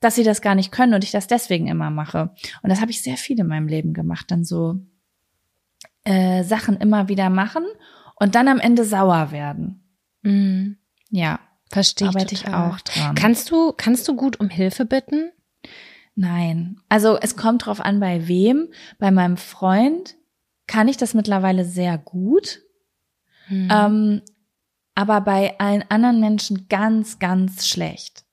[0.00, 2.30] dass sie das gar nicht können und ich das deswegen immer mache.
[2.62, 4.78] Und das habe ich sehr viel in meinem Leben gemacht, dann so
[6.08, 7.64] äh, Sachen immer wieder machen
[8.16, 9.82] und dann am Ende sauer werden.
[10.22, 10.78] Mhm.
[11.10, 11.38] Ja,
[11.70, 13.14] verstehe arbeite ich auch dran.
[13.14, 15.30] Kannst du kannst du gut um Hilfe bitten?
[16.14, 18.68] Nein, also es kommt drauf an, bei wem.
[18.98, 20.16] Bei meinem Freund
[20.66, 22.62] kann ich das mittlerweile sehr gut.
[23.48, 23.68] Mhm.
[23.70, 24.22] Ähm,
[24.94, 28.24] aber bei allen anderen Menschen ganz, ganz schlecht.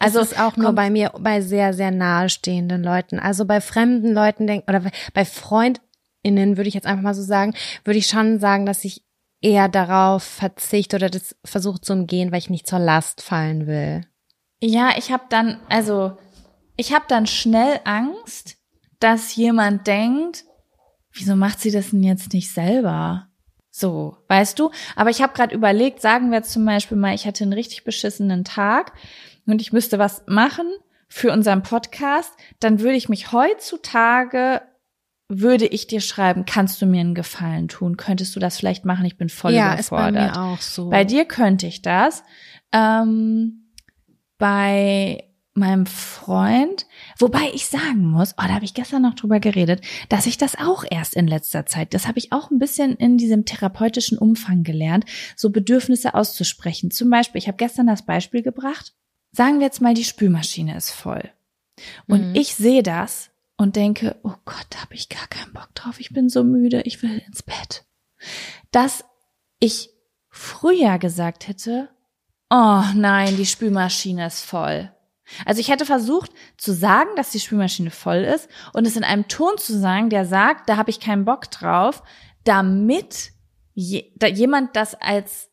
[0.00, 3.20] Also es ist auch nur bei mir bei sehr sehr nahestehenden Leuten.
[3.20, 4.82] Also bei fremden Leuten denk oder
[5.14, 5.80] bei Freund
[6.22, 7.54] innen, würde ich jetzt einfach mal so sagen,
[7.84, 9.02] würde ich schon sagen, dass ich
[9.40, 14.02] eher darauf verzichte oder das versuche zu umgehen, weil ich nicht zur Last fallen will.
[14.62, 16.18] Ja, ich habe dann, also
[16.76, 18.56] ich habe dann schnell Angst,
[18.98, 20.44] dass jemand denkt,
[21.12, 23.28] wieso macht sie das denn jetzt nicht selber?
[23.70, 24.70] So, weißt du?
[24.96, 28.44] Aber ich habe gerade überlegt, sagen wir zum Beispiel mal, ich hatte einen richtig beschissenen
[28.44, 28.92] Tag
[29.46, 30.66] und ich müsste was machen
[31.08, 34.62] für unseren Podcast, dann würde ich mich heutzutage
[35.30, 37.96] würde ich dir schreiben, kannst du mir einen Gefallen tun?
[37.96, 39.06] Könntest du das vielleicht machen?
[39.06, 40.14] Ich bin voll ja, überfordert.
[40.14, 40.90] Ja, ist bei mir auch so.
[40.90, 42.24] Bei dir könnte ich das.
[42.72, 43.70] Ähm,
[44.38, 45.24] bei
[45.54, 46.86] meinem Freund,
[47.18, 50.56] wobei ich sagen muss, oh, da habe ich gestern noch drüber geredet, dass ich das
[50.56, 54.62] auch erst in letzter Zeit, das habe ich auch ein bisschen in diesem therapeutischen Umfang
[54.62, 55.04] gelernt,
[55.36, 56.90] so Bedürfnisse auszusprechen.
[56.90, 58.94] Zum Beispiel, ich habe gestern das Beispiel gebracht,
[59.32, 61.30] sagen wir jetzt mal, die Spülmaschine ist voll.
[62.06, 62.34] Und mhm.
[62.34, 63.29] ich sehe das
[63.60, 66.80] und denke, oh Gott, da habe ich gar keinen Bock drauf, ich bin so müde,
[66.86, 67.84] ich will ins Bett.
[68.70, 69.04] Dass
[69.58, 69.90] ich
[70.30, 71.90] früher gesagt hätte,
[72.48, 74.90] oh nein, die Spülmaschine ist voll.
[75.44, 79.28] Also ich hätte versucht zu sagen, dass die Spülmaschine voll ist und es in einem
[79.28, 82.02] Ton zu sagen, der sagt, da habe ich keinen Bock drauf,
[82.44, 83.32] damit
[83.74, 85.49] je, da jemand das als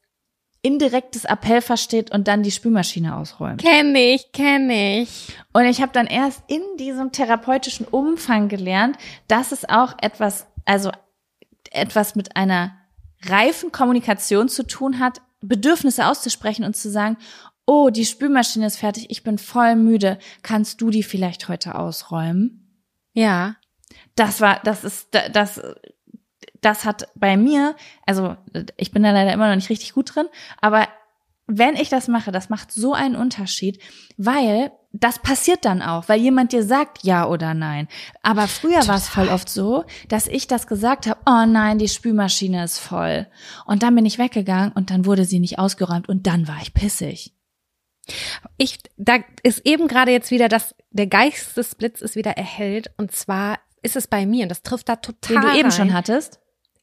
[0.68, 3.62] indirektes Appell versteht und dann die Spülmaschine ausräumt.
[3.62, 5.34] Kenn ich, kenn ich.
[5.54, 8.98] Und ich habe dann erst in diesem therapeutischen Umfang gelernt,
[9.30, 10.92] dass es auch etwas, also
[11.72, 12.76] etwas mit einer
[13.24, 17.16] reifen Kommunikation zu tun hat, Bedürfnisse auszusprechen und zu sagen,
[17.66, 22.84] oh, die Spülmaschine ist fertig, ich bin voll müde, kannst du die vielleicht heute ausräumen?
[23.14, 23.56] Ja.
[24.16, 25.62] Das war, das ist, das,
[26.62, 27.76] das hat bei mir,
[28.06, 28.36] also
[28.78, 30.28] ich bin da leider immer noch nicht richtig gut drin,
[30.62, 30.88] aber
[31.48, 33.82] wenn ich das mache, das macht so einen Unterschied,
[34.18, 37.88] weil das passiert dann auch, weil jemand dir sagt ja oder nein.
[38.22, 41.88] Aber früher war es voll oft so, dass ich das gesagt habe, oh nein, die
[41.88, 43.28] Spülmaschine ist voll.
[43.66, 46.74] Und dann bin ich weggegangen und dann wurde sie nicht ausgeräumt und dann war ich
[46.74, 47.34] pissig.
[48.58, 53.60] Ich, da ist eben gerade jetzt wieder das, der Geistesblitz ist wieder erhellt und zwar
[53.84, 55.42] ist es bei mir und das trifft da total.
[55.42, 55.72] Den du eben rein.
[55.72, 56.40] schon hattest?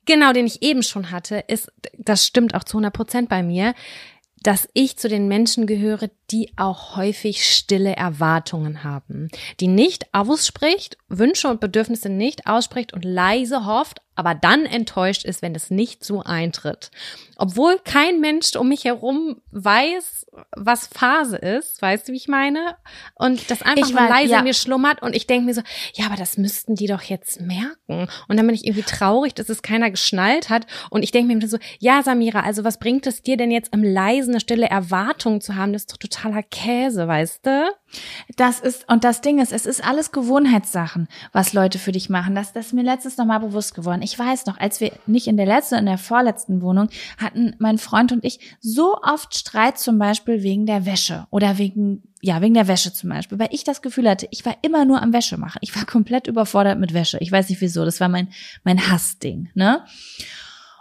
[0.06, 3.74] Genau, den ich eben schon hatte, ist, das stimmt auch zu 100 Prozent bei mir,
[4.44, 9.28] dass ich zu den Menschen gehöre, die auch häufig stille Erwartungen haben,
[9.58, 15.42] die nicht ausspricht, Wünsche und Bedürfnisse nicht ausspricht und leise hofft, aber dann enttäuscht ist,
[15.42, 16.90] wenn es nicht so eintritt.
[17.36, 20.26] Obwohl kein Mensch um mich herum weiß,
[20.56, 22.76] was Phase ist, weißt du, wie ich meine?
[23.14, 24.42] Und das einfach Ich weiß, leise ja.
[24.42, 25.62] mir schlummert und ich denke mir so,
[25.94, 28.08] ja, aber das müssten die doch jetzt merken.
[28.28, 30.66] Und dann bin ich irgendwie traurig, dass es keiner geschnallt hat.
[30.90, 33.82] Und ich denke mir so, ja, Samira, also was bringt es dir denn jetzt im
[33.82, 35.72] Leisen eine stille Erwartung zu haben?
[35.72, 37.70] Das ist doch totaler Käse, weißt du?
[38.36, 42.34] Das ist, und das Ding ist, es ist alles Gewohnheitssachen, was Leute für dich machen.
[42.34, 44.02] Das, das ist mir letztens nochmal bewusst geworden.
[44.04, 47.78] Ich weiß noch, als wir nicht in der letzten, in der vorletzten Wohnung hatten mein
[47.78, 52.52] Freund und ich so oft Streit zum Beispiel wegen der Wäsche oder wegen, ja, wegen
[52.52, 55.38] der Wäsche zum Beispiel, weil ich das Gefühl hatte, ich war immer nur am Wäsche
[55.38, 55.58] machen.
[55.62, 57.16] Ich war komplett überfordert mit Wäsche.
[57.20, 57.84] Ich weiß nicht wieso.
[57.86, 58.28] Das war mein,
[58.62, 59.84] mein Hassding, ne?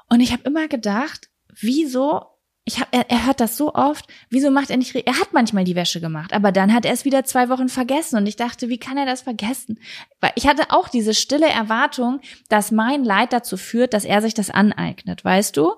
[0.09, 2.32] Und ich habe immer gedacht, wieso
[2.65, 4.07] ich hab, er, er hört das so oft.
[4.29, 4.95] Wieso macht er nicht?
[4.95, 8.17] Er hat manchmal die Wäsche gemacht, aber dann hat er es wieder zwei Wochen vergessen
[8.17, 9.79] und ich dachte, wie kann er das vergessen?
[10.21, 14.33] Weil ich hatte auch diese stille Erwartung, dass mein Leid dazu führt, dass er sich
[14.33, 15.73] das aneignet, weißt du?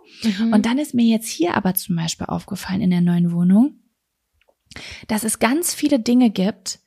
[0.53, 3.79] Und dann ist mir jetzt hier aber zum Beispiel aufgefallen in der neuen Wohnung,
[5.07, 6.79] dass es ganz viele Dinge gibt,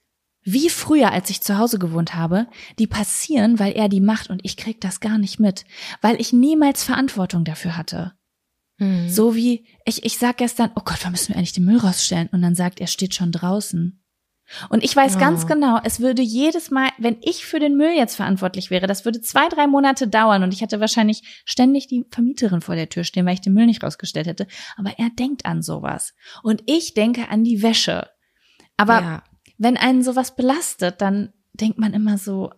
[0.44, 2.46] wie früher, als ich zu Hause gewohnt habe,
[2.78, 5.64] die passieren, weil er die macht und ich krieg das gar nicht mit,
[6.00, 8.17] weil ich niemals Verantwortung dafür hatte.
[8.78, 9.08] Mhm.
[9.08, 12.28] So wie, ich, ich sag gestern, oh Gott, wann müssen wir eigentlich den Müll rausstellen?
[12.32, 14.00] Und dann sagt er, steht schon draußen.
[14.70, 15.18] Und ich weiß Oh.
[15.18, 19.04] ganz genau, es würde jedes Mal, wenn ich für den Müll jetzt verantwortlich wäre, das
[19.04, 23.04] würde zwei, drei Monate dauern und ich hätte wahrscheinlich ständig die Vermieterin vor der Tür
[23.04, 24.46] stehen, weil ich den Müll nicht rausgestellt hätte.
[24.76, 26.14] Aber er denkt an sowas.
[26.42, 28.08] Und ich denke an die Wäsche.
[28.78, 29.22] Aber ja.
[29.58, 32.50] wenn einen sowas belastet, dann denkt man immer so,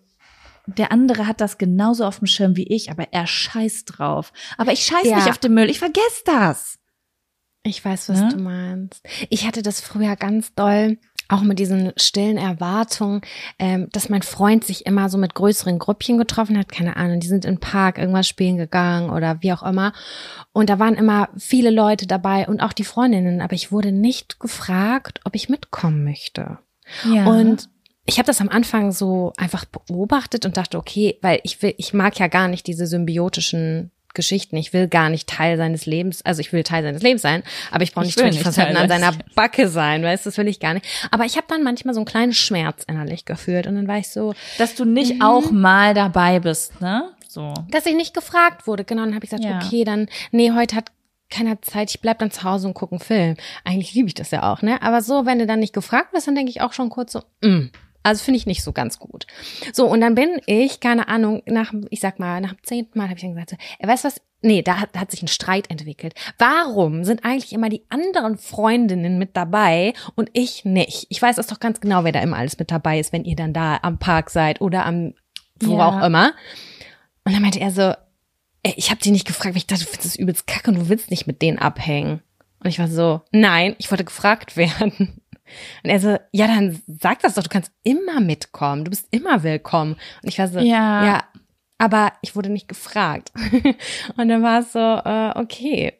[0.66, 4.32] der andere hat das genauso auf dem Schirm wie ich, aber er scheißt drauf.
[4.58, 5.16] Aber ich scheiß Ja.
[5.16, 6.78] nicht auf den Müll, ich vergesse das.
[7.62, 8.28] Ich weiß, was Ne?
[8.30, 9.06] du meinst.
[9.28, 13.20] Ich hatte das früher ganz doll, auch mit diesen stillen Erwartungen,
[13.58, 17.28] ähm, dass mein Freund sich immer so mit größeren Grüppchen getroffen hat, keine Ahnung, die
[17.28, 19.92] sind im Park irgendwas spielen gegangen oder wie auch immer.
[20.52, 24.40] Und da waren immer viele Leute dabei und auch die Freundinnen, aber ich wurde nicht
[24.40, 26.58] gefragt, ob ich mitkommen möchte.
[27.04, 27.26] Ja.
[27.26, 27.68] Und
[28.06, 31.92] ich habe das am Anfang so einfach beobachtet und dachte, okay, weil ich will, ich
[31.94, 34.56] mag ja gar nicht diese symbiotischen Geschichten.
[34.56, 37.84] Ich will gar nicht Teil seines Lebens, also ich will Teil seines Lebens sein, aber
[37.84, 40.38] ich brauche Ich nicht will nicht 24 Teil an seiner Backe sein, weißt du, das
[40.38, 40.84] will ich gar nicht.
[41.12, 44.08] Aber ich habe dann manchmal so einen kleinen Schmerz innerlich gefühlt und dann war ich
[44.08, 45.22] so, dass du nicht Mhm.
[45.22, 47.10] auch mal dabei bist, ne?
[47.28, 47.54] So.
[47.70, 48.82] dass ich nicht gefragt wurde.
[48.82, 49.60] Genau, dann habe ich gesagt, Ja.
[49.64, 50.90] okay, dann, nee, heute hat
[51.30, 53.36] keiner Zeit, ich bleib dann zu Hause und gucke einen Film.
[53.62, 54.82] Eigentlich liebe ich das ja auch, ne?
[54.82, 57.22] Aber so, wenn du dann nicht gefragt wirst, dann denke ich auch schon kurz so,
[57.42, 57.66] mm.
[58.02, 59.26] Also finde ich nicht so ganz gut.
[59.72, 63.04] So, und dann bin ich, keine Ahnung, nach, ich sag mal, nach dem zehnten Mal
[63.08, 64.20] habe ich dann gesagt, so, ey, weißt du was?
[64.42, 66.14] Nee, da hat, hat sich ein Streit entwickelt.
[66.38, 71.06] Warum sind eigentlich immer die anderen Freundinnen mit dabei und ich nicht?
[71.10, 73.36] Ich weiß es doch ganz genau, wer da immer alles mit dabei ist, wenn ihr
[73.36, 75.12] dann da am Park seid oder am,
[75.60, 75.88] wo Ja.
[75.88, 76.32] auch immer.
[77.24, 77.92] Und dann meinte er so,
[78.62, 80.76] ey, ich habe dich nicht gefragt, weil ich dachte, du findest es übelst kacke und
[80.78, 82.22] du willst nicht mit denen abhängen.
[82.60, 85.20] Und ich war so, nein, ich wollte gefragt werden.
[85.82, 89.42] Und er so, ja, dann sag das doch, du kannst immer mitkommen, du bist immer
[89.42, 89.94] willkommen.
[90.22, 91.04] Und ich war so, Ja.
[91.04, 91.24] ja,
[91.78, 93.32] aber ich wurde nicht gefragt.
[94.16, 95.94] Und dann war es so, äh, okay,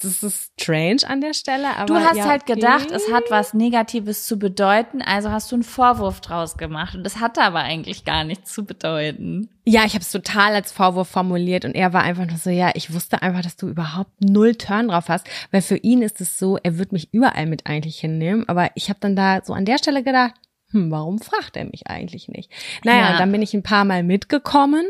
[0.00, 2.54] das ist strange an der Stelle, aber Du hast ja, halt okay.
[2.54, 6.94] gedacht, es hat was Negatives zu bedeuten, also hast du einen Vorwurf draus gemacht.
[6.94, 9.48] Und es hatte aber eigentlich gar nichts zu bedeuten.
[9.64, 12.72] Ja, ich habe es total als Vorwurf formuliert und er war einfach nur so, ja,
[12.74, 16.38] ich wusste einfach, dass du überhaupt null Turn drauf hast, weil für ihn ist es
[16.38, 19.64] so, er wird mich überall mit eigentlich hinnehmen, aber ich habe dann da so an
[19.64, 20.34] der Stelle gedacht,
[20.70, 22.50] hm, warum fragt er mich eigentlich nicht?
[22.84, 23.18] Naja, Ja.
[23.18, 24.84] dann bin ich ein paar Mal mitgekommen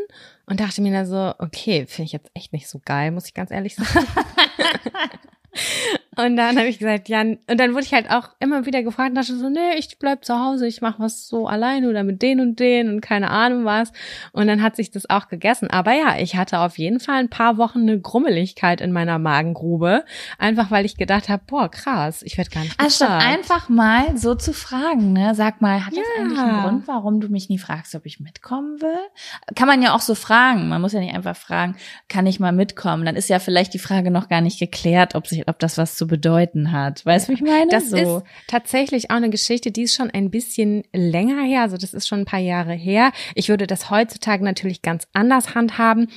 [0.47, 3.33] und dachte mir dann so, okay, finde ich jetzt echt nicht so geil, muss ich
[3.33, 4.07] ganz ehrlich sagen.
[6.17, 9.09] Und dann habe ich gesagt, ja, und dann wurde ich halt auch immer wieder gefragt
[9.09, 12.21] und dachte so, nee, ich bleib zu Hause, ich mache was so alleine oder mit
[12.21, 13.91] denen und denen und keine Ahnung was.
[14.31, 15.69] Und dann hat sich das auch gegessen.
[15.69, 20.05] Aber ja, ich hatte auf jeden Fall ein paar Wochen eine Grummeligkeit in meiner Magengrube,
[20.37, 24.35] einfach weil ich gedacht habe, boah, krass, ich werde gar nicht Anstatt einfach mal so
[24.35, 25.35] zu fragen, ne?
[25.35, 26.21] Sag mal, hat das ja.
[26.21, 28.97] eigentlich einen Grund, warum du mich nie fragst, ob ich mitkommen will?
[29.55, 30.69] Kann man ja auch so fragen.
[30.69, 31.75] Man muss ja nicht einfach fragen,
[32.09, 33.05] kann ich mal mitkommen?
[33.05, 35.95] Dann ist ja vielleicht die Frage noch gar nicht geklärt, ob sich, ob das was
[35.95, 37.05] zu bedeuten hat.
[37.05, 37.67] Weißt du, wie ich meine?
[37.69, 37.97] Das so.
[37.97, 41.61] ist tatsächlich auch eine Geschichte, die ist schon ein bisschen länger her.
[41.61, 43.11] Also das ist schon ein paar Jahre her.
[43.33, 46.07] Ich würde das heutzutage natürlich ganz anders handhaben.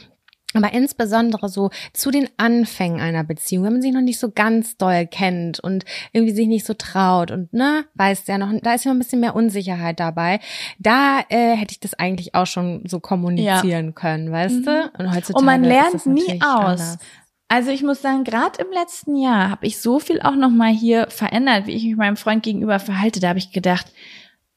[0.55, 4.78] Aber insbesondere so zu den Anfängen einer Beziehung, wenn man sich noch nicht so ganz
[4.78, 8.86] doll kennt und irgendwie sich nicht so traut und ne, weiß ja noch, da ist
[8.86, 10.40] ja noch ein bisschen mehr Unsicherheit dabei.
[10.78, 13.93] Da äh, hätte ich das eigentlich auch schon so kommunizieren ja.
[13.93, 14.65] können, weißt mhm.
[14.65, 14.90] du?
[14.98, 16.81] Und heutzutage und man lernt nie aus.
[16.81, 16.98] Anders.
[17.49, 20.70] Also ich muss sagen, gerade im letzten Jahr habe ich so viel auch noch mal
[20.70, 23.20] hier verändert, wie ich mich meinem Freund gegenüber verhalte.
[23.20, 23.87] Da habe ich gedacht,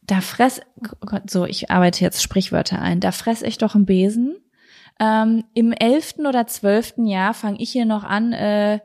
[0.02, 0.62] da fress
[1.30, 3.00] so, ich arbeite jetzt Sprichwörter ein.
[3.00, 4.36] Da fress ich doch einen Besen.
[5.00, 8.80] Ähm, Im elften oder zwölften Jahr fange ich hier noch an, äh,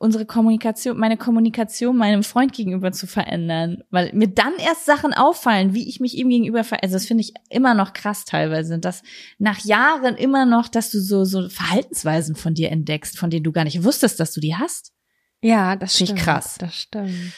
[0.00, 5.74] unsere Kommunikation, meine Kommunikation meinem Freund gegenüber zu verändern, weil mir dann erst Sachen auffallen,
[5.74, 9.02] wie ich mich ihm gegenüber ver also das finde ich immer noch krass teilweise, dass
[9.38, 13.52] nach Jahren immer noch, dass du so so Verhaltensweisen von dir entdeckst, von denen du
[13.52, 14.92] gar nicht wusstest, dass du die hast.
[15.40, 16.56] Ja, das finde ich krass.
[16.58, 17.34] Das stimmt.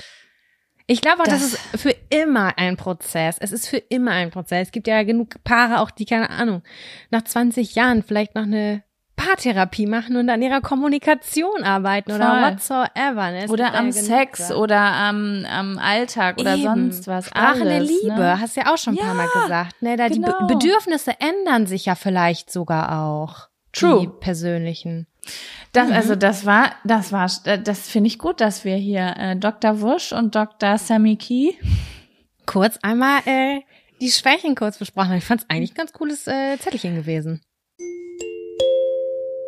[0.87, 3.37] Ich glaube auch, das, das, ist für immer ein Prozess.
[3.41, 4.69] Es ist für immer ein Prozess.
[4.69, 6.63] Es gibt ja genug Paare auch, die, keine Ahnung,
[7.11, 8.85] nach 20 Jahren vielleicht noch eine
[9.17, 12.21] Paartherapie machen und an ihrer Kommunikation arbeiten Voll.
[12.21, 13.31] oder whatsoever.
[13.31, 13.47] Ne?
[13.49, 16.63] Oder am Sex oder am, am Alltag oder Eben.
[16.63, 17.27] sonst was.
[17.27, 18.41] Sprache der Liebe, ne?
[18.41, 19.83] hast du ja auch schon ein ja, paar Mal gesagt.
[19.83, 19.97] Ne?
[19.97, 20.29] Da genau.
[20.29, 23.49] Die Be Bedürfnisse ändern sich ja vielleicht sogar auch.
[23.73, 24.01] True.
[24.01, 25.07] Die persönlichen.
[25.73, 26.21] Das, also mhm.
[26.21, 29.81] das war, das war, das finde ich gut, dass wir hier äh, Dr.
[29.81, 30.79] Wusch und Dr.
[30.79, 31.53] Sammy Key
[32.47, 33.61] kurz einmal äh,
[34.01, 35.19] die Schwächen kurz besprochen haben.
[35.19, 37.41] Ich fand es eigentlich ein ganz cooles äh, Zettelchen gewesen.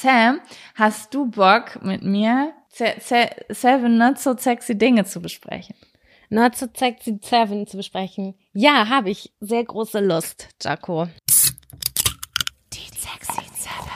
[0.00, 0.42] Sam,
[0.74, 5.74] hast du Bock mit mir Seven Not So Sexy Dinge zu besprechen?
[6.28, 8.34] Not So Sexy Seven zu besprechen?
[8.52, 11.08] Ja, habe ich sehr große Lust, Jaco.
[12.74, 13.90] Die Sexy Seven.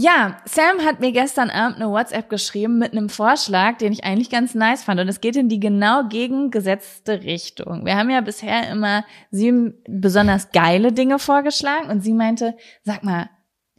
[0.00, 4.30] Ja, Sam hat mir gestern Abend eine WhatsApp geschrieben mit einem Vorschlag, den ich eigentlich
[4.30, 5.00] ganz nice fand.
[5.00, 7.84] Und es geht in die genau gegengesetzte Richtung.
[7.84, 13.28] Wir haben ja bisher immer sieben besonders geile Dinge vorgeschlagen und sie meinte, sag mal,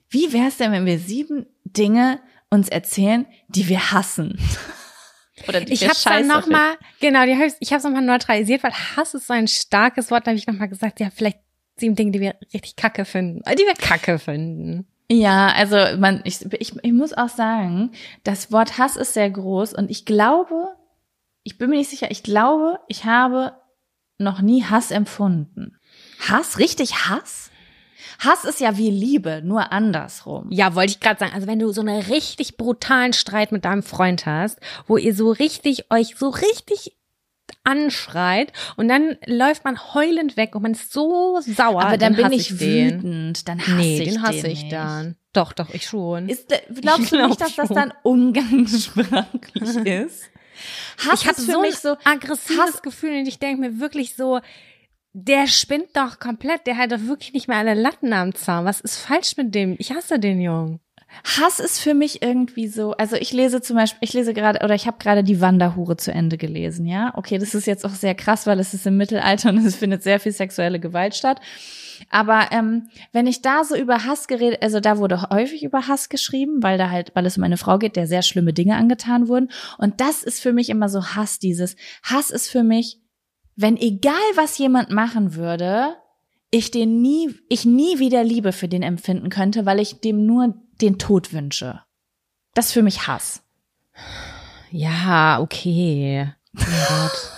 [0.09, 2.19] wie wär's denn, wenn wir sieben Dinge
[2.49, 4.37] uns erzählen, die wir hassen?
[5.47, 8.01] Oder die ich habe dann noch mal, genau, die hab ich, ich habe es nochmal
[8.01, 10.27] neutralisiert, weil Hass ist so ein starkes Wort.
[10.27, 11.39] Da habe ich nochmal gesagt, ja, vielleicht
[11.77, 14.85] sieben Dinge, die wir richtig kacke finden, die wir kacke finden.
[15.11, 17.91] Ja, also man, ich, ich, ich muss auch sagen,
[18.23, 20.75] das Wort Hass ist sehr groß und ich glaube,
[21.43, 23.53] ich bin mir nicht sicher, ich glaube, ich habe
[24.19, 25.77] noch nie Hass empfunden.
[26.27, 26.59] Hass?
[26.59, 27.49] Richtig Hass?
[28.19, 30.47] Hass ist ja wie Liebe, nur andersrum.
[30.51, 31.33] Ja, wollte ich gerade sagen.
[31.33, 35.31] Also wenn du so einen richtig brutalen Streit mit deinem Freund hast, wo ihr so
[35.31, 36.98] richtig euch so richtig
[37.63, 41.83] anschreit und dann läuft man heulend weg und man ist so sauer.
[41.83, 43.03] Aber dann, bin hasse ich den.
[43.03, 43.47] wütend.
[43.47, 44.73] Dann hasse Nee, ich den hasse den ich nicht.
[44.73, 45.15] dann.
[45.33, 46.27] Doch, doch, ich schon.
[46.29, 47.75] Ist, der- glaubst Ich du glaub nicht, dass das schon.
[47.75, 50.23] dann umgangssprachlich ist?
[51.07, 54.15] Hass ich habe so mich ein so aggressives Hass- Gefühl und ich denke mir wirklich
[54.15, 54.39] so,
[55.13, 58.65] der spinnt doch komplett, der hat doch wirklich nicht mehr alle Latten am Zaun.
[58.65, 59.75] Was ist falsch mit dem?
[59.79, 60.79] Ich hasse den Jungen.
[61.23, 64.75] Hass ist für mich irgendwie so, also ich lese zum Beispiel, ich lese gerade, oder
[64.75, 67.13] ich habe gerade die Wanderhure zu Ende gelesen, ja.
[67.15, 70.03] Okay, das ist jetzt auch sehr krass, weil es ist im Mittelalter und es findet
[70.03, 71.41] sehr viel sexuelle Gewalt statt.
[72.09, 76.09] Aber ähm, wenn ich da so über Hass geredet, also da wurde häufig über Hass
[76.09, 79.27] geschrieben, weil da halt, weil es um eine Frau geht, der sehr schlimme Dinge angetan
[79.27, 79.49] wurden.
[79.77, 82.99] Und das ist für mich immer so Hass, dieses Hass ist für mich,
[83.55, 85.95] wenn egal was jemand machen würde,
[86.51, 90.55] ich den nie, ich nie wieder Liebe für den empfinden könnte, weil ich dem nur
[90.81, 91.83] den Tod wünsche.
[92.53, 93.43] Das ist für mich Hass.
[94.71, 96.33] Ja, okay.
[96.57, 97.31] Oh Gott.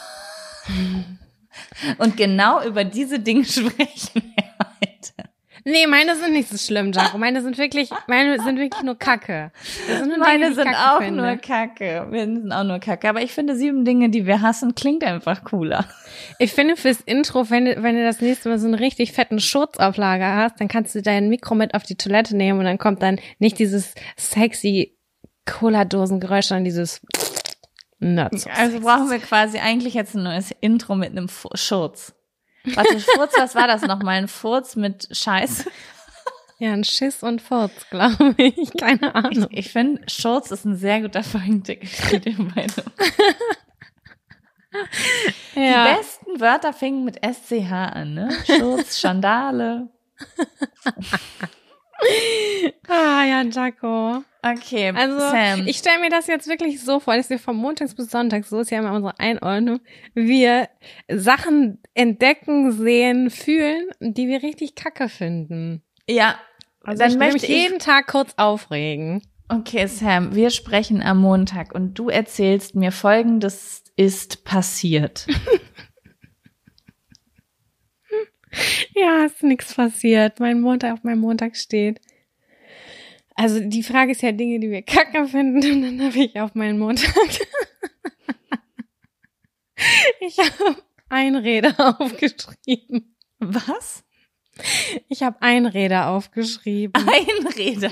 [1.97, 5.30] Und genau über diese Dinge sprechen wir heute.
[5.63, 7.17] Nee, meine sind nicht so schlimm, Jaco.
[7.17, 9.51] Meine sind wirklich, meine sind wirklich nur Kacke.
[9.87, 11.21] Sind nur Dinge, Meine ich sind Kacke auch finde.
[11.21, 12.07] nur Kacke.
[12.09, 13.09] Wir sind auch nur Kacke.
[13.09, 15.85] Aber ich finde, sieben Dinge, die wir hassen, klingt einfach cooler.
[16.39, 19.39] Ich finde fürs Intro, wenn du, wenn du das nächste Mal so einen richtig fetten
[19.39, 23.01] Schurzauflager hast, dann kannst du dein Mikro mit auf die Toilette nehmen und dann kommt
[23.01, 24.97] dann nicht dieses sexy
[25.45, 27.01] Cola-Dosengeräusch, sondern dieses
[27.99, 32.13] Not so Also brauchen wir quasi eigentlich jetzt ein neues Intro mit einem Schurz.
[32.63, 34.17] Warte, Furz, was war das nochmal?
[34.17, 35.65] Ein Furz mit Scheiß?
[36.59, 38.71] Ja, ein Schiss und Furz, glaube ich.
[38.77, 39.47] Keine Ich, Ahnung.
[39.49, 42.83] ich finde, Schurz ist ein sehr guter Folgentitel für den beiden.
[45.55, 45.95] Die ja.
[45.95, 48.29] besten Wörter fingen mit SCH an, ne?
[48.45, 49.89] Schurz, Schandale.
[52.87, 54.23] Ah, ja, Jaco.
[54.43, 55.67] Okay, Also, Sam.
[55.67, 58.59] ich stelle mir das jetzt wirklich so vor, dass wir von Montags bis Sonntags, so
[58.59, 59.79] ist ja immer unsere Einordnung,
[60.15, 60.67] wir
[61.09, 65.83] Sachen entdecken, sehen, fühlen, die wir richtig kacke finden.
[66.09, 66.35] ja,
[66.83, 69.21] Also dann ich möchte mich ich jeden Tag kurz aufregen.
[69.47, 75.27] Okay, Sam, wir sprechen am Montag und du erzählst mir folgendes ist passiert.
[78.95, 80.39] Ja, ist nichts passiert.
[80.39, 81.99] Mein Montag auf meinem Montag steht.
[83.35, 86.53] Also die Frage ist ja Dinge, die wir kacke finden und dann habe ich auf
[86.53, 87.13] meinen Montag.
[90.19, 90.75] ich habe
[91.09, 93.15] Einräder aufgeschrieben.
[93.39, 94.03] Was?
[95.07, 96.93] Ich habe Einräder aufgeschrieben.
[97.07, 97.91] Einräder.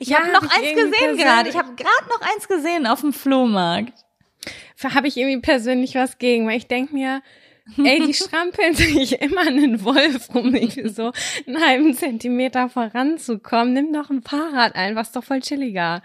[0.00, 1.48] Ich Ja, habe noch hab eins gesehen gerade.
[1.48, 3.92] Ich habe gerade noch eins gesehen auf dem Flohmarkt.
[4.82, 7.22] habe ich irgendwie persönlich was gegen, weil ich denk mir,
[7.76, 11.12] ey, die strampeln sich immer einen Wolf, um irgendwie so
[11.46, 13.72] einen halben Zentimeter voranzukommen.
[13.72, 16.02] Nimm doch ein Fahrrad einfach, ist doch voll chilliger.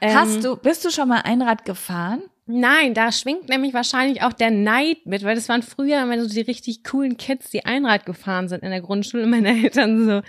[0.00, 2.22] Ähm, Hast du, bist du schon mal Einrad gefahren?
[2.50, 6.26] Nein, da schwingt nämlich wahrscheinlich auch der Neid mit, weil das waren früher immer so
[6.26, 9.24] die richtig coolen Kids, die Einrad gefahren sind in der Grundschule.
[9.24, 10.22] Und meine Eltern so,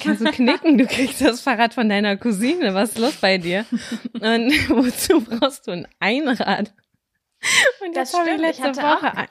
[0.00, 3.66] kannst du knicken, du kriegst das Fahrrad von deiner Cousine, was ist los bei dir?
[4.12, 6.72] Und wozu brauchst du ein Einrad?
[7.84, 9.26] Und Das das ich stimmt, ich letzte hatte Woche.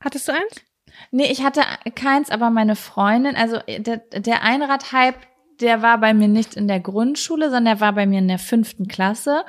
[0.00, 0.64] Hattest du eins?
[1.10, 1.62] Nee, ich hatte
[1.94, 5.16] keins, aber meine Freundin, also der, der Einrad-Hype,
[5.60, 8.38] der war bei mir nicht in der Grundschule, sondern der war bei mir in der
[8.38, 9.44] fünften Klasse.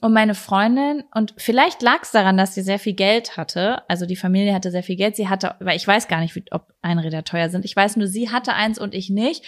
[0.00, 4.06] Und meine Freundin, und vielleicht lag es daran, dass sie sehr viel Geld hatte, also
[4.06, 6.72] die Familie hatte sehr viel Geld, sie hatte, weil ich weiß gar nicht, wie, ob
[6.82, 7.64] Einräder teuer sind.
[7.64, 9.44] Ich weiß nur, sie hatte eins und ich nicht.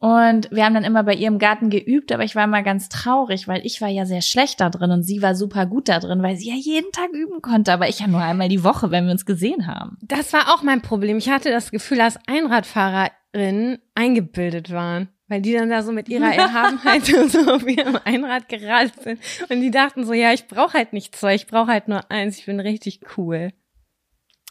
[0.00, 2.88] Und wir haben dann immer bei ihr im Garten geübt, aber ich war immer ganz
[2.88, 5.98] traurig, weil ich war ja sehr schlecht da drin und sie war super gut da
[5.98, 8.92] drin, weil sie ja jeden Tag üben konnte, aber ich ja nur einmal die Woche,
[8.92, 9.98] wenn wir uns gesehen haben.
[10.02, 11.18] Das war auch mein Problem.
[11.18, 15.08] Ich hatte das Gefühl, dass Einradfahrerinnen eingebildet waren.
[15.30, 19.20] Weil die dann da so mit ihrer Erhabenheit so auf ihrem Einrad geradelt sind.
[19.50, 22.38] Und die dachten so, ja, ich brauche halt nicht zwei, ich brauche halt nur eins,
[22.38, 23.52] ich bin richtig cool.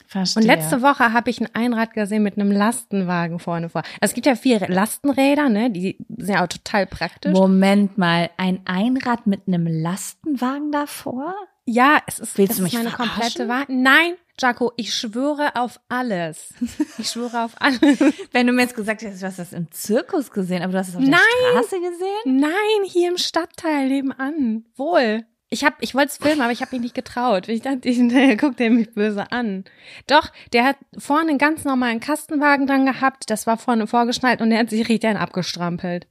[0.08, 0.42] Verstehe.
[0.42, 3.82] Und letzte Woche habe ich ein Einrad gesehen mit einem Lastenwagen vorne vor.
[4.00, 5.70] Also es gibt ja vier Lastenräder, ne?
[5.70, 7.34] Die sind ja auch total praktisch.
[7.34, 11.36] Moment mal, ein Einrad mit einem Lastenwagen davor?
[11.66, 13.14] Ja, es ist, Willst es du ist mich meine verarschen?
[13.20, 13.70] komplette Wahrheit.
[13.70, 16.54] Nein, Jaco, ich schwöre auf alles.
[16.98, 17.82] Ich schwöre auf alles.
[18.32, 20.90] Wenn du mir jetzt gesagt hättest, du hast das im Zirkus gesehen, aber du hast
[20.90, 21.20] es auf Nein.
[21.54, 22.40] der Straße gesehen?
[22.40, 24.64] Nein, hier im Stadtteil nebenan.
[24.78, 25.26] Wohl.
[25.50, 27.48] Ich hab, ich wollte es filmen, aber ich habe mich nicht getraut.
[27.48, 29.64] Ich dachte, ich, der guckt der mich böse an.
[30.08, 33.30] Doch, der hat vorne einen ganz normalen Kastenwagen dran gehabt.
[33.30, 36.08] Das war vorne vorgeschnallt und der hat sich richtig einen abgestrampelt.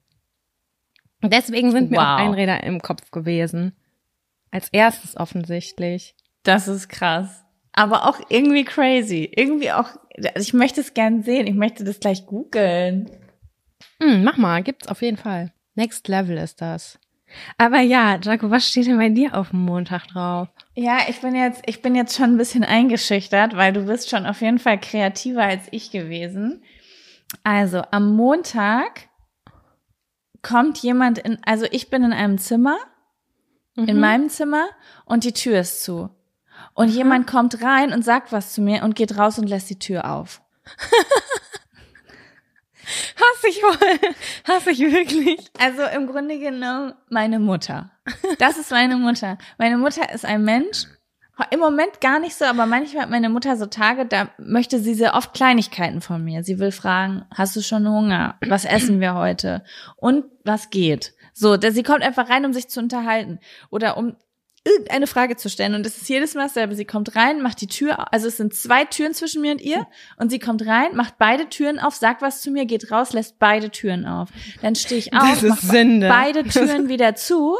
[1.22, 2.04] Und deswegen sind mir Wow.
[2.04, 3.74] auch Einräder im Kopf gewesen.
[4.50, 6.14] Als erstes offensichtlich.
[6.42, 7.44] Das ist krass.
[7.72, 9.30] Aber auch irgendwie crazy.
[9.34, 9.88] Irgendwie auch,
[10.34, 11.46] also ich möchte es gern sehen.
[11.46, 13.10] Ich möchte das gleich googeln.
[14.02, 15.52] Hm, mach mal, gibt's auf jeden Fall.
[15.74, 16.98] Next Level ist das.
[17.58, 20.48] Aber ja, Jaco, was steht denn bei dir auf dem Montag drauf?
[20.74, 24.26] Ja, ich bin jetzt, ich bin jetzt schon ein bisschen eingeschüchtert, weil du bist schon
[24.26, 26.62] auf jeden Fall kreativer als ich gewesen.
[27.42, 29.08] Also, am Montag
[30.42, 32.76] kommt jemand in, also ich bin in einem Zimmer,
[33.74, 33.88] mhm.
[33.88, 34.66] in meinem Zimmer
[35.04, 36.10] und die Tür ist zu.
[36.74, 36.96] Und Aha.
[36.96, 40.10] jemand kommt rein und sagt was zu mir und geht raus und lässt die Tür
[40.10, 40.42] auf.
[43.16, 44.12] Hasse ich voll.
[44.46, 45.50] Hasse ich wirklich.
[45.58, 47.90] Also im Grunde genommen meine Mutter.
[48.38, 49.38] Das ist meine Mutter.
[49.58, 50.86] Meine Mutter ist ein Mensch.
[51.50, 54.94] Im Moment gar nicht so, aber manchmal hat meine Mutter so Tage, da möchte sie
[54.94, 56.42] sehr oft Kleinigkeiten von mir.
[56.42, 58.36] Sie will fragen, hast du schon Hunger?
[58.46, 59.62] Was essen wir heute?
[59.96, 61.12] Und was geht?
[61.34, 63.38] So, sie kommt einfach rein, um sich zu unterhalten
[63.70, 64.16] oder um
[64.66, 65.74] irgendeine Frage zu stellen.
[65.74, 66.74] Und es ist jedes Mal dasselbe.
[66.74, 69.86] Sie kommt rein, macht die Tür, also es sind zwei Türen zwischen mir und ihr.
[70.16, 73.38] Und sie kommt rein, macht beide Türen auf, sagt was zu mir, geht raus, lässt
[73.38, 74.28] beide Türen auf.
[74.60, 77.56] Dann stehe ich auf, mache beide Türen wieder zu.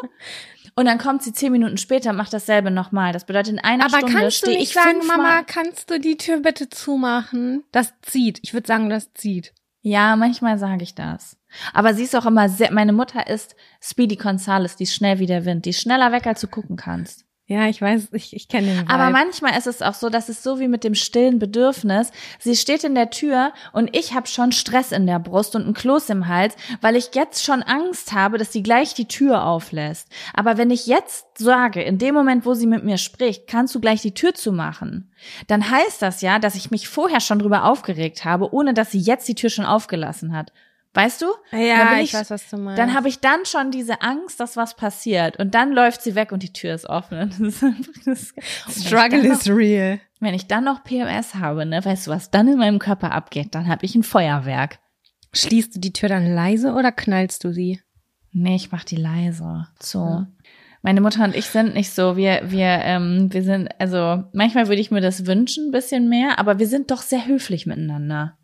[0.74, 3.14] Und dann kommt sie zehn Minuten später, macht dasselbe nochmal.
[3.14, 6.68] Das bedeutet, in einer Aber Stunde stehe ich sagen, Mama, kannst du die Tür bitte
[6.68, 7.64] zumachen?
[7.72, 8.40] Das zieht.
[8.42, 9.54] Ich würde sagen, das zieht.
[9.80, 11.38] Ja, manchmal sage ich das.
[11.72, 15.26] Aber sie ist auch immer sehr, meine Mutter ist Speedy Gonzales, die ist schnell wie
[15.26, 17.26] der Wind, die ist schneller weg, als du gucken kannst.
[17.48, 18.90] Ja, ich weiß, ich, ich kenne den Vibe.
[18.90, 22.10] Aber manchmal ist es auch so, dass es so wie mit dem stillen Bedürfnis.
[22.40, 25.72] Sie steht in der Tür und ich habe schon Stress in der Brust und ein
[25.72, 30.08] Kloß im Hals, weil ich jetzt schon Angst habe, dass sie gleich die Tür auflässt.
[30.34, 33.80] Aber wenn ich jetzt sage, in dem Moment, wo sie mit mir spricht, kannst du
[33.80, 35.12] gleich die Tür zumachen,
[35.46, 38.98] dann heißt das ja, dass ich mich vorher schon drüber aufgeregt habe, ohne dass sie
[38.98, 40.50] jetzt die Tür schon aufgelassen hat.
[40.96, 41.26] Weißt du?
[41.52, 42.78] Ja, ich, ich, weiß, was du meinst.
[42.78, 45.38] Dann habe ich dann schon diese Angst, dass was passiert.
[45.38, 47.52] Und dann läuft sie weg und die Tür ist offen.
[48.70, 50.00] Struggle is noch, real.
[50.20, 53.54] Wenn ich dann noch PMS habe, ne, weißt du, was dann in meinem Körper abgeht,
[53.54, 54.78] dann habe ich ein Feuerwerk.
[55.34, 57.82] Schließt du die Tür dann leise oder knallst du sie?
[58.32, 59.68] Nee, ich mach die leise.
[59.78, 59.98] So.
[59.98, 60.26] Ja.
[60.80, 62.16] Meine Mutter und ich sind nicht so.
[62.16, 66.38] Wir, wir, ähm, wir sind, also manchmal würde ich mir das wünschen, ein bisschen mehr,
[66.38, 68.38] aber wir sind doch sehr höflich miteinander.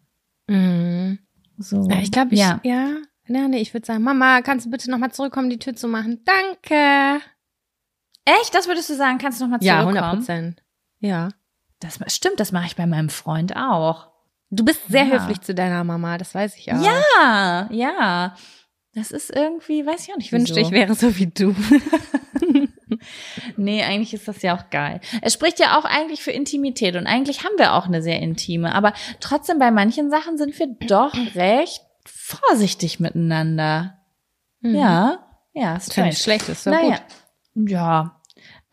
[0.49, 1.19] Mhm.
[1.59, 1.89] So.
[1.89, 2.61] Ja, ich glaube, ich, ja.
[2.63, 2.97] ja.
[3.29, 6.23] Ja, nee, ich würde sagen, Mama, kannst du bitte nochmal zurückkommen, die Tür zu machen?
[6.25, 7.23] Danke.
[8.25, 8.55] Echt?
[8.55, 9.95] Das würdest du sagen, kannst du nochmal zurückkommen?
[9.95, 10.63] Ja, 100 Prozent.
[10.99, 11.29] Ja.
[11.81, 14.09] Das stimmt, das mache ich bei meinem Freund auch.
[14.51, 15.13] Du bist sehr ja.
[15.15, 16.83] höflich zu deiner Mama, das weiß ich auch.
[16.83, 18.37] Ja, ja.
[18.95, 20.27] Das ist irgendwie, weiß ich auch nicht.
[20.27, 21.55] Ich wünschte, ich wäre so wie du.
[23.57, 25.01] nee, eigentlich ist das ja auch geil.
[25.21, 28.75] Es spricht ja auch eigentlich für Intimität und eigentlich haben wir auch eine sehr intime,
[28.75, 33.99] aber trotzdem bei manchen Sachen sind wir doch recht vorsichtig miteinander.
[34.61, 34.75] Mhm.
[34.75, 35.19] Ja,
[35.53, 36.99] ja, ist Finde schlecht, ist so naja.
[37.55, 37.71] gut.
[37.71, 38.21] Ja.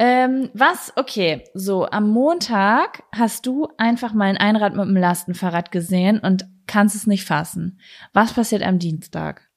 [0.01, 0.93] Ähm, was?
[0.95, 6.47] Okay, so am Montag hast du einfach mal ein Einrad mit dem Lastenfahrrad gesehen und
[6.67, 7.79] kannst es nicht fassen.
[8.13, 9.49] Was passiert am Dienstag?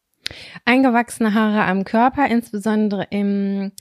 [0.65, 3.73] Eingewachsene Haare am Körper, insbesondere im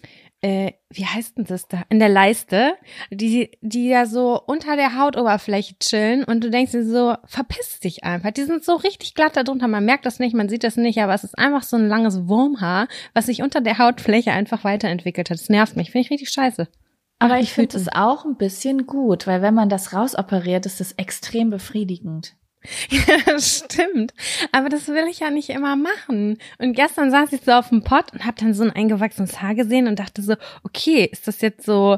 [0.41, 1.83] äh, wie heißt denn das da?
[1.89, 2.73] In der Leiste,
[3.11, 8.03] die, die ja so unter der Hautoberfläche chillen und du denkst dir so, verpiss dich
[8.03, 8.31] einfach.
[8.31, 9.67] Die sind so richtig glatt darunter.
[9.67, 12.27] Man merkt das nicht, man sieht das nicht, aber es ist einfach so ein langes
[12.27, 15.39] Wurmhaar, was sich unter der Hautfläche einfach weiterentwickelt hat.
[15.39, 15.91] Das nervt mich.
[15.91, 16.67] Finde ich richtig scheiße.
[17.19, 20.93] Aber ich finde es auch ein bisschen gut, weil wenn man das rausoperiert, ist es
[20.93, 22.35] extrem befriedigend.
[22.89, 24.13] Ja, stimmt.
[24.51, 26.37] Aber das will ich ja nicht immer machen.
[26.59, 29.55] Und gestern saß ich so auf dem Pott und habe dann so ein eingewachsenes Haar
[29.55, 31.97] gesehen und dachte so, okay, ist das jetzt so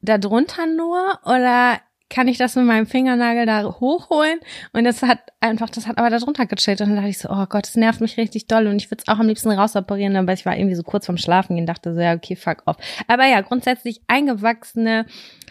[0.00, 4.38] da drunter nur oder kann ich das mit meinem Fingernagel da hochholen?
[4.72, 6.80] Und das hat einfach, das hat aber da drunter gechillt.
[6.80, 8.68] Und dann dachte ich so, oh Gott, das nervt mich richtig doll.
[8.68, 11.18] Und ich würde es auch am liebsten rausoperieren, aber ich war irgendwie so kurz vorm
[11.18, 12.76] Schlafen gehen, dachte so, ja, okay, fuck off.
[13.08, 15.06] Aber ja, grundsätzlich eingewachsene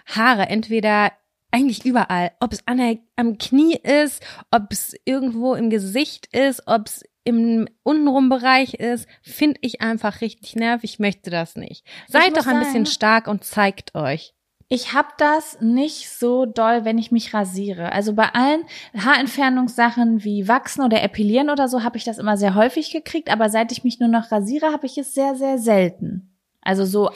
[0.05, 1.11] Haare, entweder
[1.55, 2.31] eigentlich überall.
[2.41, 4.21] Ob es an der, am Knie ist,
[4.51, 10.55] ob es irgendwo im Gesicht ist, ob es im Untenrum-Bereich ist, finde ich einfach richtig
[10.55, 10.93] nervig.
[10.93, 11.85] Ich möchte das nicht.
[12.07, 14.33] Seid doch ein sagen, bisschen stark und zeigt euch.
[14.67, 17.91] Ich habe das nicht so doll, wenn ich mich rasiere.
[17.93, 18.63] Also bei allen
[18.97, 23.49] Haarentfernungssachen wie Wachsen oder Epilieren oder so habe ich das immer sehr häufig gekriegt, aber
[23.49, 26.35] seit ich mich nur noch rasiere, habe ich es sehr, sehr selten.
[26.61, 27.11] Also so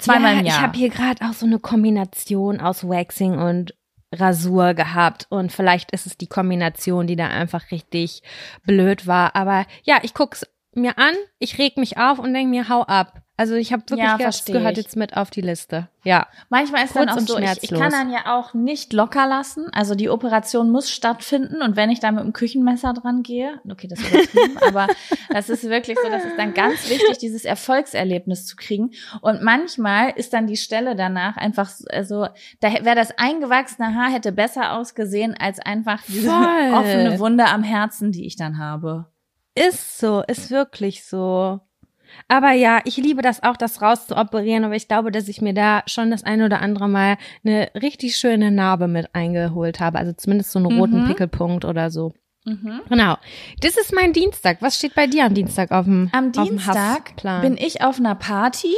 [0.00, 0.56] zweimal ja, im Jahr.
[0.56, 3.74] Ich habe hier gerade auch so eine Kombination aus Waxing und
[4.20, 8.22] Rasur gehabt und vielleicht ist es die Kombination, die da einfach richtig
[8.64, 9.34] blöd war.
[9.36, 13.23] Aber ja, ich guck's mir an, ich reg mich auf und denk mir, hau ab.
[13.36, 15.88] Also ich habe wirklich ja, das gehört jetzt mit auf die Liste.
[16.04, 16.28] Ja.
[16.50, 19.66] Manchmal ist Kurz dann auch so, ich, ich, kann dann ja auch nicht locker lassen.
[19.72, 23.88] Also die Operation muss stattfinden und wenn ich da mit dem Küchenmesser dran gehe, okay,
[23.88, 24.38] das ist
[24.68, 24.86] aber
[25.30, 28.92] das ist wirklich so, das ist dann ganz wichtig, dieses Erfolgserlebnis zu kriegen.
[29.20, 32.28] Und manchmal ist dann die Stelle danach einfach, also
[32.60, 36.72] da wäre das eingewachsene Haar hätte besser ausgesehen als einfach diese Voll.
[36.72, 39.06] offene Wunde am Herzen, die ich dann habe.
[39.56, 41.60] Ist so, ist wirklich so.
[42.28, 45.82] Aber ja, ich liebe das auch, das rauszuoperieren, aber ich glaube, dass ich mir da
[45.86, 49.98] schon das ein oder andere Mal eine richtig schöne Narbe mit eingeholt habe.
[49.98, 51.06] Also zumindest so einen roten Mhm.
[51.08, 52.12] Pickelpunkt oder so.
[52.44, 52.80] Mhm.
[52.88, 53.16] Genau.
[53.60, 54.58] Das ist mein Dienstag.
[54.60, 57.98] Was steht bei dir am Dienstag auf dem Am auf dem Dienstag bin ich auf
[57.98, 58.74] einer Party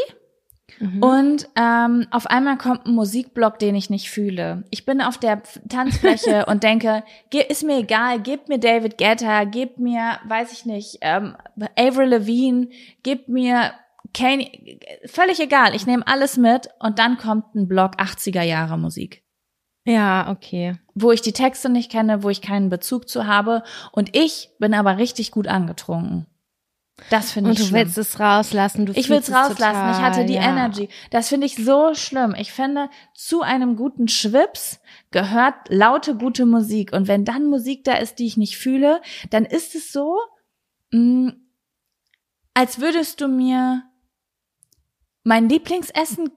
[0.79, 1.03] Mhm.
[1.03, 4.65] und ähm, auf einmal kommt ein Musikblock, den ich nicht fühle.
[4.71, 7.03] Ich bin auf der Tanzfläche und denke,
[7.49, 11.37] ist mir egal, gebt mir David Guetta, gebt mir, weiß ich nicht, ähm,
[11.77, 12.69] Avril Lavigne,
[13.03, 13.73] gebt mir
[14.15, 19.23] Kanye, völlig egal, ich nehme alles mit und dann kommt ein Block 80er Jahre Musik.
[19.87, 20.77] ja, okay.
[20.95, 23.63] wo ich die Texte nicht kenne, wo ich keinen Bezug zu habe.
[23.93, 26.27] Und ich bin aber richtig gut angetrunken.
[27.11, 27.81] Das finde Und ich du schlimm.
[27.85, 28.87] willst es rauslassen.
[28.87, 29.91] Du ich will es rauslassen.
[29.91, 30.43] Ich hatte die ja.
[30.43, 30.89] Energy.
[31.11, 32.35] Das finde ich so schlimm.
[32.39, 36.93] Ich finde, zu einem guten Schwips gehört laute, gute Musik.
[36.93, 40.17] Und wenn dann Musik da ist, die ich nicht fühle, dann ist es so,
[40.91, 41.35] mh,
[42.55, 43.83] als würdest du mir
[45.23, 46.31] mein Lieblingsessen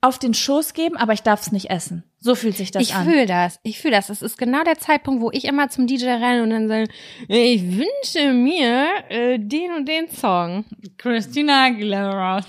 [0.00, 2.04] auf den Schoß geben, aber ich darf es nicht essen.
[2.20, 3.04] So fühlt sich das Ich an.
[3.06, 3.60] fühle das.
[3.62, 4.08] Ich fühle das.
[4.08, 6.88] Das ist genau der Zeitpunkt, wo ich immer zum DJ renne und dann sage,
[7.28, 10.64] ich wünsche mir äh, den und den Song.
[10.96, 12.40] Christina Aguilera.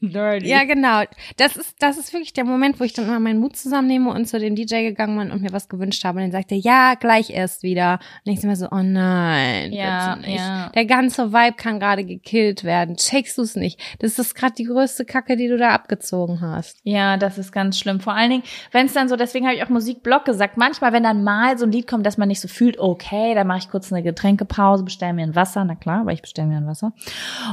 [0.00, 0.48] Dirty.
[0.48, 1.02] Ja, genau.
[1.36, 4.26] Das ist, das ist wirklich der Moment, wo ich dann immer meinen Mut zusammennehme und
[4.26, 6.18] zu dem DJ gegangen bin und mir was gewünscht habe.
[6.18, 7.98] Und dann sagt er, ja, gleich erst wieder.
[8.24, 9.72] Und ich mir so, oh nein.
[9.72, 10.70] Ja, ja.
[10.70, 12.96] Der ganze Vibe kann gerade gekillt werden.
[12.96, 13.80] Checkst du es nicht?
[13.98, 16.78] Das ist gerade die größte Kacke, die du da abgezogen hast.
[16.84, 18.00] Ja, das ist ganz schlimm.
[18.00, 18.42] Vor allen Dingen,
[18.72, 21.64] wenn es dann so, deswegen habe ich auch Musikblock gesagt, manchmal, wenn dann mal so
[21.64, 24.84] ein Lied kommt, dass man nicht so fühlt, okay, dann mache ich kurz eine Getränkepause,
[24.84, 26.92] bestelle mir ein Wasser, na klar, aber ich bestelle mir ein Wasser.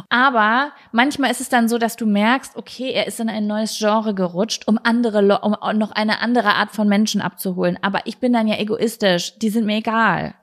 [0.10, 3.77] Aber manchmal ist es dann so, dass du merkst, okay, er ist in ein neues
[3.77, 7.77] Genre gerutscht, um andere, um noch eine andere Art von Menschen abzuholen.
[7.81, 10.35] Aber ich bin dann ja egoistisch, die sind mir egal.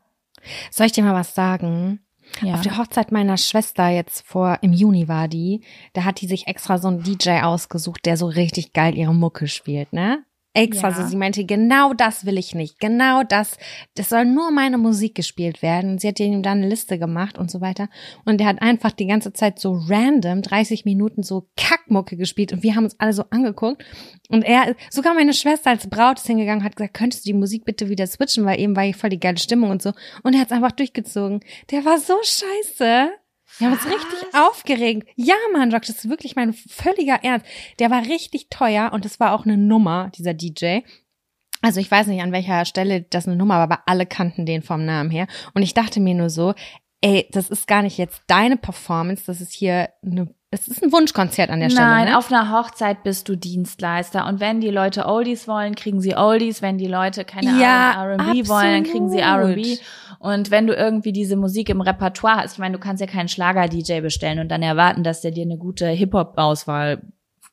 [0.71, 2.01] Soll ich dir mal was sagen?
[2.43, 2.55] Ja.
[2.55, 5.63] Auf der Hochzeit meiner Schwester jetzt vor, im Juni war die,
[5.93, 9.49] da hat die sich extra so einen DJ ausgesucht, der so richtig geil ihre Mucke
[9.49, 10.25] spielt, ne?
[10.53, 10.95] Extra, Ja.
[10.95, 13.57] so sie meinte, genau das will ich nicht, genau das,
[13.95, 15.93] das soll nur meine Musik gespielt werden.
[15.93, 17.89] Und sie hat ihm dann eine Liste gemacht und so weiter.
[18.25, 22.63] Und der hat einfach die ganze Zeit so random 30 Minuten so Kackmucke gespielt und
[22.65, 23.85] wir haben uns alle so angeguckt.
[24.29, 27.65] Und er, sogar meine Schwester als Braut ist hingegangen, hat gesagt, könntest du die Musik
[27.65, 29.93] bitte wieder switchen, weil eben war hier voll die geile Stimmung und so.
[30.23, 31.41] Und er hat es einfach durchgezogen.
[31.71, 33.11] Der war so scheiße.
[33.61, 35.07] Wir haben uns richtig aufgeregt.
[35.17, 37.45] Ja, Mann, Rock, das ist wirklich mein völliger Ernst.
[37.79, 40.79] Der war richtig teuer und das war auch eine Nummer, dieser DJ.
[41.61, 44.63] Also ich weiß nicht, an welcher Stelle das eine Nummer war, aber alle kannten den
[44.63, 45.27] vom Namen her.
[45.53, 46.55] Und ich dachte mir nur so,
[47.03, 50.93] ey, das ist gar nicht jetzt deine Performance, das ist hier eine, es ist ein
[50.93, 51.87] Wunschkonzert an der Stelle.
[51.87, 52.19] Nein, ne?
[52.19, 54.27] auf einer Hochzeit bist du Dienstleister.
[54.27, 56.61] Und wenn die Leute Oldies wollen, kriegen sie Oldies.
[56.61, 59.21] Wenn die Leute keine Ja, R&B wollen, dann kriegen sie.
[59.21, 59.79] R&B.
[60.19, 63.29] Und wenn du irgendwie diese Musik im Repertoire hast, ich meine, du kannst ja keinen
[63.29, 67.01] Schlager-DJ bestellen und dann erwarten, dass der dir eine gute Hip-Hop-Auswahl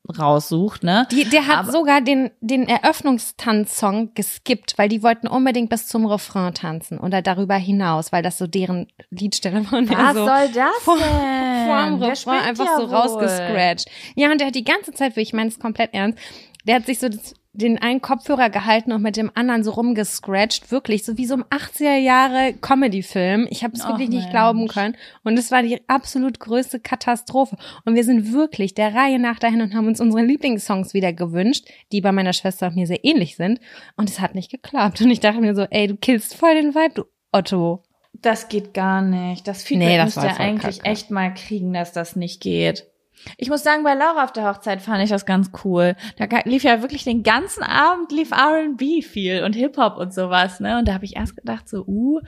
[0.10, 1.08] raussucht, ne?
[1.12, 6.06] Die, der hat Aber- sogar den, den Eröffnungstanzsong geskippt, weil die wollten unbedingt bis zum
[6.06, 9.82] Refrain tanzen oder darüber hinaus, weil das so deren Liedstelle war.
[9.90, 11.68] Was so soll das vor, denn?
[11.68, 12.96] vor dem Der Refrain einfach ja so wohl.
[12.96, 13.88] rausgescratcht.
[14.16, 16.20] Ja, und der hat die ganze Zeit, ich meine es komplett ernst,
[16.66, 20.72] der hat sich so das, den einen Kopfhörer gehalten und mit dem anderen so rumgescratcht,
[20.72, 23.48] wirklich, so wie so ein 80er Jahre Comedy-Film.
[23.50, 24.96] Ich habe es wirklich nicht glauben können.
[25.24, 27.58] Und es war die absolut größte Katastrophe.
[27.84, 31.68] Und wir sind wirklich der Reihe nach dahin und haben uns unsere Lieblingssongs wieder gewünscht,
[31.92, 33.60] die bei meiner Schwester und mir sehr ähnlich sind.
[33.96, 35.02] Und es hat nicht geklappt.
[35.02, 37.82] Und ich dachte mir so, ey, du killst voll den Vibe, du Otto.
[38.14, 39.48] Das geht gar nicht.
[39.48, 40.90] Das Feedback Nee, das müsst ihr eigentlich kacke.
[40.90, 42.88] echt mal kriegen, dass das nicht geht.
[43.38, 45.96] Ich muss sagen, bei Laura auf der Hochzeit fand ich das ganz cool.
[46.18, 50.78] Da lief ja wirklich den ganzen Abend lief R&B viel und Hip-Hop und sowas, ne?
[50.78, 52.22] Und da habe ich erst gedacht so, uh,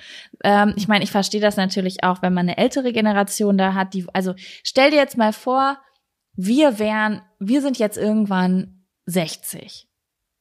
[0.43, 3.93] ähm, ich meine, ich verstehe das natürlich auch, wenn man eine ältere Generation da hat,
[3.93, 5.77] die, also stell dir jetzt mal vor,
[6.33, 9.89] wir wären, wir sind jetzt irgendwann 60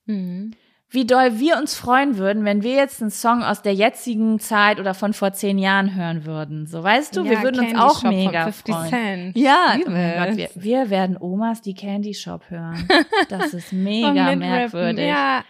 [0.09, 0.55] Mhm.
[0.91, 4.81] Wie doll wir uns freuen würden, wenn wir jetzt einen Song aus der jetzigen Zeit
[4.81, 6.67] oder von vor zehn Jahren hören würden.
[6.67, 8.89] So weißt du, wir Ja, würden uns Candy auch Shop von mega 50 freuen.
[8.89, 9.37] Cent.
[9.37, 12.89] Ja, oh Gott, wir, wir werden Omas, die Candy Shop hören.
[13.29, 15.07] Das ist mega merkwürdig.
[15.07, 15.45] Ja,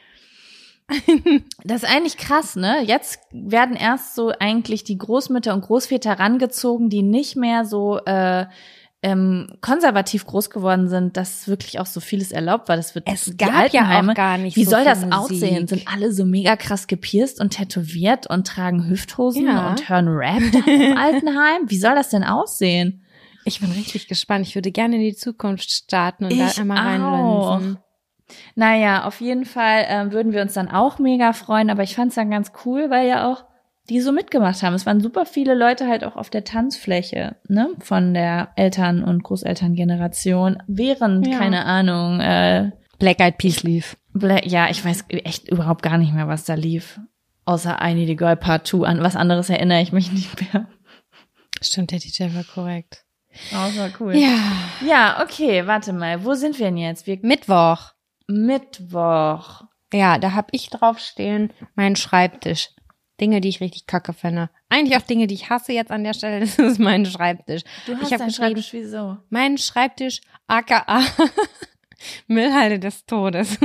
[1.64, 2.82] Das ist eigentlich krass, ne?
[2.82, 8.46] Jetzt werden erst so eigentlich die Großmütter und Großväter rangezogen, die nicht mehr so äh,
[9.02, 12.76] ähm, konservativ groß geworden sind, dass wirklich auch so vieles erlaubt war.
[12.76, 15.14] Das wird Es gab ja auch gar nicht Wie so soll das Musik.
[15.14, 15.68] aussehen?
[15.68, 19.70] Sind alle so mega krass gepierst und tätowiert und tragen Hüfthosen Ja.
[19.70, 21.62] und hören Rap im Altenheim?
[21.66, 23.04] Wie soll das denn aussehen?
[23.44, 24.46] Ich bin richtig gespannt.
[24.46, 27.50] Ich würde gerne in die Zukunft starten und Ich da einmal auch.
[27.52, 27.78] reinlinsen.
[28.56, 32.16] Naja, auf jeden Fall ähm, würden wir uns dann auch mega freuen, aber ich fand's
[32.16, 33.44] dann ganz cool, weil ja auch
[33.88, 34.74] die so mitgemacht haben.
[34.74, 39.22] Es waren super viele Leute halt auch auf der Tanzfläche, ne, von der Eltern- und
[39.22, 41.38] Großelterngeneration, während, Ja.
[41.38, 43.96] keine Ahnung, äh, Black Eyed Peas lief.
[44.12, 47.00] Bla ja, ich weiß echt überhaupt gar nicht mehr, was da lief.
[47.44, 48.86] Außer I Need a Girl Part 2.
[48.86, 50.68] An was anderes erinnere ich mich nicht mehr.
[51.62, 53.04] Stimmt, der DJ war korrekt.
[53.54, 54.16] Außer cool.
[54.16, 54.36] Ja.
[54.86, 56.24] Ja, okay, warte mal.
[56.24, 57.06] Wo sind wir denn jetzt?
[57.06, 57.92] Wir Mittwoch.
[58.26, 59.62] Mittwoch.
[59.92, 62.70] Ja, da hab ich draufstehen, mein Schreibtisch.
[63.20, 64.50] Dinge, die ich richtig kacke finde.
[64.68, 66.40] Eigentlich auch Dinge, die ich hasse jetzt an der Stelle.
[66.46, 67.62] Das ist mein Schreibtisch.
[67.86, 69.16] Du hast ich geschrieben, Schreibtisch wieso?
[69.30, 71.00] mein Schreibtisch, aka
[72.26, 73.58] Müllhalde des Todes.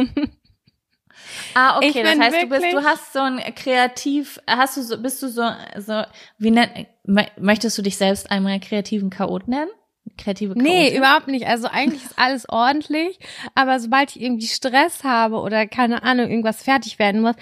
[1.54, 5.02] Ah, okay, Ich das heißt, du bist, du hast so ein kreativ, hast du so,
[5.02, 5.44] bist du so,
[5.78, 6.02] so,
[6.38, 6.72] wie nennt,
[7.08, 9.70] mö- möchtest du dich selbst einmal kreativen Chaot nennen?
[10.18, 10.64] Kreative Chaotin?
[10.72, 11.48] Nee, überhaupt nicht.
[11.48, 13.20] Also eigentlich ist alles ordentlich,
[13.56, 17.36] aber sobald ich irgendwie Stress habe oder keine Ahnung, irgendwas fertig werden muss,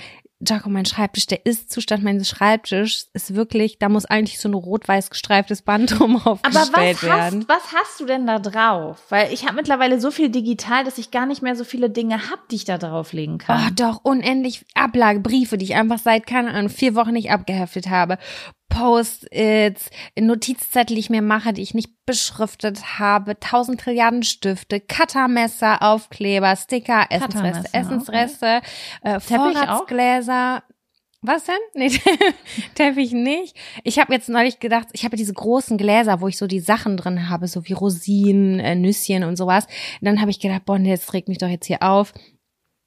[0.47, 5.09] Jaco, mein Schreibtisch, der Ist-Zustand meines Schreibtischs ist wirklich, da muss eigentlich so ein rot-weiß
[5.09, 7.45] gestreiftes Band drum Aber aufgestellt was werden.
[7.47, 8.97] hast, was hast du denn da drauf?
[9.09, 12.29] Weil ich habe mittlerweile so viel digital, dass ich gar nicht mehr so viele Dinge
[12.31, 13.75] hab, die ich da drauflegen Oh, kann.
[13.75, 18.17] doch, unendlich Ablage, Briefe, die ich einfach seit, keine Ahnung, vier Wochen nicht abgeheftet habe.
[18.71, 25.81] Post-its, Notizzettel, die ich mir mache, die ich nicht beschriftet habe, tausend Trilliarden Stifte, Cuttermesser,
[25.81, 28.61] Aufkleber, Sticker, Essensreste, Essensreste,
[29.03, 29.53] äh, Teppich auch?
[29.53, 30.63] Vorratsgläser.
[31.23, 31.55] Was denn?
[31.75, 31.91] Nee,
[32.73, 33.55] Teppich nicht.
[33.83, 36.97] Ich habe jetzt neulich gedacht, ich habe diese großen Gläser, wo ich so die Sachen
[36.97, 39.65] drin habe, so wie Rosinen, äh, Nüsschen und sowas.
[39.99, 42.13] Und dann habe ich gedacht, boah, nee, jetzt regt mich doch jetzt hier auf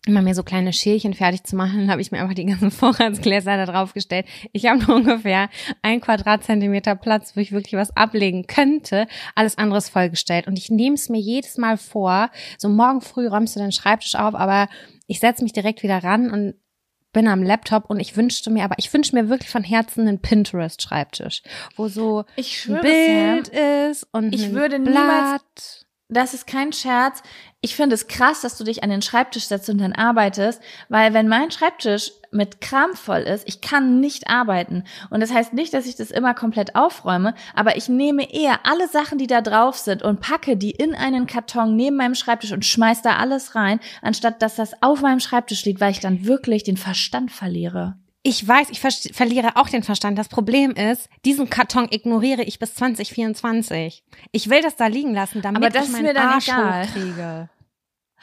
[0.06, 3.56] immer mir so kleine Schälchen fertig zu machen, habe ich mir einfach die ganzen Vorratsgläser
[3.56, 4.26] da drauf gestellt.
[4.52, 5.48] Ich habe nur ungefähr
[5.82, 9.06] ein Quadratzentimeter Platz, wo ich wirklich was ablegen könnte.
[9.34, 10.46] Alles andere ist vollgestellt.
[10.46, 14.14] Und ich nehme es mir jedes Mal vor, so morgen früh räumst du deinen Schreibtisch
[14.14, 14.68] auf, aber
[15.06, 16.54] ich setze mich direkt wieder ran und
[17.12, 20.20] bin am Laptop und ich wünschte mir, aber ich wünsche mir wirklich von Herzen einen
[20.20, 21.42] Pinterest-Schreibtisch,
[21.76, 24.94] wo so Ich ein Bild Sam, ist und Ich ein würde Blatt.
[24.94, 27.22] niemals- das ist kein Scherz.
[27.62, 30.60] Ich finde es krass, dass du dich an den Schreibtisch setzt und dann arbeitest,
[30.90, 34.84] weil wenn mein Schreibtisch mit Kram voll ist, ich kann nicht arbeiten.
[35.08, 38.88] Und das heißt nicht, dass ich das immer komplett aufräume, aber ich nehme eher alle
[38.88, 42.66] Sachen, die da drauf sind und packe die in einen Karton neben meinem Schreibtisch und
[42.66, 46.64] schmeiß da alles rein, anstatt dass das auf meinem Schreibtisch liegt, weil ich dann wirklich
[46.64, 47.96] den Verstand verliere.
[48.26, 50.18] Ich weiß, ich ver- verliere auch den Verstand.
[50.18, 54.02] Das Problem ist, diesen Karton ignoriere ich bis 2024.
[54.32, 56.48] Ich will das da liegen lassen, damit Aber das ich ist meinen mir dann Arsch
[56.48, 56.86] egal.
[56.88, 57.48] hochkriege.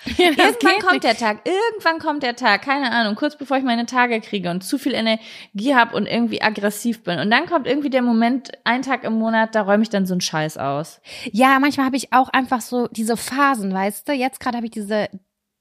[0.17, 4.19] Irgendwann kommt der Tag, irgendwann kommt der Tag, keine Ahnung, kurz bevor ich meine Tage
[4.19, 7.19] kriege und zu viel Energie habe und irgendwie aggressiv bin.
[7.19, 10.15] Und dann kommt irgendwie der Moment, ein Tag im Monat, da räume ich dann so
[10.15, 11.01] einen Scheiß aus.
[11.31, 14.13] Ja, manchmal habe ich auch einfach so diese Phasen, weißt du?
[14.13, 15.07] Jetzt gerade habe ich diese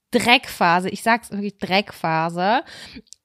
[0.09, 0.89] Dreckphase.
[0.89, 2.63] Ich sag's wirklich Dreckphase.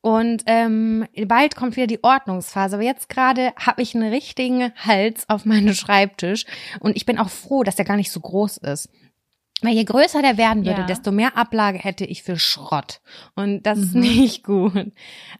[0.06, 2.76] Und ähm, bald kommt wieder die Ordnungsphase.
[2.76, 6.44] Aber jetzt gerade habe ich einen richtigen Hals auf meinem Schreibtisch.
[6.78, 8.88] Und ich bin auch froh, dass der gar nicht so groß ist.
[9.62, 10.86] Weil je größer der werden würde, Ja.
[10.86, 13.00] desto mehr Ablage hätte ich für Schrott.
[13.34, 14.00] Und das ist Mhm.
[14.02, 14.92] nicht gut.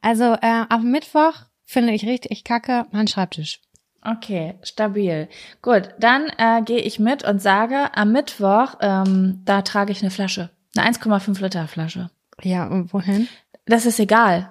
[0.03, 1.35] Also äh, am Mittwoch
[1.65, 3.61] finde ich richtig kacke mein Schreibtisch.
[4.03, 5.29] Okay, stabil.
[5.63, 10.11] Gut, dann äh, gehe ich mit und sage, am Mittwoch, ähm, da trage ich eine
[10.11, 10.51] Flasche.
[10.77, 12.11] Eine 1,5 Liter Flasche.
[12.43, 13.29] Ja, und wohin?
[13.67, 14.51] Das ist egal.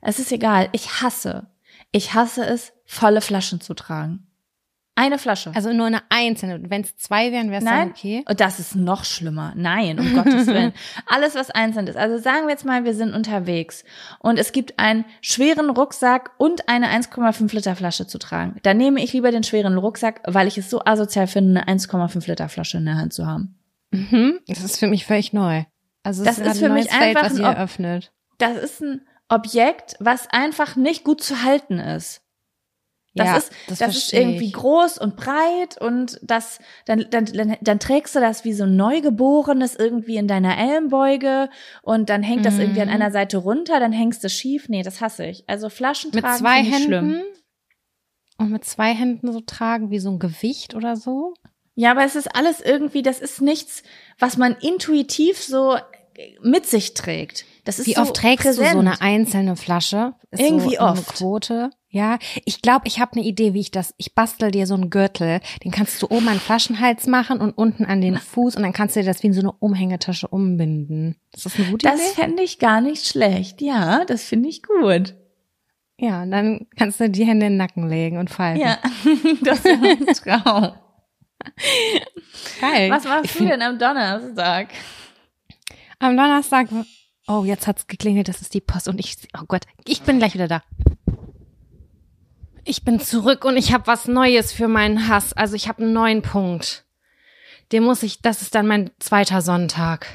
[0.00, 0.68] Es ist egal.
[0.72, 1.48] Ich hasse.
[1.92, 4.26] Ich hasse es, volle Flaschen zu tragen.
[4.96, 5.52] Eine Flasche.
[5.54, 6.68] Also nur eine einzelne.
[6.68, 8.24] Wenn es zwei wären, wäre es dann Nein, okay.
[8.28, 9.54] und das ist noch schlimmer.
[9.56, 10.74] Nein, um Gottes Willen.
[11.06, 11.96] Alles, was einzeln ist.
[11.96, 13.84] Also sagen wir jetzt mal, wir sind unterwegs
[14.18, 18.56] und es gibt einen schweren Rucksack und eine 1,5 Liter Flasche zu tragen.
[18.62, 22.28] Dann nehme ich lieber den schweren Rucksack, weil ich es so asozial finde, eine 1,5
[22.28, 23.58] Liter Flasche in der Hand zu haben.
[23.92, 24.40] Mhm.
[24.48, 25.64] Das ist für mich völlig neu.
[26.02, 28.12] Also Das gerade ist für ein mich Feld, einfach was ein ihr eröffnet.
[28.36, 29.00] Das ist ein
[29.30, 32.20] Objekt, was einfach nicht gut zu halten ist.
[33.14, 34.52] Das ja, ist, das, ist verstehe irgendwie ich.
[34.52, 38.76] groß und breit und das, dann, dann, dann, dann trägst du das wie so ein
[38.76, 41.50] Neugeborenes irgendwie in deiner Ellenbeuge
[41.82, 42.94] und dann hängt das irgendwie an Mhm.
[42.94, 44.68] einer Seite runter, dann hängst du schief.
[44.68, 45.42] Nee, das hasse ich.
[45.48, 47.22] Also Flaschen mit tragen zwei Händen schlimm.
[48.38, 51.34] und mit zwei Händen so tragen wie so ein Gewicht oder so.
[51.74, 53.82] Ja, aber es ist alles irgendwie, das ist nichts,
[54.20, 55.76] was man intuitiv so
[56.42, 57.44] mit sich trägt.
[57.64, 58.68] Das ist Wie so oft trägst präsent.
[58.68, 60.14] du so eine einzelne Flasche?
[60.30, 61.14] Ist Irgendwie so oft.
[61.14, 61.70] Quote.
[61.92, 63.94] Ja, ich glaube, ich habe eine Idee, wie ich das.
[63.98, 67.50] Ich bastel dir so einen Gürtel, den kannst du oben an den Flaschenhals machen und
[67.50, 70.28] unten an den Fuß und dann kannst du dir das wie in so eine Umhängetasche
[70.28, 71.16] umbinden.
[71.32, 72.20] Das ist eine gute Das Idee.
[72.22, 73.60] fände ich gar nicht schlecht.
[73.60, 75.14] Ja, das finde ich gut.
[75.98, 78.58] Ja, und dann kannst du die Hände in den Nacken legen und fallen.
[78.60, 78.78] Ja,
[79.42, 80.06] das ist ein
[80.44, 80.72] Traum.
[82.60, 82.90] geil.
[82.90, 84.68] Was machst Ich du denn am Donnerstag?
[85.98, 86.68] Am Donnerstag.
[87.30, 89.16] Oh, jetzt hat's geklingelt, das ist die Post und ich.
[89.40, 90.64] Oh Gott, ich bin gleich wieder da.
[92.64, 95.32] Ich bin zurück und ich habe was Neues für meinen Hass.
[95.32, 96.84] Also ich habe einen neuen Punkt.
[97.70, 100.08] Den muss ich, das ist dann mein zweiter Sonntag.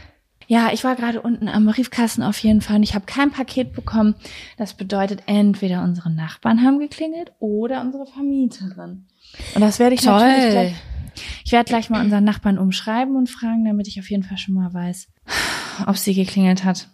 [0.48, 3.72] Ja, ich war gerade unten am Briefkasten auf jeden Fall und ich habe kein Paket
[3.72, 4.16] bekommen.
[4.58, 9.08] Das bedeutet, entweder unsere Nachbarn haben geklingelt oder unsere Vermieterin.
[9.56, 10.20] Und das werde ich Toll.
[10.20, 10.76] natürlich gleich,
[11.46, 14.56] ich werde gleich mal unseren Nachbarn umschreiben und fragen, damit ich auf jeden Fall schon
[14.56, 15.08] mal weiß,
[15.88, 16.90] ob sie geklingelt hat.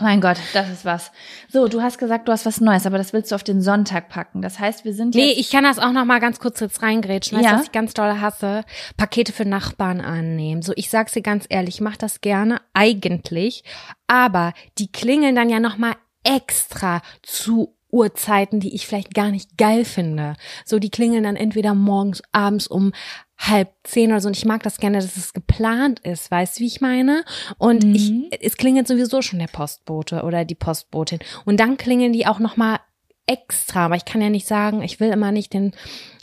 [0.00, 1.10] Mein Gott, das ist was.
[1.48, 4.08] So, du hast gesagt, du hast was Neues, aber das willst du auf den Sonntag
[4.08, 4.42] packen.
[4.42, 6.82] Das heißt, wir sind Nee, jetzt ich kann das auch noch mal ganz kurz jetzt
[6.82, 7.38] reingrätschen.
[7.38, 7.58] Weißt du, Ja.
[7.58, 8.64] was ich ganz doll hasse?
[8.96, 10.62] Pakete für Nachbarn annehmen.
[10.62, 13.64] So, ich sag's dir ganz ehrlich, ich mach das gerne, eigentlich.
[14.06, 15.94] Aber die klingeln dann ja noch mal
[16.24, 20.34] extra zu Uhrzeiten, die ich vielleicht gar nicht geil finde.
[20.64, 22.92] So, die klingeln dann entweder morgens, abends um
[23.38, 24.28] halb zehn oder so.
[24.28, 26.30] Und ich mag das gerne, dass es geplant ist.
[26.30, 27.24] Weißt du, wie ich meine?
[27.56, 27.94] Und Mhm.
[28.30, 31.20] ich, es klingelt sowieso schon der Postbote oder die Postbotin.
[31.44, 32.80] Und dann klingeln die auch noch mal
[33.26, 33.86] extra.
[33.86, 35.72] Aber ich kann ja nicht sagen, ich will immer nicht den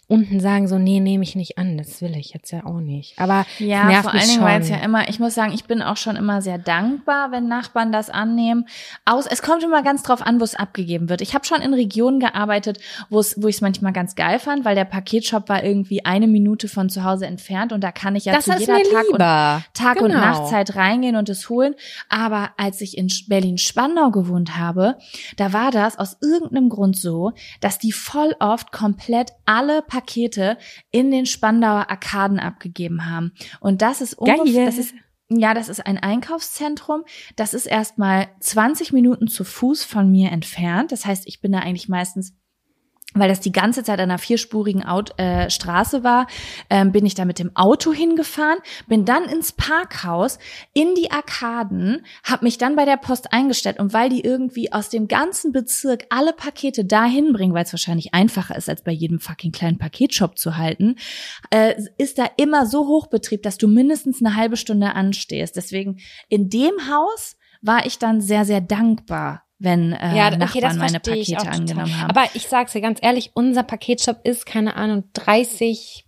[0.07, 1.77] unten sagen, so, nee, nehme ich nicht an.
[1.77, 3.17] Das will ich jetzt ja auch nicht.
[3.17, 5.81] Aber Ja, nervt vor allen Dingen, weil es ja immer, ich muss sagen, ich bin
[5.81, 8.67] auch schon immer sehr dankbar, wenn Nachbarn das annehmen.
[9.05, 11.21] Aus, es kommt immer ganz drauf an, wo es abgegeben wird.
[11.21, 12.79] Ich habe schon in Regionen gearbeitet,
[13.09, 16.27] wo es, wo ich es manchmal ganz geil fand, weil der Paketshop war irgendwie eine
[16.27, 19.19] Minute von zu Hause entfernt und da kann ich ja das zu jeder Tag und.
[19.73, 20.19] Tag und Genau.
[20.19, 21.73] Nachtzeit reingehen und es holen.
[22.09, 24.97] Aber als ich in Berlin-Spandau gewohnt habe,
[25.37, 30.57] da war das aus irgendeinem Grund so, dass die voll oft komplett alle Pakete
[30.91, 33.31] in den Spandauer Arkaden abgegeben haben.
[33.61, 34.93] Und das ist ungefähr, das ist
[35.27, 37.03] ja, das ist ein Einkaufszentrum.
[37.35, 40.91] Das ist erstmal 20 Minuten zu Fuß von mir entfernt.
[40.91, 42.35] Das heißt, ich bin da eigentlich meistens
[43.15, 46.27] weil das die ganze Zeit an einer vierspurigen Aut äh, Straße war,
[46.69, 50.37] ähm, bin ich da mit dem Auto hingefahren, bin dann ins Parkhaus,
[50.73, 54.89] in die Arkaden, habe mich dann bei der Post eingestellt und weil die irgendwie aus
[54.89, 59.19] dem ganzen Bezirk alle Pakete dahin bringen, weil es wahrscheinlich einfacher ist, als bei jedem
[59.19, 60.95] fucking kleinen Paketshop zu halten,
[61.49, 65.55] äh, ist da immer so Hochbetrieb, dass du mindestens eine halbe Stunde anstehst.
[65.55, 65.97] Deswegen
[66.29, 70.99] in dem Haus war ich dann sehr, sehr dankbar, wenn äh, Ja, okay, Nachbarn meine
[70.99, 72.09] Pakete angenommen haben.
[72.09, 76.05] Aber ich sag's dir ganz ehrlich, unser Paketshop ist, keine Ahnung, 30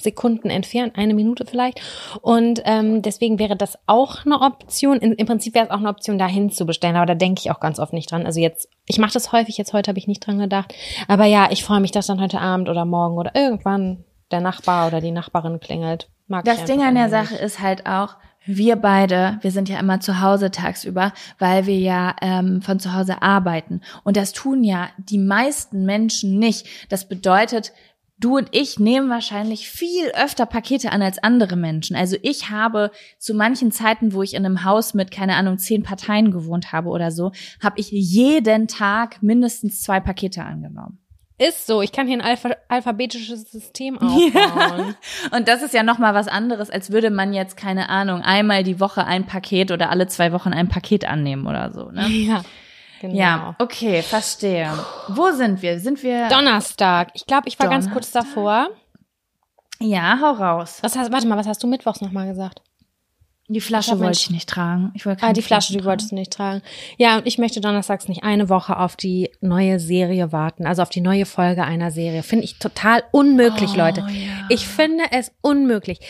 [0.00, 1.80] Sekunden entfernt, eine Minute vielleicht.
[2.20, 4.98] Und ähm, deswegen wäre das auch eine Option.
[4.98, 7.50] In, Im Prinzip wäre es auch eine Option, dahin zu bestellen, aber da denke ich
[7.50, 8.26] auch ganz oft nicht dran.
[8.26, 10.74] Also jetzt, ich mache das häufig, jetzt heute habe ich nicht dran gedacht.
[11.08, 14.86] Aber ja, ich freue mich, dass dann heute Abend oder morgen oder irgendwann der Nachbar
[14.88, 16.08] oder die Nachbarin klingelt.
[16.26, 18.16] Mag Das Ding an der Sache ist halt auch,
[18.46, 22.94] wir beide, wir sind ja immer zu Hause tagsüber, weil wir ja ähm, von zu
[22.94, 23.80] Hause arbeiten.
[24.04, 26.66] Und das tun ja die meisten Menschen nicht.
[26.88, 27.72] Das bedeutet,
[28.18, 31.96] du und ich nehmen wahrscheinlich viel öfter Pakete an als andere Menschen.
[31.96, 35.82] Also ich habe zu manchen Zeiten, wo ich in einem Haus mit, keine Ahnung, zehn
[35.82, 37.32] Parteien gewohnt habe oder so,
[37.62, 41.05] habe ich jeden Tag mindestens zwei Pakete angenommen.
[41.38, 44.94] Ist so, ich kann hier ein Alpha alphabetisches System aufbauen.
[45.32, 48.64] Und das ist ja noch mal was anderes, als würde man jetzt keine Ahnung einmal
[48.64, 51.90] die Woche ein Paket oder alle zwei Wochen ein Paket annehmen oder so.
[51.90, 52.08] Ne?
[52.08, 52.42] Ja,
[53.02, 53.14] genau.
[53.14, 54.72] Ja, okay, verstehe.
[55.08, 55.78] Wo sind wir?
[55.78, 56.28] Sind wir?
[56.28, 57.10] Donnerstag.
[57.12, 58.34] Ich glaube, ich war ganz kurz Donnerstag?
[58.34, 58.68] davor.
[59.80, 60.78] ja, hau raus.
[60.80, 62.62] Was hast, warte mal, was hast du mittwochs nochmal gesagt?
[63.48, 64.90] Die Ich Flasche hab wollte ich nicht tragen.
[64.94, 66.62] Ich wollte Ah, die Flasche, Flaschen die wolltest du nicht tragen.
[66.98, 70.88] Ja, und ich möchte donnerstags nicht eine Woche auf die neue Serie warten, also auf
[70.90, 72.22] die neue Folge einer Serie.
[72.24, 74.00] Finde ich total unmöglich, Oh, Leute.
[74.00, 74.46] ja.
[74.48, 76.00] Ich finde es unmöglich.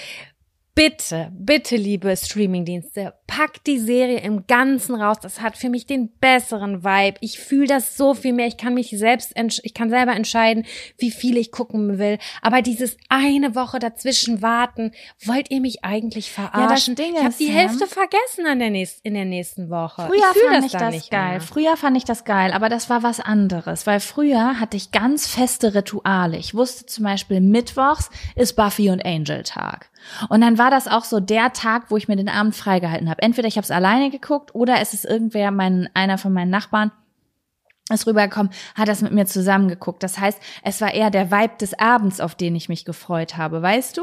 [0.75, 5.19] Bitte, bitte, liebe Streamingdienste, packt die Serie im Ganzen raus.
[5.21, 7.19] Das hat für mich den besseren Vibe.
[7.21, 8.47] Ich fühle das so viel mehr.
[8.47, 10.65] Ich kann mich selbst, ich kann selber entscheiden,
[10.99, 12.19] wie viel ich gucken will.
[12.43, 14.93] Aber dieses eine Woche dazwischen warten,
[15.25, 16.95] wollt ihr mich eigentlich verarschen?
[16.95, 20.07] Ding ich habe die Sam, Hälfte vergessen an der nächsten, in der nächsten Woche.
[20.07, 21.31] Früher ich fand ich dann das nicht geil.
[21.31, 21.41] Mehr.
[21.41, 25.27] Früher fand ich das geil, aber das war was anderes, weil früher hatte ich ganz
[25.27, 26.37] feste Rituale.
[26.37, 29.91] Ich wusste zum Beispiel, mittwochs ist Buffy und Angel Tag.
[30.29, 33.16] Und dann war das auch so der Tag, wo ich mir den Abend freigehalten habe.
[33.19, 36.91] Entweder ich habe es alleine geguckt oder es ist irgendwer, mein, einer von meinen Nachbarn,
[37.93, 40.03] ist rübergekommen, hat das mit mir zusammen geguckt.
[40.03, 43.63] Das heißt, es war eher der Vibe des Abends, auf den ich mich gefreut habe,
[43.63, 44.03] weißt du?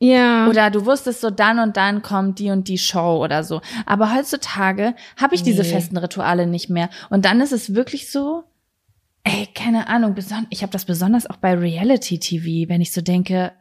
[0.00, 0.48] Ja.
[0.48, 3.60] Oder du wusstest so, dann und dann kommt die und die Show oder so.
[3.86, 5.68] Aber heutzutage habe ich diese Nee.
[5.68, 6.90] festen Rituale nicht mehr.
[7.10, 8.42] Und dann ist es wirklich so,
[9.22, 10.16] ey, keine Ahnung,
[10.50, 13.52] ich habe das besonders auch bei Reality TV, wenn ich so denke,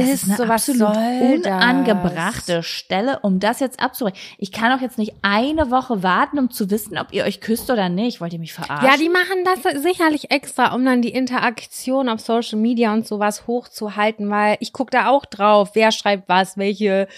[0.00, 1.52] Das ist ist eine so, was absolut soll das?
[1.52, 4.18] unangebrachte Stelle, um das jetzt abzubrechen.
[4.38, 7.70] Ich kann doch jetzt nicht eine Woche warten, um zu wissen, ob ihr euch küsst
[7.70, 8.20] oder nicht.
[8.20, 8.88] Wollt ihr mich verarschen?
[8.88, 13.46] Ja, die machen das sicherlich extra, um dann die Interaktion auf Social Media und sowas
[13.46, 17.08] hochzuhalten, weil ich gucke da auch drauf, wer schreibt was, welche,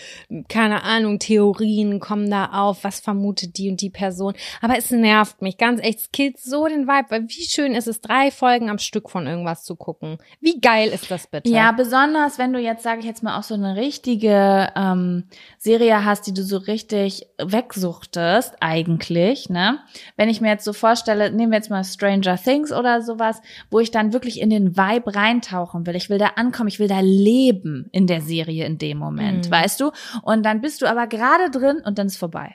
[0.49, 4.35] keine Ahnung, Theorien kommen da auf, was vermutet die und die Person.
[4.61, 7.87] Aber es nervt mich, ganz echt, es killt so den Vibe, weil wie schön ist
[7.87, 10.19] es, drei Folgen am Stück von irgendwas zu gucken.
[10.41, 11.51] Wie geil ist das bitte?
[11.51, 15.25] Ja, besonders wenn du jetzt, sage ich jetzt mal, auch so eine richtige ähm,
[15.59, 19.79] Serie hast, die du so richtig wegsuchtest, eigentlich, ne?
[20.17, 23.41] Wenn ich mir jetzt so vorstelle, nehmen wir jetzt mal Stranger Things oder sowas,
[23.71, 25.97] wo ich dann wirklich in den Vibe reintauchen will.
[25.97, 29.51] Ich will da ankommen, ich will da leben in der Serie in dem Moment, Mhm.
[29.53, 29.91] weißt du?
[30.23, 32.55] Und dann bist du aber gerade drin und dann ist vorbei.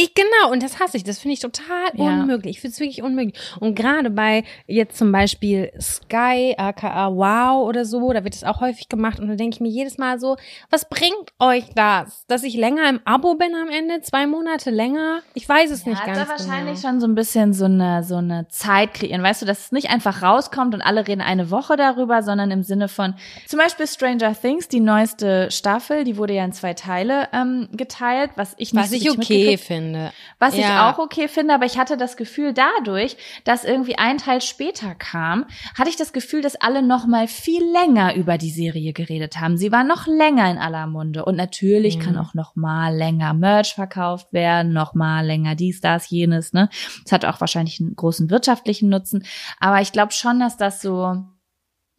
[0.00, 1.02] Ich genau, und das hasse ich.
[1.02, 2.04] Das finde ich total Ja.
[2.04, 2.56] unmöglich.
[2.56, 3.34] Ich finde es wirklich unmöglich.
[3.58, 8.60] Und gerade bei jetzt zum Beispiel Sky, aka Wow oder so, da wird es auch
[8.60, 9.18] häufig gemacht.
[9.18, 10.36] Und da denke ich mir jedes Mal so,
[10.70, 12.24] was bringt euch das?
[12.28, 14.00] Dass ich länger im Abo bin am Ende?
[14.02, 15.18] Zwei Monate länger?
[15.34, 16.88] Ich weiß es nicht ja, ganz da wahrscheinlich genau.
[16.92, 19.24] schon so ein bisschen so eine, so eine Zeit kreieren.
[19.24, 22.62] Weißt du, dass es nicht einfach rauskommt und alle reden eine Woche darüber, sondern im
[22.62, 23.14] Sinne von,
[23.48, 28.30] zum Beispiel Stranger Things, die neueste Staffel, die wurde ja in zwei Teile ähm, geteilt,
[28.36, 30.12] was ich nicht Was so ich okay mitgekriegt- finde.
[30.38, 30.90] Was ich Ja.
[30.90, 35.46] auch okay finde, aber ich hatte das Gefühl, dadurch, dass irgendwie ein Teil später kam,
[35.76, 39.56] hatte ich das Gefühl, dass alle noch mal viel länger über die Serie geredet haben.
[39.56, 42.00] Sie war noch länger in aller Munde und natürlich Mhm.
[42.02, 46.52] kann auch noch mal länger Merch verkauft werden, noch mal länger dies, das, jenes.
[46.52, 46.68] Ne,
[47.04, 49.24] es hat auch wahrscheinlich einen großen wirtschaftlichen Nutzen,
[49.60, 51.24] aber ich glaube schon, dass das so.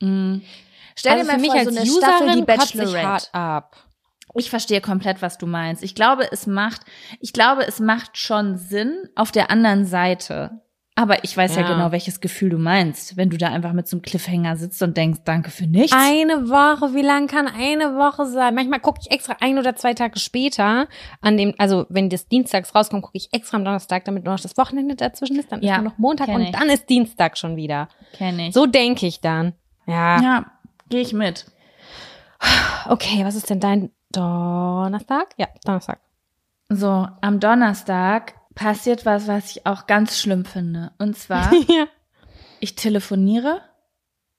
[0.01, 0.41] Mh,
[0.95, 3.07] Stell also dir mal für mich vor, als so eine Userin Staffel, die ich Bachelorette.
[3.07, 3.77] hart ab.
[4.35, 5.83] Ich verstehe komplett, was du meinst.
[5.83, 6.81] Ich glaube, es macht,
[7.19, 10.61] ich glaube, es macht schon Sinn auf der anderen Seite.
[10.95, 11.67] Aber ich weiß ja, Ja.
[11.75, 14.97] genau, welches Gefühl du meinst, wenn du da einfach mit so einem Cliffhanger sitzt und
[14.97, 15.95] denkst, danke für nichts.
[15.97, 18.53] Eine Woche, wie lang kann eine Woche sein?
[18.53, 20.89] Manchmal gucke ich extra ein oder zwei Tage später
[21.21, 24.41] an dem, also wenn das Dienstags rauskommt, gucke ich extra am Donnerstag, damit nur noch
[24.41, 27.55] das Wochenende dazwischen ist, dann Ja, ist nur noch Montag und dann ist Dienstag schon
[27.55, 27.87] wieder.
[28.11, 28.53] Kenn ich.
[28.53, 29.53] So denke ich dann.
[29.87, 30.21] Ja.
[30.21, 30.45] ja,
[30.89, 31.45] gehe ich mit.
[32.87, 35.33] Okay, was ist denn dein Donnerstag?
[35.37, 35.99] Ja, Donnerstag.
[36.69, 40.91] So, am Donnerstag passiert was, was ich auch ganz schlimm finde.
[40.97, 41.85] Und zwar, ja.
[42.59, 43.61] ich telefoniere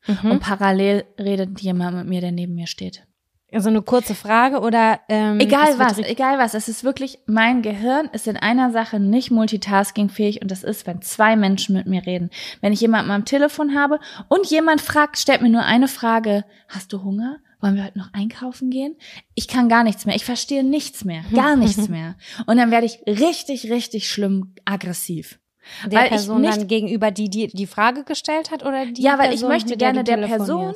[0.07, 0.31] Mhm.
[0.31, 3.07] und parallel redet jemand mit mir, der neben mir steht.
[3.53, 6.55] Also eine kurze Frage oder ähm, Egal was, egal was.
[6.55, 11.03] Es ist wirklich, mein Gehirn ist in einer Sache nicht multitaskingfähig und das ist, wenn
[11.03, 12.31] zwei Menschen mit mir reden.
[12.63, 13.99] Wenn ich jemanden am Telefon habe
[14.29, 17.37] und jemand fragt, stellt mir nur eine Frage, hast du Hunger?
[17.61, 18.97] Wollen wir heute noch einkaufen gehen?
[19.35, 20.15] Ich kann gar nichts mehr.
[20.17, 21.23] Ich verstehe nichts mehr.
[21.35, 22.17] Gar nichts mehr.
[22.47, 25.39] Und dann werde ich richtig, richtig schlimm aggressiv.
[25.87, 29.03] der weil ich Person nicht- dann gegenüber, die die die Frage gestellt hat oder die
[29.03, 30.75] Ja, weil ich Person, möchte mit der gerne du der Person,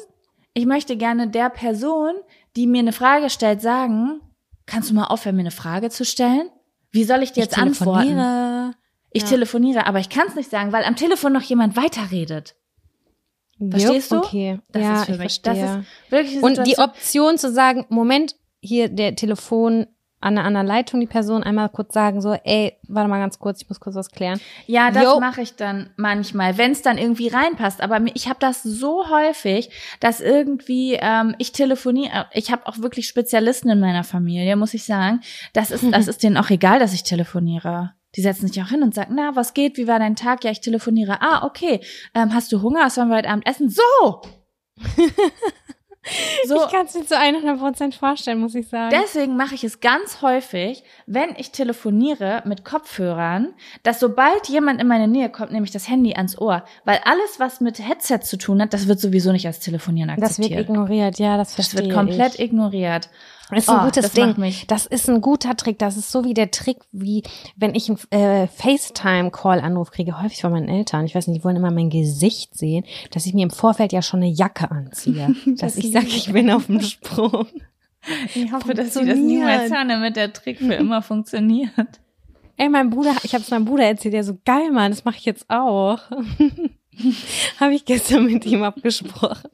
[0.53, 2.13] ich möchte gerne der Person,
[2.55, 4.21] die mir eine Frage stellt, sagen,
[4.67, 6.49] kannst du mal aufhören, mir eine Frage zu stellen?
[6.93, 8.03] Wie soll ich dir Ich jetzt antworten?
[8.09, 8.75] telefoniere.
[9.11, 9.29] Ich Ja.
[9.29, 12.55] telefoniere, aber ich kann es nicht sagen, weil am Telefon noch jemand weiterredet.
[13.59, 14.27] Verstehst Jupp, du?
[14.27, 14.61] Okay.
[14.73, 15.81] Das ja, ist für ich mich, das verstehe.
[15.81, 19.87] ist wirklich Und die Option zu sagen, Moment, hier der Telefon
[20.25, 23.61] an der anderen Leitung, die Person einmal kurz sagen so, ey, warte mal ganz kurz,
[23.61, 24.41] ich muss kurz was klären.
[24.67, 27.83] Ja, das mache ich dann manchmal, wenn es dann irgendwie reinpasst.
[27.83, 29.69] Aber ich habe das so häufig,
[30.01, 32.27] dass irgendwie ähm, ich telefoniere.
[32.33, 35.21] Ich habe auch wirklich Spezialisten in meiner Familie, muss ich sagen.
[35.53, 37.93] Das ist, das ist denen auch egal, dass ich telefoniere.
[38.17, 39.77] Die setzen sich auch hin und sagen, na, was geht?
[39.77, 40.45] Wie war dein Tag?
[40.45, 41.21] Ja, ich telefoniere.
[41.21, 41.81] Ah, okay.
[42.15, 42.81] Ähm, hast du Hunger?
[42.85, 43.69] Was wollen wir heute Abend essen?
[43.69, 44.23] So.
[46.47, 46.57] so.
[46.65, 48.95] Ich kann es mir zu 100 Prozent vorstellen, muss ich sagen.
[49.03, 54.87] Deswegen mache ich es ganz häufig, wenn ich telefoniere mit Kopfhörern, dass sobald jemand in
[54.87, 56.65] meine Nähe kommt, nehme ich das Handy ans Ohr.
[56.85, 60.39] Weil alles, was mit Headset zu tun hat, das wird sowieso nicht als Telefonieren das
[60.39, 60.69] wird akzeptiert.
[60.69, 62.41] ignoriert, ja, das Das verstehe wird komplett ich.
[62.41, 63.09] ignoriert.
[63.51, 64.55] Das ist ein Oh, gutes das Ding.
[64.69, 65.79] Das ist ein guter Trick.
[65.79, 67.23] Das ist so wie der Trick, wie
[67.57, 71.05] wenn ich einen äh, FaceTime-Call-Anruf kriege, häufig von meinen Eltern.
[71.05, 74.03] Ich weiß nicht, die wollen immer mein Gesicht sehen, dass ich mir im Vorfeld ja
[74.03, 75.35] schon eine Jacke anziehe.
[75.59, 77.47] dass ich sage, ich bin auf dem Sprung.
[78.35, 81.71] Ich hoffe, dass sie das niemals hören, damit der Trick für immer funktioniert.
[82.57, 85.17] Ey, mein Bruder, ich habe es meinem Bruder erzählt, der so geil, Mann, das mache
[85.17, 85.99] ich jetzt auch.
[87.61, 89.49] habe ich gestern mit ihm abgesprochen.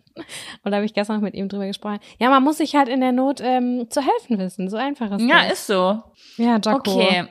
[0.64, 1.98] Oder habe ich gestern noch mit ihm drüber gesprochen.
[2.18, 4.68] Ja, man muss sich halt in der Not ähm, zu helfen wissen.
[4.68, 5.52] So einfach ist Ja, das.
[5.52, 6.02] ist so.
[6.36, 6.76] Ja, Jaco.
[6.76, 7.26] Okay.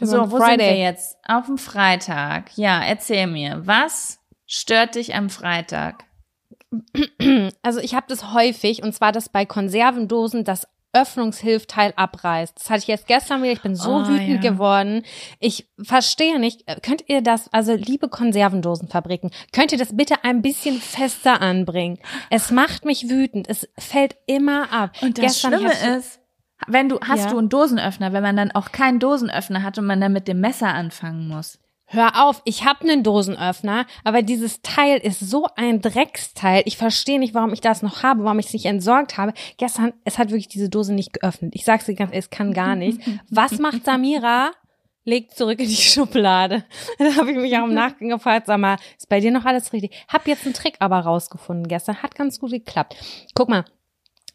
[0.00, 1.16] So, wo sind wir jetzt?
[1.24, 2.50] Auf dem Freitag.
[2.56, 3.62] Ja, erzähl mir.
[3.64, 6.04] Was stört dich am Freitag?
[7.62, 10.68] Also ich habe das häufig, und zwar das bei Konservendosen, dass
[11.00, 12.56] Öffnungshilfteil abreißt.
[12.56, 13.52] Das hatte ich jetzt gestern wieder.
[13.52, 14.50] Ich bin so Oh, wütend ja.
[14.50, 15.02] geworden.
[15.40, 16.64] Ich verstehe nicht.
[16.82, 21.98] Könnt ihr das, also liebe Konservendosenfabriken, könnt ihr das bitte ein bisschen fester anbringen?
[22.30, 23.48] Es macht mich wütend.
[23.48, 24.92] Es fällt immer ab.
[25.02, 26.20] Und das Gestern, Schlimme ist,
[26.66, 27.30] wenn du, hast Ja.
[27.30, 30.40] du einen Dosenöffner, wenn man dann auch keinen Dosenöffner hat und man dann mit dem
[30.40, 31.58] Messer anfangen muss.
[31.88, 36.62] Hör auf, ich habe einen Dosenöffner, aber dieses Teil ist so ein Drecksteil.
[36.64, 39.32] Ich verstehe nicht, warum ich das noch habe, warum ich es nicht entsorgt habe.
[39.56, 41.52] Gestern, es hat wirklich diese Dose nicht geöffnet.
[41.54, 43.00] Ich sag's dir ganz ehrlich, es kann gar nicht.
[43.30, 44.50] Was macht Samira?
[45.04, 46.64] Legt zurück in die Schublade.
[46.98, 49.72] Da habe ich mich auch im Nachgang gefragt, sag mal, ist bei dir noch alles
[49.72, 49.94] richtig?
[50.08, 52.96] Hab jetzt einen Trick aber rausgefunden gestern, hat ganz gut geklappt.
[53.34, 53.64] Guck mal,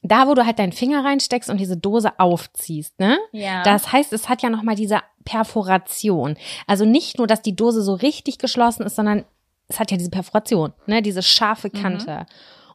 [0.04, 3.20] da wo du halt deinen Finger reinsteckst und diese Dose aufziehst, ne?
[3.34, 3.62] Ja.
[3.64, 6.36] Das heißt, es hat ja noch mal diese Perforation.
[6.68, 9.26] Also nicht nur, dass die Dose so richtig geschlossen ist, sondern
[9.68, 11.82] es hat ja diese Perforation, ne, diese scharfe Mhm.
[11.82, 12.26] Kante.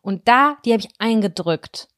[0.02, 1.89] Und da, die habe ich eingedrückt.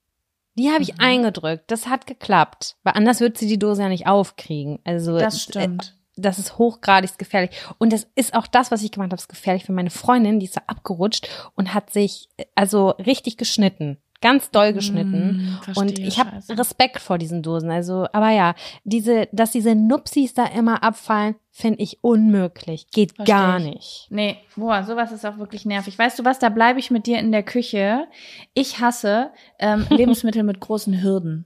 [0.56, 1.00] Die habe ich Mhm.
[1.00, 1.64] eingedrückt.
[1.70, 2.76] Das hat geklappt.
[2.82, 4.80] Weil anders wird sie die Dose ja nicht aufkriegen.
[4.84, 5.94] Also das stimmt.
[6.16, 7.50] das ist hochgradig gefährlich.
[7.78, 10.46] Und das ist auch das, was ich gemacht habe, ist gefährlich für meine Freundin, die
[10.46, 13.98] ist da abgerutscht und hat sich äh, also richtig geschnitten.
[14.20, 15.58] Ganz doll geschnitten.
[15.58, 16.32] Mm, verstehe, und ich habe.
[16.48, 17.70] Respekt vor diesen Dosen.
[17.70, 22.88] Also, aber ja, diese, dass diese Nupsis da immer abfallen, finde ich unmöglich.
[22.90, 23.64] Geht Versteh gar ich.
[23.64, 24.06] nicht.
[24.10, 25.96] Nee, boah, sowas ist auch wirklich nervig.
[25.96, 28.08] Weißt du was, da bleibe ich mit dir in der Küche.
[28.54, 29.30] Ich hasse
[29.60, 31.44] ähm, Lebensmittel mit großen Hürden.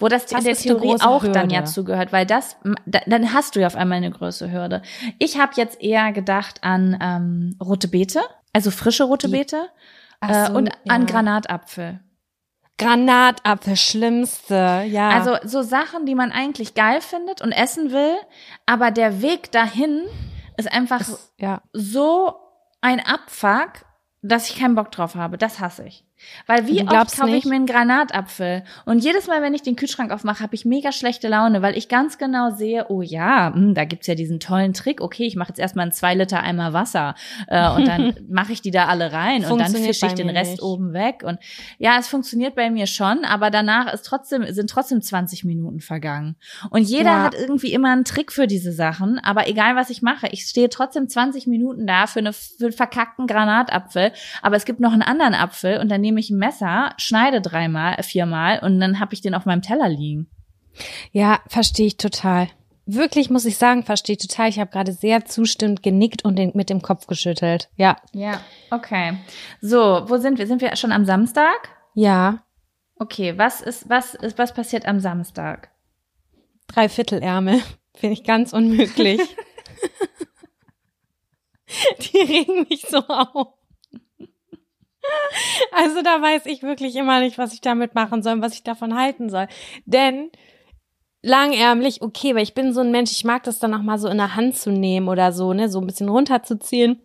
[0.00, 1.54] Wo das, Was in der Theorie auch dann Hürde?
[1.54, 2.56] ja zugehört, weil das,
[2.86, 4.82] da, dann hast du ja auf einmal eine größere Hürde.
[5.18, 8.22] Ich habe jetzt eher gedacht an ähm, rote Beete,
[8.52, 9.68] also frische rote Beete
[10.46, 11.06] so, und an ja.
[11.06, 12.00] Granatapfel.
[12.78, 15.08] Granatapfel, schlimmste, ja.
[15.10, 18.14] Also so Sachen, die man eigentlich geil findet und essen will,
[18.66, 20.02] aber der Weg dahin
[20.58, 21.62] ist einfach Es- ja.
[21.72, 22.34] so
[22.82, 23.84] ein Abfuck,
[24.22, 25.38] dass ich keinen Bock drauf habe.
[25.38, 26.05] Das hasse ich.
[26.46, 30.10] Weil wie oft kaufe ich mir einen Granatapfel und jedes Mal, wenn ich den Kühlschrank
[30.10, 33.84] aufmache, habe ich mega schlechte Laune, weil ich ganz genau sehe, oh ja, hm, da
[33.84, 35.00] gibt's ja diesen tollen Trick.
[35.00, 37.14] Okay, ich mache jetzt erstmal einen zwei Liter Eimer Wasser
[37.48, 40.52] äh, und dann mache ich die da alle rein und dann fische ich den Rest
[40.52, 40.62] nicht.
[40.62, 41.22] oben weg.
[41.24, 41.38] Und
[41.78, 46.36] ja, es funktioniert bei mir schon, aber danach ist trotzdem sind trotzdem 20 Minuten vergangen.
[46.70, 47.22] Und jeder Ja.
[47.24, 50.68] hat irgendwie immer einen Trick für diese Sachen, aber egal was ich mache, ich stehe
[50.68, 54.12] trotzdem 20 Minuten da für, eine, für einen verkackten Granatapfel,
[54.42, 57.96] aber es gibt noch einen anderen Apfel und dann nehme ich ein Messer, schneide dreimal,
[57.98, 60.28] äh, viermal und dann habe ich den auf meinem Teller liegen.
[61.10, 62.46] Ja, verstehe ich total.
[62.84, 64.48] Wirklich muss ich sagen, verstehe ich total.
[64.48, 67.70] Ich habe gerade sehr zustimmend genickt und den, mit dem Kopf geschüttelt.
[67.74, 67.96] Ja.
[68.12, 69.18] Ja, okay.
[69.60, 70.46] So, wo sind wir?
[70.46, 71.70] Sind wir schon am Samstag?
[71.94, 72.44] Ja.
[72.94, 75.72] Okay, was ist was ist was passiert am Samstag?
[76.68, 77.60] Dreiviertelärmel.
[77.94, 79.20] Finde ich ganz unmöglich.
[82.00, 83.55] Die regen mich so auf.
[85.72, 88.62] Also da weiß ich wirklich immer nicht, was ich damit machen soll und was ich
[88.62, 89.46] davon halten soll.
[89.84, 90.30] Denn
[91.22, 94.08] langärmlich, okay, weil ich bin so ein Mensch, ich mag das dann auch mal so
[94.08, 97.00] in der Hand zu nehmen oder so, ne, so ein bisschen runterzuziehen.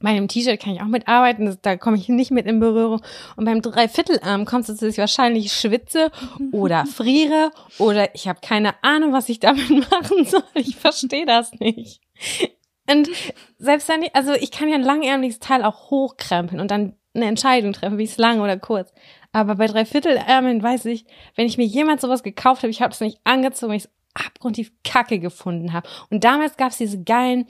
[0.00, 3.00] Bei einem T-Shirt kann ich auch mitarbeiten, da komme ich nicht mit in Berührung.
[3.36, 6.10] Und beim Dreiviertelarm kommt es, dass ich wahrscheinlich schwitze
[6.52, 10.42] oder friere oder ich habe keine Ahnung, was ich damit machen soll.
[10.54, 12.02] Ich verstehe das nicht.
[12.90, 13.08] Und
[13.58, 17.26] selbst wenn ich, also ich kann ja ein langärmliches Teil auch hochkrempeln und dann eine
[17.26, 18.92] Entscheidung treffen, wie es lang oder kurz.
[19.32, 23.00] Aber bei Dreiviertelärmeln weiß ich, wenn ich mir jemals sowas gekauft habe, ich habe es
[23.00, 25.88] nicht angezogen, weil ich es abgrundtief kacke gefunden habe.
[26.10, 27.46] Und damals gab es diese geilen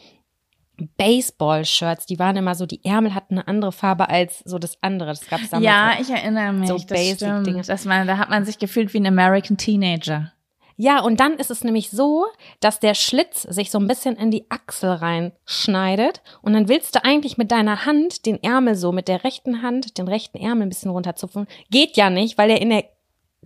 [0.99, 5.11] Baseball-Shirts, die waren immer so, die Ärmel hatten eine andere Farbe als so das andere.
[5.11, 5.65] Das gab es damals.
[5.65, 6.01] Ja, auch.
[6.01, 6.69] ich erinnere mich.
[6.69, 7.63] so das Basic-Dinge.
[8.07, 10.33] da hat man sich gefühlt wie ein American Teenager.
[10.77, 12.27] Ja, und dann ist es nämlich so,
[12.61, 17.05] dass der Schlitz sich so ein bisschen in die Achsel reinschneidet und dann willst du
[17.05, 20.69] eigentlich mit deiner Hand den Ärmel so mit der rechten Hand, den rechten Ärmel ein
[20.69, 21.47] bisschen runterzupfen.
[21.71, 22.85] Geht ja nicht, weil er in der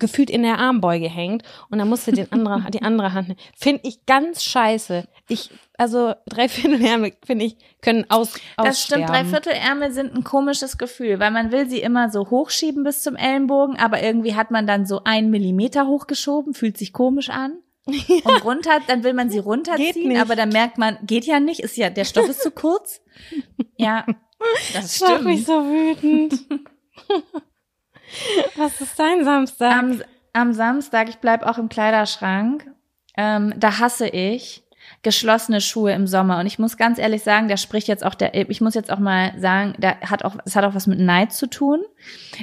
[0.01, 3.37] gefühlt in der Armbeuge hängt und dann musst du den anderen, die andere Hand.
[3.55, 5.07] Finde ich ganz scheiße.
[5.29, 5.51] Ich,
[5.81, 9.09] also Dreiviertelärmel, finde ich, können aus, Das stimmt.
[9.09, 13.79] Dreiviertelärmel sind ein komisches Gefühl, weil man will sie immer so hochschieben bis zum Ellenbogen,
[13.79, 17.55] aber irgendwie hat man dann so einen Millimeter hochgeschoben, fühlt sich komisch an.
[17.87, 21.79] Und runter, dann will man sie runterziehen, aber dann merkt man, geht ja nicht, ist
[21.79, 23.01] ja, der Stoff ist zu kurz.
[23.79, 24.05] Ja,
[24.75, 25.47] das Das macht mich stimmt.
[25.47, 26.45] so wütend.
[28.57, 29.79] Was ist dein Samstag?
[29.79, 30.03] Am,
[30.35, 32.71] am Samstag, ich bleib auch im Kleiderschrank,
[33.17, 34.63] ähm, da hasse ich
[35.03, 36.39] geschlossene Schuhe im Sommer.
[36.41, 38.99] Und ich muss ganz ehrlich sagen, da spricht jetzt auch der, ich muss jetzt auch
[38.99, 41.81] mal sagen, da hat auch, es hat auch was mit Neid zu tun.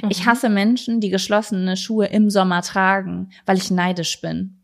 [0.08, 0.30] Ich Mhm.
[0.30, 4.60] hasse Menschen, die geschlossene Schuhe im Sommer tragen, weil ich neidisch bin.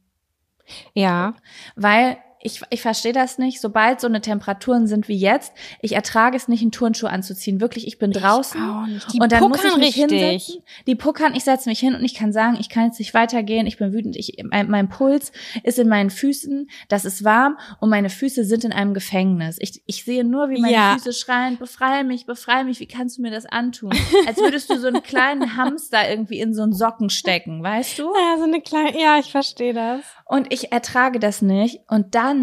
[0.94, 1.34] ja.
[1.76, 3.60] Weil ich, ich verstehe das nicht.
[3.60, 7.58] Sobald so eine Temperaturen sind wie jetzt, ich ertrage es nicht, einen Turnschuh anzuziehen.
[7.58, 9.00] Wirklich, ich bin draußen.
[9.12, 10.10] Die und dann muss ich mich richtig.
[10.10, 10.62] hinsetzen.
[10.86, 13.66] Die puckern, ich setze mich hin und ich kann sagen, ich kann jetzt nicht weitergehen.
[13.66, 14.14] Ich bin wütend.
[14.16, 16.68] Ich, mein, mein Puls ist in meinen Füßen.
[16.88, 19.56] Das ist warm und meine Füße sind in einem Gefängnis.
[19.58, 20.94] Ich, ich sehe nur, wie meine Ja.
[20.98, 22.78] Füße schreien, befreie mich, befreie mich.
[22.78, 23.92] Wie kannst du mir das antun?
[24.26, 28.02] Als würdest du so einen kleinen Hamster irgendwie in so einen Socken stecken, weißt du?
[28.02, 30.00] Ja, so eine kleine, ja, ich verstehe das.
[30.26, 31.80] Und ich ertrage das nicht.
[31.88, 32.34] Und dann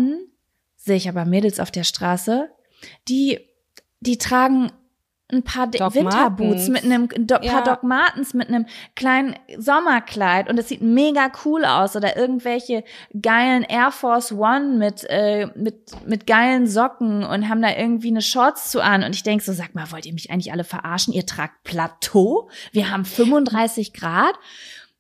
[0.76, 2.50] sehe ich aber Mädels auf der Straße,
[3.08, 3.40] die,
[4.00, 4.72] die tragen
[5.34, 6.70] ein paar Doc Winterboots Martens.
[6.70, 7.52] mit einem do, Ja.
[7.54, 8.66] paar Doc Martens mit einem
[8.98, 12.84] kleinen Sommerkleid und es sieht mega cool aus oder irgendwelche
[13.22, 18.22] geilen Air Force One mit äh, mit mit geilen Socken und haben da irgendwie eine
[18.22, 21.14] Shorts zu an und ich denk so sag mal wollt ihr mich eigentlich alle verarschen
[21.14, 24.36] ihr tragt Plateau wir haben 35 Grad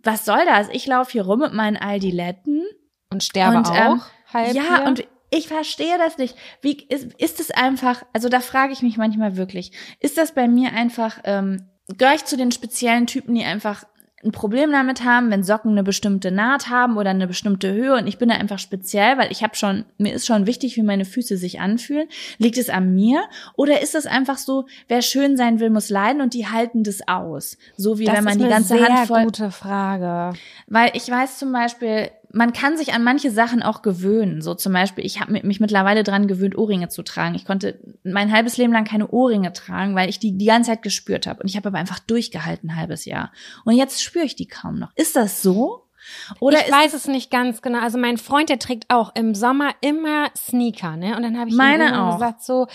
[0.01, 2.63] was soll das ich laufe hier rum mit meinen Aldiletten
[3.11, 3.75] Und sterbe Und, auch.
[3.75, 4.01] ähm,
[4.33, 4.87] halb ja, hier.
[4.87, 6.35] und ich verstehe das nicht.
[6.61, 10.47] Wie ist, ist es einfach, also da frage ich mich manchmal wirklich, ist das bei
[10.47, 13.85] mir einfach, ähm, gehöre ich zu den speziellen Typen, die einfach
[14.23, 18.07] ein Problem damit haben, wenn Socken eine bestimmte Naht haben oder eine bestimmte Höhe und
[18.07, 21.05] ich bin da einfach speziell, weil ich habe schon, mir ist schon wichtig, wie meine
[21.05, 22.07] Füße sich anfühlen.
[22.37, 23.23] Liegt es an mir?
[23.55, 27.07] Oder ist es einfach so, wer schön sein will, muss leiden und die halten das
[27.07, 27.57] aus?
[27.77, 30.37] So wie das wenn man ist die eine ganze sehr Hand voll gute Frage.
[30.67, 34.41] weil ich weiß zum Beispiel, man kann sich an manche Sachen auch gewöhnen.
[34.41, 37.35] So zum Beispiel, ich habe mich mittlerweile dran gewöhnt, Ohrringe zu tragen.
[37.35, 40.81] Ich konnte mein halbes Leben lang keine Ohrringe tragen, weil ich die die ganze Zeit
[40.81, 41.41] gespürt habe.
[41.41, 43.31] Und ich habe aber einfach durchgehalten ein halbes Jahr.
[43.65, 44.91] Und jetzt spüre ich die kaum noch.
[44.95, 45.87] Ist das so?
[46.39, 47.79] Oder ich weiß es nicht ganz genau.
[47.79, 51.15] Also mein Freund, der trägt auch im Sommer immer Sneaker, ne?
[51.15, 52.13] Und dann habe ich Meine ihm auch.
[52.13, 52.67] gesagt so,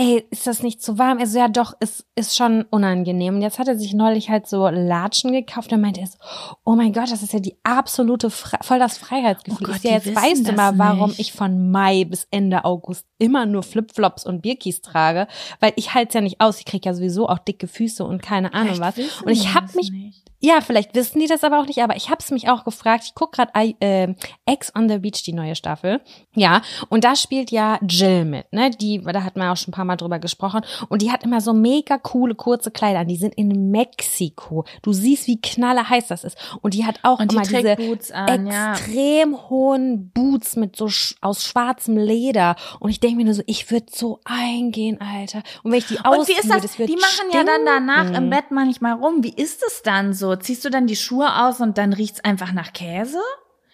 [0.00, 1.18] ey, ist das nicht zu warm?
[1.18, 3.34] Also ja, doch, es ist schon unangenehm.
[3.34, 6.16] Und jetzt hat er sich neulich halt so Latschen gekauft und meinte er so,
[6.64, 9.58] oh mein Gott, das ist ja die absolute, Fre voll das Freiheitsgefühl.
[9.60, 11.20] Oh Gott, ist ja, jetzt weißt du mal, warum nicht.
[11.20, 15.28] ich von Mai bis Ende August immer nur Flipflops und Birkis trage,
[15.60, 16.58] weil ich halte es ja nicht aus.
[16.58, 19.22] Ich krieg ja sowieso auch dicke Füße und keine Ahnung Vielleicht was.
[19.22, 20.29] Und ich habe mich nicht.
[20.42, 23.04] Ja, vielleicht wissen die das aber auch nicht, aber ich habe es mich auch gefragt.
[23.04, 24.14] Ich guck gerade äh,
[24.46, 26.00] Ex on the Beach, die neue Staffel.
[26.34, 28.70] Ja, und da spielt ja Jill mit, ne?
[28.70, 30.62] Die, da hat man auch schon ein paar Mal drüber gesprochen.
[30.88, 33.08] Und die hat immer so mega coole, kurze Kleider an.
[33.08, 34.64] Die sind in Mexiko.
[34.80, 36.38] Du siehst, wie knallerheiß das ist.
[36.62, 38.72] Und die hat auch Und die immer diese trägt Boots an, ja.
[38.72, 42.56] extrem hohen Boots mit so sch aus schwarzem Leder.
[42.78, 45.42] Und ich denke mir nur so, ich würde so eingehen, Alter.
[45.62, 46.62] Und wenn ich die würde, das?
[46.62, 48.24] das wird Die machen ja dann danach stinken.
[48.24, 49.22] im Bett manchmal rum.
[49.22, 50.29] Wie ist es dann so?
[50.36, 53.20] Ziehst du dann die Schuhe aus und dann riecht's einfach nach Käse?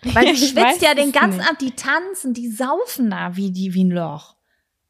[0.02, 1.40] Weil du schwitzt ja den es ganzen.
[1.40, 4.36] Abend, die tanzen, die saufen da wie die wie ein Loch.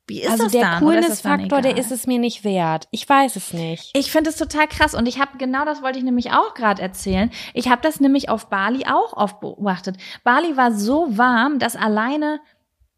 [0.08, 0.78] Wie ist also das der dann?
[0.80, 2.86] Coolness-Faktor, der ist es mir nicht wert.
[2.92, 3.90] Ich weiß es nicht.
[3.94, 6.80] Ich finde es total krass und ich habe genau das wollte ich nämlich auch gerade
[6.80, 7.30] erzählen.
[7.54, 9.96] Ich habe das nämlich auf Bali auch oft beobachtet.
[10.22, 12.40] Bali war so warm, dass alleine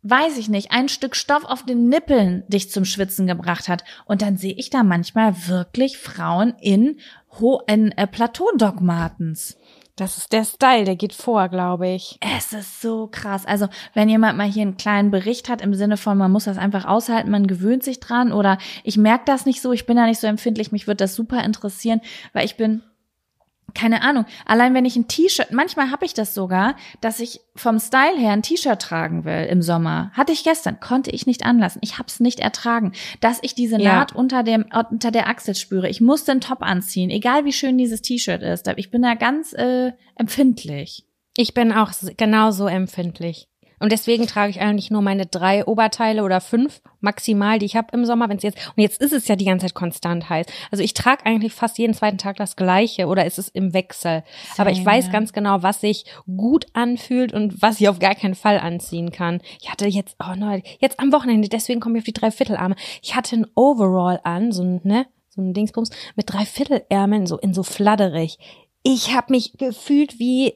[0.02, 3.84] weiß ich nicht, ein Stück Stoff auf den Nippeln dich zum Schwitzen gebracht hat.
[4.04, 6.98] Und dann sehe ich da manchmal wirklich Frauen in,
[7.40, 9.58] Ho in äh, Plateau-Dogmatens.
[9.98, 12.18] Das ist der Style, der geht vor, glaube ich.
[12.38, 13.44] Es ist so krass.
[13.44, 16.56] Also, wenn jemand mal hier einen kleinen Bericht hat im Sinne von, man muss das
[16.56, 20.06] einfach aushalten, man gewöhnt sich dran oder ich merke das nicht so, ich bin da
[20.06, 22.00] nicht so empfindlich, mich wird das super interessieren,
[22.32, 22.82] weil ich bin
[23.74, 27.78] keine Ahnung, allein wenn ich ein T-Shirt, manchmal habe ich das sogar, dass ich vom
[27.78, 30.10] Style her ein T-Shirt tragen will im Sommer.
[30.14, 31.80] Hatte ich gestern, konnte ich nicht anlassen.
[31.82, 33.96] Ich habe es nicht ertragen, dass ich diese Ja.
[33.96, 35.88] Naht unter dem unter der Achsel spüre.
[35.88, 38.68] Ich musste einen Top anziehen, egal wie schön dieses T-Shirt ist.
[38.76, 41.04] Ich bin da ganz äh, empfindlich.
[41.36, 43.48] Ich bin auch genauso empfindlich.
[43.78, 47.88] Und deswegen trage ich eigentlich nur meine drei Oberteile oder fünf maximal, die ich habe
[47.92, 50.46] im Sommer, wenn es jetzt und jetzt ist es ja die ganze Zeit konstant heiß.
[50.70, 54.24] Also ich trage eigentlich fast jeden zweiten Tag das gleiche oder ist es im Wechsel.
[54.56, 55.12] Aber ich weiß ja.
[55.12, 59.40] ganz genau, was sich gut anfühlt und was ich auf gar keinen Fall anziehen kann.
[59.60, 62.76] Ich hatte jetzt oh nein, jetzt am Wochenende, deswegen komme ich auf die Dreiviertelarme.
[63.02, 67.54] Ich hatte ein Overall an, so ein ne, so ein Dingsbums mit Dreiviertelärmeln so in
[67.54, 68.38] so fladderig.
[68.82, 70.54] Ich habe mich gefühlt wie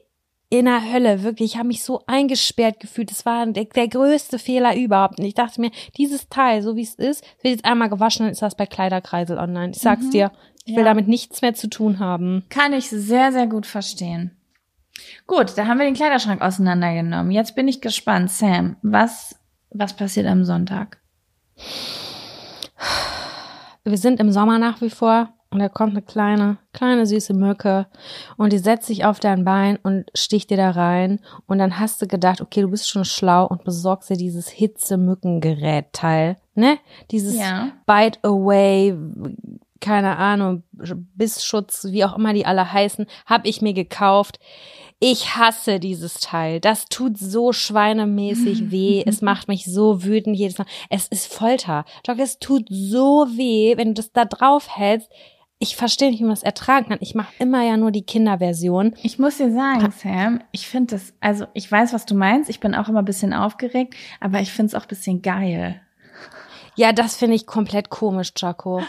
[0.59, 1.53] in der Hölle, wirklich.
[1.53, 3.09] Ich habe mich so eingesperrt gefühlt.
[3.09, 5.17] Das war der, der größte Fehler überhaupt.
[5.19, 8.31] Und ich dachte mir, dieses Teil, so wie es ist, wird jetzt einmal gewaschen, dann
[8.33, 9.71] ist das bei Kleiderkreisel online.
[9.71, 10.11] Ich sag's Mhm.
[10.11, 10.31] dir,
[10.65, 10.89] ich will Ja.
[10.89, 12.45] damit nichts mehr zu tun haben.
[12.49, 14.37] Kann ich sehr, sehr gut verstehen.
[15.25, 17.31] Gut, da haben wir den Kleiderschrank auseinandergenommen.
[17.31, 18.75] Jetzt bin ich gespannt, Sam.
[18.83, 19.35] Was,
[19.71, 20.99] was passiert am Sonntag?
[23.83, 27.87] Wir sind im Sommer nach wie vor und da kommt eine kleine, kleine süße Mücke
[28.37, 32.01] und die setzt sich auf dein Bein und sticht dir da rein und dann hast
[32.01, 36.77] du gedacht, okay, du bist schon schlau und besorgst dir dieses Hitze-Mückengerät-Teil, ne?
[37.11, 37.71] Dieses Ja.
[37.85, 38.95] Bite Away,
[39.79, 44.39] keine Ahnung, Bissschutz, wie auch immer die alle heißen, habe ich mir gekauft.
[44.99, 46.61] Ich hasse dieses Teil.
[46.61, 49.03] Das tut so schweinemäßig weh.
[49.05, 50.67] es macht mich so wütend jedes Mal.
[50.89, 51.83] Es ist Folter.
[52.05, 55.09] Doch es tut so weh, wenn du das da drauf hältst.
[55.59, 56.97] Ich verstehe nicht, wie man das ertragen kann.
[57.01, 58.95] Ich mache immer ja nur die Kinderversion.
[59.01, 62.49] Ich muss dir sagen, Sam, ich finde das, also ich weiß, was du meinst.
[62.49, 65.81] Ich bin auch immer ein bisschen aufgeregt, aber ich finde es auch ein bisschen geil.
[66.75, 68.81] Ja, das finde ich komplett komisch, Jaco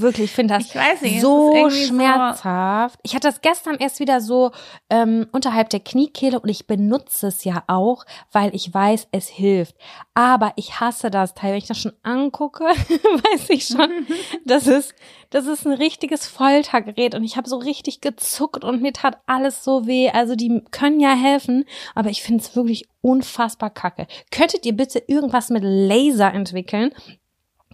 [0.00, 2.96] wirklich, ich finde das ich weiß nicht, so schmerzhaft.
[2.96, 4.50] So ich hatte das gestern erst wieder so
[4.90, 9.76] ähm, unterhalb der Kniekehle und ich benutze es ja auch, weil ich weiß, es hilft.
[10.14, 11.52] Aber ich hasse das Teil.
[11.52, 14.06] Wenn ich das schon angucke, weiß ich schon,
[14.44, 14.94] das ist,
[15.30, 19.64] das ist ein richtiges Foltergerät und ich habe so richtig gezuckt und mir tat alles
[19.64, 20.10] so weh.
[20.10, 24.06] Also die können ja helfen, aber ich finde es wirklich unfassbar kacke.
[24.30, 26.92] Könntet ihr bitte irgendwas mit Laser entwickeln,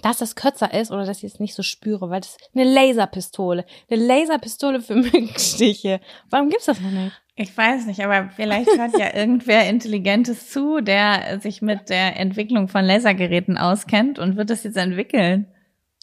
[0.03, 2.65] dass das kürzer ist oder dass ich es nicht so spüre, weil das ist eine
[2.65, 3.65] Laserpistole.
[3.91, 6.01] Eine Laserpistole für Mückenstiche.
[6.31, 7.21] Warum gibt's das noch nicht?
[7.37, 12.69] Ich weiß nicht, aber vielleicht hört ja irgendwer Intelligentes zu, der sich mit der Entwicklung
[12.69, 15.49] von Lasergeräten auskennt und wird das jetzt entwickeln.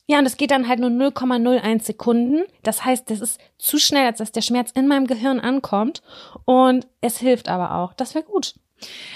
[0.08, 2.44] Ja, und es geht dann halt nur 0,01 Sekunden.
[2.64, 6.02] Das heißt, das ist zu schnell, als dass der Schmerz in meinem Gehirn ankommt.
[6.44, 7.94] Und es hilft aber auch.
[7.94, 8.56] Das wäre gut.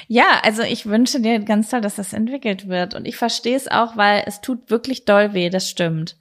[0.07, 2.93] Ja, also ich wünsche dir ganz toll, dass das entwickelt wird.
[2.93, 6.17] Und ich verstehe es auch, weil es tut wirklich doll weh, das stimmt.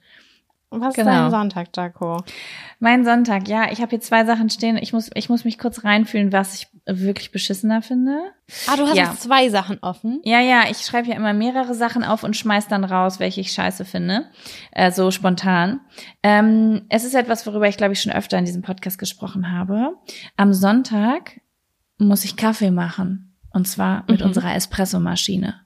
[0.79, 1.09] Was genau.
[1.09, 2.23] ist dein Sonntag, Jaco?
[2.79, 4.77] Mein Sonntag, ja, ich habe hier zwei Sachen stehen.
[4.77, 8.19] Ich muss, ich muss mich kurz reinfühlen, was ich wirklich beschissener finde.
[8.67, 9.13] Ah, du hast ja.
[9.15, 10.21] zwei Sachen offen.
[10.23, 13.51] Ja, ja, ich schreibe ja immer mehrere Sachen auf und schmeiß dann raus, welche ich
[13.51, 14.25] scheiße finde.
[14.71, 15.81] Äh, so spontan.
[16.23, 19.93] Ähm, es ist etwas, worüber ich, glaube ich, schon öfter in diesem Podcast gesprochen habe.
[20.35, 21.39] Am Sonntag
[21.97, 23.34] muss ich Kaffee machen.
[23.55, 24.27] Und zwar mit mhm.
[24.27, 25.61] unserer Espressomaschine.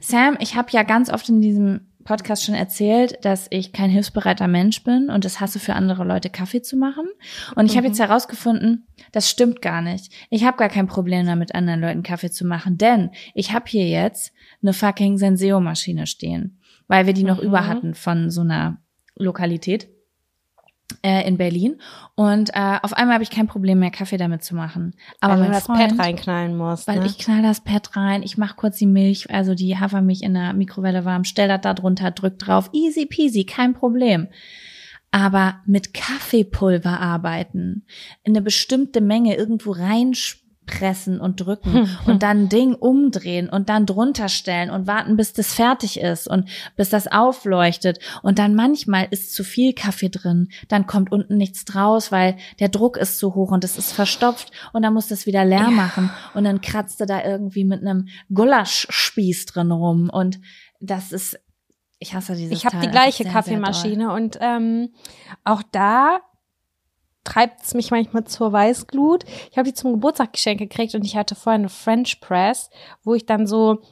[0.00, 4.48] Sam, ich habe ja ganz oft in diesem Podcast schon erzählt, dass ich kein hilfsbereiter
[4.48, 7.06] Mensch bin und es hasse für andere Leute Kaffee zu machen.
[7.54, 7.76] Und ich mhm.
[7.76, 10.12] habe jetzt herausgefunden, das stimmt gar nicht.
[10.30, 13.88] Ich habe gar kein Problem damit, anderen Leuten Kaffee zu machen, denn ich habe hier
[13.88, 16.58] jetzt eine fucking Senseo-Maschine stehen,
[16.88, 17.46] weil wir die noch mhm.
[17.46, 18.78] über hatten von so einer
[19.14, 19.91] Lokalität
[21.02, 21.76] äh, in Berlin
[22.14, 24.94] und äh, auf einmal habe ich kein Problem mehr Kaffee damit zu machen.
[25.20, 27.06] Aber weil du das Freund, Pad reinknallen musst, weil ne?
[27.06, 30.52] ich knall das Pad rein, ich mache kurz die Milch, also die Hafermilch in der
[30.52, 34.28] Mikrowelle warm, stell das da drunter, drück drauf, easy peasy, kein Problem.
[35.10, 37.84] Aber mit Kaffeepulver arbeiten,
[38.22, 43.68] in eine bestimmte Menge irgendwo reinspielen pressen und drücken und dann ein Ding umdrehen und
[43.68, 47.98] dann drunter stellen und warten, bis das fertig ist und bis das aufleuchtet.
[48.22, 52.68] Und dann manchmal ist zu viel Kaffee drin, dann kommt unten nichts draus, weil der
[52.68, 56.10] Druck ist zu hoch und es ist verstopft und dann muss das wieder leer machen.
[56.34, 60.10] Und dann kratzt du da irgendwie mit einem Gulaschspieß drin rum.
[60.10, 60.40] Und
[60.80, 61.38] das ist
[61.98, 64.92] ich hasse dieses Ich habe die gleiche sehr, Kaffeemaschine sehr und ähm,
[65.44, 66.18] auch da
[67.24, 69.24] treibt es mich manchmal zur Weißglut.
[69.50, 72.70] Ich habe die zum Geburtstag geschenkt gekriegt und ich hatte vorher eine French Press,
[73.04, 73.82] wo ich dann so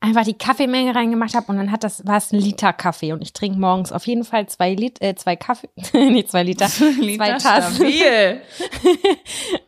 [0.00, 3.22] einfach die Kaffeemenge reingemacht habe und dann hat das war es ein Liter Kaffee und
[3.22, 6.68] ich trinke morgens auf jeden Fall zwei Liter äh, zwei Kaffee nee zwei Liter,
[7.00, 7.86] Liter zwei Tassen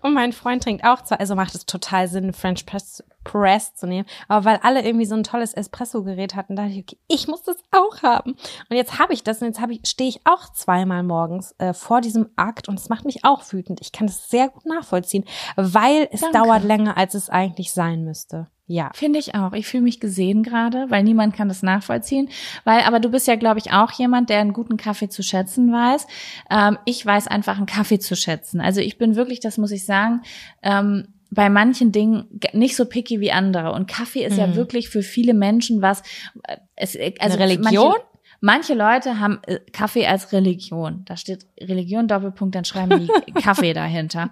[0.02, 3.86] und mein Freund trinkt auch zwei also macht es total Sinn French Press, Press zu
[3.86, 7.28] nehmen aber weil alle irgendwie so ein tolles Espresso Gerät hatten dachte ich okay ich
[7.28, 8.32] muss das auch haben
[8.68, 11.74] und jetzt habe ich das und jetzt habe ich stehe ich auch zweimal morgens äh,
[11.74, 15.24] vor diesem Akt und es macht mich auch wütend ich kann das sehr gut nachvollziehen
[15.56, 16.38] weil es Danke.
[16.38, 18.90] dauert länger als es eigentlich sein müsste ja.
[18.94, 19.52] Finde ich auch.
[19.52, 22.30] Ich fühle mich gesehen gerade, weil niemand kann das nachvollziehen.
[22.64, 25.70] Weil, aber du bist ja, glaube ich, auch jemand, der einen guten Kaffee zu schätzen
[25.70, 26.06] weiß.
[26.50, 28.62] Ähm, ich weiß einfach einen Kaffee zu schätzen.
[28.62, 30.22] Also ich bin wirklich, das muss ich sagen,
[30.62, 33.72] ähm, bei manchen Dingen nicht so picky wie andere.
[33.72, 34.38] Und Kaffee ist mhm.
[34.38, 36.02] ja wirklich für viele Menschen was.
[36.44, 37.92] Äh, es, also Eine Religion?
[37.92, 38.06] Manche,
[38.44, 41.04] Manche Leute haben äh, Kaffee als Religion.
[41.04, 44.30] Da steht Religion Doppelpunkt, dann schreiben die Kaffee dahinter,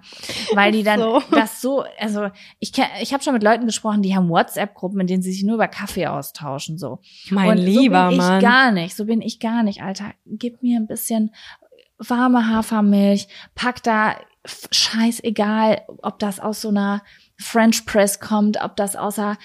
[0.53, 1.23] weil die dann so.
[1.31, 2.27] das so, also
[2.59, 5.55] ich ich habe schon mit Leuten gesprochen, die haben WhatsApp-Gruppen, in denen sie sich nur
[5.55, 6.99] über Kaffee austauschen so.
[7.29, 8.37] Mein Und lieber so bin Mann.
[8.37, 10.11] ich gar nicht, so bin ich gar nicht, Alter.
[10.25, 11.31] Gib mir ein bisschen
[12.07, 14.15] warme Hafermilch, pack da
[14.71, 17.03] scheißegal, ob das aus so einer
[17.37, 19.37] French Press kommt, ob das außer,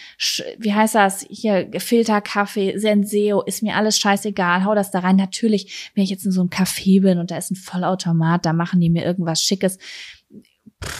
[0.58, 5.16] wie heißt das, hier Filterkaffee, Senseo, ist mir alles scheißegal, hau das da rein.
[5.16, 8.52] Natürlich, wenn ich jetzt in so einem Café bin und da ist ein Vollautomat, da
[8.52, 9.78] machen die mir irgendwas Schickes,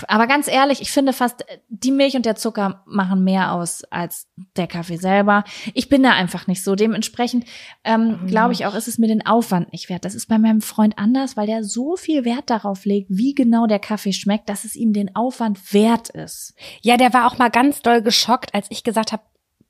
[0.08, 4.28] aber ganz ehrlich, ich finde fast, die Milch und der Zucker machen mehr aus als
[4.56, 5.44] der Kaffee selber.
[5.74, 6.74] Ich bin da einfach nicht so.
[6.74, 7.44] Dementsprechend
[7.84, 8.26] ähm, mhm.
[8.26, 10.04] glaube ich auch, ist es mir den Aufwand nicht wert.
[10.04, 13.66] Das ist bei meinem Freund anders, weil der so viel Wert darauf legt, wie genau
[13.66, 16.54] der Kaffee schmeckt, dass es ihm den Aufwand wert ist.
[16.82, 19.22] Ja, der war auch mal ganz doll geschockt, als ich gesagt habe,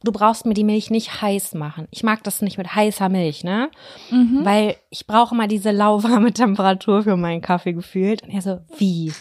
[0.03, 1.89] du brauchst mir die Milch nicht heiß machen.
[1.91, 3.71] Ich mag das nicht mit heißer Milch, ne?
[4.11, 4.45] Mhm.
[4.45, 8.23] Weil ich brauche mal diese lauwarme Temperatur für meinen Kaffee gefühlt.
[8.23, 9.13] Und er so, wie?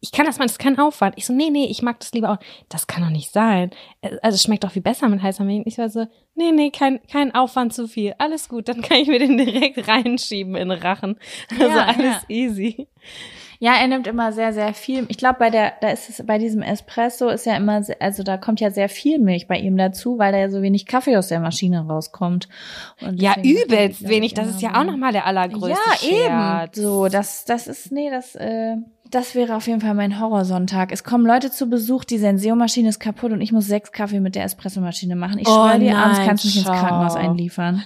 [0.00, 1.14] Ich kann das mal, das ist kein Aufwand.
[1.16, 2.38] Ich so, nee, nee, ich mag das lieber auch.
[2.68, 3.70] Das kann doch nicht sein.
[4.22, 5.62] Also es schmeckt doch viel besser mit heißer Milch.
[5.66, 8.14] Ich war so, nee, nee, kein, kein Aufwand zu viel.
[8.18, 11.18] Alles gut, dann kann ich mir den direkt reinschieben in den Rachen.
[11.50, 12.28] Also Ja, alles ja.
[12.28, 12.88] easy.
[13.60, 15.04] Ja, er nimmt immer sehr, sehr viel.
[15.08, 18.36] Ich glaube, bei der, da ist es, bei diesem Espresso ist ja immer, also da
[18.36, 21.26] kommt ja sehr viel Milch bei ihm dazu, weil da ja so wenig Kaffee aus
[21.26, 22.48] der Maschine rauskommt.
[23.00, 24.34] Und Ja, übelst wenig.
[24.34, 26.76] Das ist ja auch nochmal der allergrößte Ja, Scherz.
[26.78, 26.84] eben.
[26.84, 28.76] So, das, das ist, nee, das, äh,
[29.10, 30.92] das wäre auf jeden Fall mein Horrorsonntag.
[30.92, 34.34] Es kommen Leute zu Besuch, die Senseo-Maschine ist kaputt und ich muss sechs Kaffee mit
[34.34, 35.38] der Espressomaschine machen.
[35.38, 36.66] Ich Oh schwöre dir, abends kannst du mich ins.
[36.66, 37.84] Krankenhaus einliefern.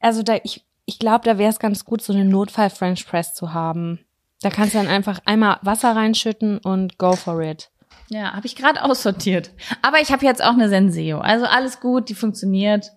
[0.00, 3.52] Also da, ich, ich glaube, da wäre es ganz gut, so eine Notfall-French Press zu
[3.54, 4.00] haben.
[4.40, 7.70] Da kannst du dann einfach einmal Wasser reinschütten und go for it.
[8.10, 9.50] Ja, habe ich gerade aussortiert.
[9.82, 11.18] Aber ich habe jetzt auch eine Senseo.
[11.18, 12.92] Also alles gut, die funktioniert.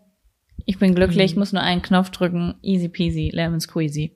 [0.66, 1.40] Ich bin glücklich, Mhm.
[1.40, 2.56] muss nur einen Knopf drücken.
[2.62, 4.16] Easy peasy, lemon squeezy.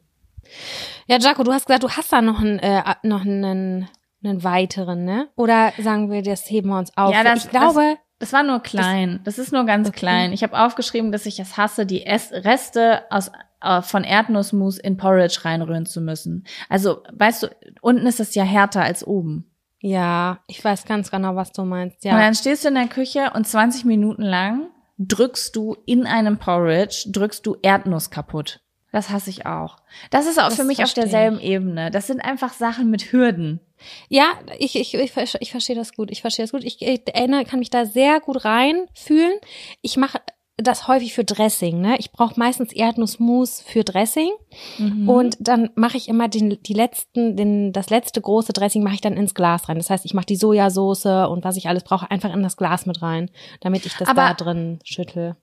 [1.08, 3.88] Ja, Jaco, du hast gesagt, du hast da noch einen, äh, noch einen,
[4.24, 5.30] einen weiteren, ne?
[5.36, 7.14] Oder sagen wir, das heben wir uns auf?
[7.14, 9.20] Ja, das- ich glaube, Das war nur klein.
[9.26, 10.00] Das, ist nur ganz Okay.
[10.00, 10.32] klein.
[10.34, 13.30] Ich habe aufgeschrieben, dass ich es hasse, die Ess Reste aus
[13.62, 16.46] äh, von Erdnussmus in Porridge reinrühren zu müssen.
[16.70, 17.48] Also, weißt du,
[17.82, 19.52] unten ist es ja härter als oben.
[19.82, 22.04] ja, ich weiß ganz genau, was du meinst.
[22.06, 24.68] Und Ja, dann stehst du in der Küche und 20 Minuten lang
[24.98, 28.62] drückst du in einem Porridge, drückst du Erdnuss kaputt.
[28.96, 29.76] Das hasse ich auch.
[30.10, 31.92] Das ist auch Das für mich auf derselben Ebene.
[31.92, 33.60] Das sind einfach Sachen mit Hürden.
[34.08, 34.28] ja,
[34.58, 36.12] ich, ich, ich, ich verstehe das gut.
[36.12, 36.64] Ich verstehe das gut.
[36.64, 39.38] Ich, ich erinnere, kann mich da sehr gut reinfühlen.
[39.82, 40.20] Ich mache
[40.56, 41.98] das häufig für Dressing, ne?
[42.00, 44.30] Ich brauche meistens Erdnussmus für Dressing.
[44.78, 45.10] Mhm.
[45.10, 49.02] Und dann mache ich immer den, die letzten, den, das letzte große Dressing mache ich
[49.02, 49.76] dann ins Glas rein.
[49.78, 52.86] Das heißt, ich mache die Sojasauce und was ich alles brauche, einfach in das Glas
[52.86, 55.36] mit rein, damit ich das Aber- da drin schüttel.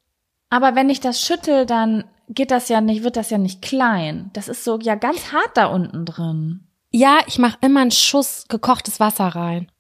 [0.49, 4.31] Aber wenn ich das schüttel, dann geht das ja nicht, wird das ja nicht klein.
[4.33, 6.67] Das ist so ja ganz hart da unten drin.
[6.91, 9.71] Ja, ich mache immer einen Schuss gekochtes Wasser rein,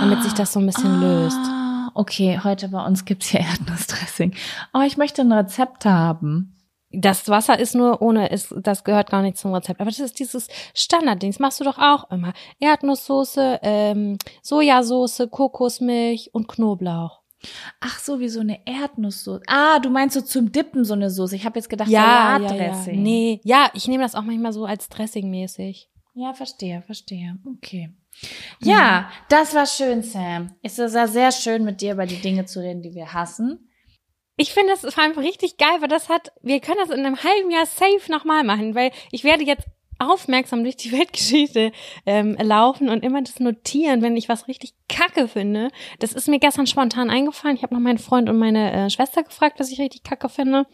[0.00, 1.36] damit sich das so ein bisschen löst.
[1.38, 4.34] Ah, okay, heute bei uns gibt's hier Erdnussdressing.
[4.72, 6.56] Oh, ich möchte ein Rezept haben.
[6.94, 9.80] Das Wasser ist nur ohne, ist, das gehört gar nicht zum Rezept.
[9.80, 11.30] Aber das ist dieses Standardding.
[11.30, 12.34] Das machst du doch auch immer.
[12.60, 17.21] Erdnusssoße, ähm, Sojasauce, Kokosmilch und Knoblauch.
[17.80, 19.42] Ach so, wie so eine Erdnusssoße.
[19.46, 21.36] Ah, du meinst so zum Dippen so eine Soße.
[21.36, 22.48] Ich habe jetzt gedacht ja, ja.
[22.48, 23.02] Salatdressing.
[23.02, 25.88] Nee, ja, ich nehme das auch manchmal so als Dressing-mäßig.
[26.14, 27.38] Ja, verstehe, verstehe.
[27.56, 27.90] Okay.
[28.60, 30.54] Ja, das war schön, Sam.
[30.62, 33.70] Es war sehr schön, mit dir über die Dinge zu reden, die wir hassen.
[34.36, 37.22] Ich finde das vor allem richtig geil, weil das hat, wir können das in einem
[37.22, 39.66] halben Jahr safe nochmal machen, weil ich werde jetzt
[40.10, 41.72] aufmerksam durch die Weltgeschichte
[42.06, 45.70] ähm, laufen und immer das notieren, wenn ich was richtig kacke finde.
[45.98, 47.56] Das ist mir gestern spontan eingefallen.
[47.56, 50.66] Ich habe noch meinen Freund und meine äh, Schwester gefragt, was ich richtig kacke finde.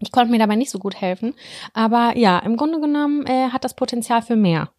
[0.00, 1.34] Ich konnte mir dabei nicht so gut helfen.
[1.74, 4.70] Aber ja, im Grunde genommen äh, hat das Potenzial für mehr.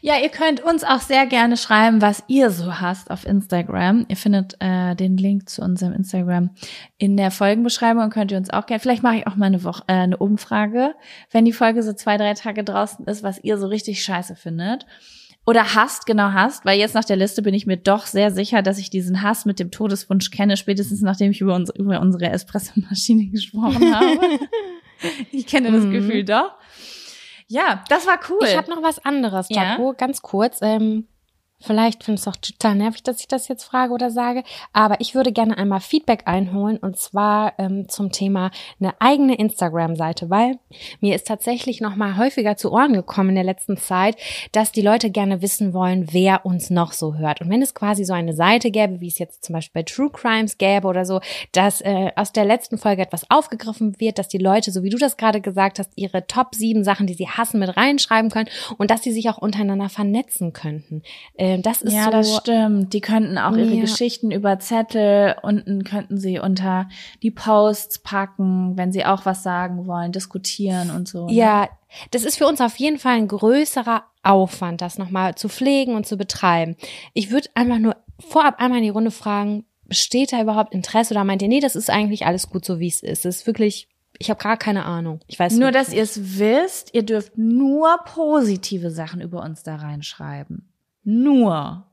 [0.00, 4.04] Ja, ihr könnt uns auch sehr gerne schreiben, was ihr so hasst auf Instagram.
[4.08, 6.50] Ihr findet äh, den Link zu unserem Instagram
[6.98, 8.80] in der Folgenbeschreibung und könnt ihr uns auch gerne.
[8.80, 10.94] Vielleicht mache ich auch mal eine Woche äh, eine Umfrage,
[11.30, 14.86] wenn die Folge so zwei, drei Tage draußen ist, was ihr so richtig scheiße findet.
[15.46, 18.62] Oder hasst, genau hasst, weil jetzt nach der Liste bin ich mir doch sehr sicher,
[18.62, 22.30] dass ich diesen Hass mit dem Todeswunsch kenne, spätestens nachdem ich über, uns, über unsere
[22.30, 24.18] Espressomaschine gesprochen habe.
[25.32, 25.92] ich kenne das Mhm.
[25.92, 26.52] Gefühl doch.
[27.50, 28.46] Ja, das war cool.
[28.46, 29.72] Ich habe noch was anderes, Ja?
[29.72, 30.60] Jaco, ganz kurz.
[30.62, 31.08] Ähm,
[31.60, 34.42] vielleicht findest du es auch total nervig, dass ich das jetzt frage oder sage,
[34.72, 38.50] aber ich würde gerne einmal Feedback einholen und zwar ähm, zum Thema
[38.80, 40.58] eine eigene Instagram-Seite, weil
[41.00, 44.16] mir ist tatsächlich noch mal häufiger zu Ohren gekommen in der letzten Zeit,
[44.52, 47.40] dass die Leute gerne wissen wollen, wer uns noch so hört.
[47.40, 50.10] Und wenn es quasi so eine Seite gäbe, wie es jetzt zum Beispiel bei True
[50.10, 51.20] Crimes gäbe oder so,
[51.52, 54.98] dass äh, aus der letzten Folge etwas aufgegriffen wird, dass die Leute, so wie du
[54.98, 58.90] das gerade gesagt hast, ihre Top 7 Sachen, die sie hassen, mit reinschreiben können und
[58.90, 61.02] dass sie sich auch untereinander vernetzen könnten.
[61.34, 62.10] Äh, das ist ja, so.
[62.10, 62.92] das stimmt.
[62.92, 63.80] Die könnten auch ihre Ja.
[63.80, 66.88] Geschichten über Zettel unten könnten sie unter
[67.22, 71.26] die Posts packen, wenn sie auch was sagen wollen, diskutieren und so.
[71.26, 71.32] ne?
[71.32, 71.68] Ja,
[72.10, 76.06] das ist für uns auf jeden Fall ein größerer Aufwand, das nochmal zu pflegen und
[76.06, 76.76] zu betreiben.
[77.14, 81.24] Ich würde einfach nur vorab einmal in die Runde fragen, besteht da überhaupt Interesse oder
[81.24, 83.26] meint ihr, nee, das ist eigentlich alles gut so, wie es ist.
[83.26, 85.20] Es ist wirklich, ich habe gar keine Ahnung.
[85.26, 89.76] Ich weiß Nur, dass ihr es wisst, ihr dürft nur positive Sachen über uns da
[89.76, 90.69] reinschreiben.
[91.02, 91.86] Nur.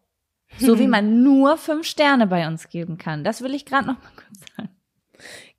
[0.60, 3.24] So wie man nur fünf Sterne bei uns geben kann.
[3.24, 4.70] Das will ich gerade noch mal kurz sagen.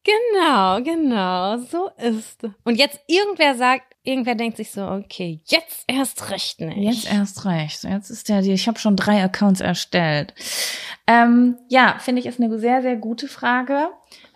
[0.04, 2.42] Genau, genau, so ist.
[2.64, 6.78] Und jetzt irgendwer sagt, irgendwer denkt sich so, okay, jetzt erst recht nicht.
[6.78, 7.84] Jetzt erst recht.
[7.84, 10.32] Jetzt ist der, ich habe schon drei Accounts erstellt.
[11.06, 13.88] Ähm, ja, finde ich ist eine sehr, sehr gute Frage.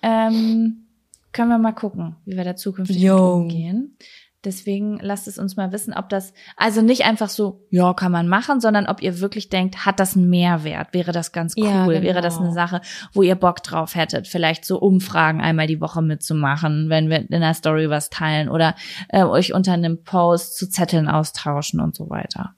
[0.03, 0.89] Ähm,
[1.33, 3.97] können wir mal gucken, wie wir da zukünftig umgehen.
[4.45, 8.29] Deswegen lasst es uns mal wissen, ob das, also nicht einfach so, ja, kann man
[8.29, 10.93] machen, sondern ob ihr wirklich denkt, hat das einen Mehrwert?
[10.93, 11.65] Wäre das ganz cool?
[11.65, 12.03] Ja, genau.
[12.03, 12.81] Wäre das eine Sache,
[13.13, 14.27] wo ihr Bock drauf hättet?
[14.27, 18.75] Vielleicht so Umfragen einmal die Woche mitzumachen, wenn wir in der Story was teilen oder
[19.09, 22.55] äh, euch unter einem Post zu Zetteln austauschen und so weiter.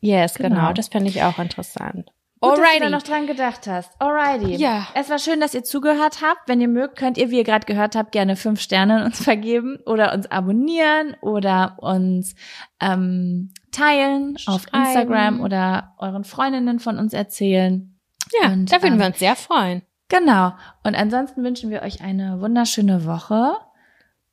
[0.00, 0.56] Yes, genau.
[0.56, 0.72] Genau.
[0.72, 2.10] Das fände ich auch interessant.
[2.44, 2.90] Gut, dass du da Alrighty.
[2.90, 3.90] noch dran gedacht hast.
[4.00, 4.56] Alrighty.
[4.56, 4.86] Ja.
[4.94, 6.48] Es war schön, dass ihr zugehört habt.
[6.48, 9.78] Wenn ihr mögt, könnt ihr, wie ihr gerade gehört habt, gerne fünf Sterne uns vergeben
[9.86, 12.34] oder uns abonnieren oder uns
[12.80, 14.84] ähm, teilen auf Schreiben.
[14.86, 17.98] Instagram oder euren Freundinnen von uns erzählen.
[18.40, 19.82] Ja, Und, da würden ähm, wir uns sehr freuen.
[20.08, 20.52] Genau.
[20.82, 23.56] Und ansonsten wünschen wir euch eine wunderschöne Woche.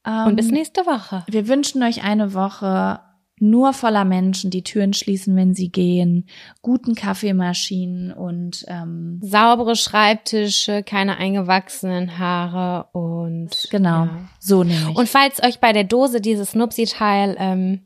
[0.05, 1.23] Ähm, Und bis nächste Woche.
[1.27, 2.99] Wir wünschen euch eine Woche
[3.41, 6.27] nur voller Menschen, die Türen schließen, wenn sie gehen,
[6.61, 14.17] guten Kaffeemaschinen und ähm, Saubere Schreibtische, keine eingewachsenen Haare und genau, Ja.
[14.39, 14.95] so nämlich.
[14.95, 17.81] Und falls euch bei der Dose dieses Nupsi-Teil ähm,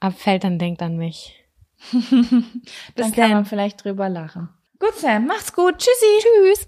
[0.00, 1.34] abfällt, dann denkt an mich.
[1.92, 2.44] dann
[2.94, 3.44] Bis kann man dann.
[3.44, 4.48] vielleicht drüber lachen.
[4.78, 5.78] Gut, Sam, macht's gut.
[5.78, 6.06] Tschüssi.
[6.20, 6.60] Tschüss.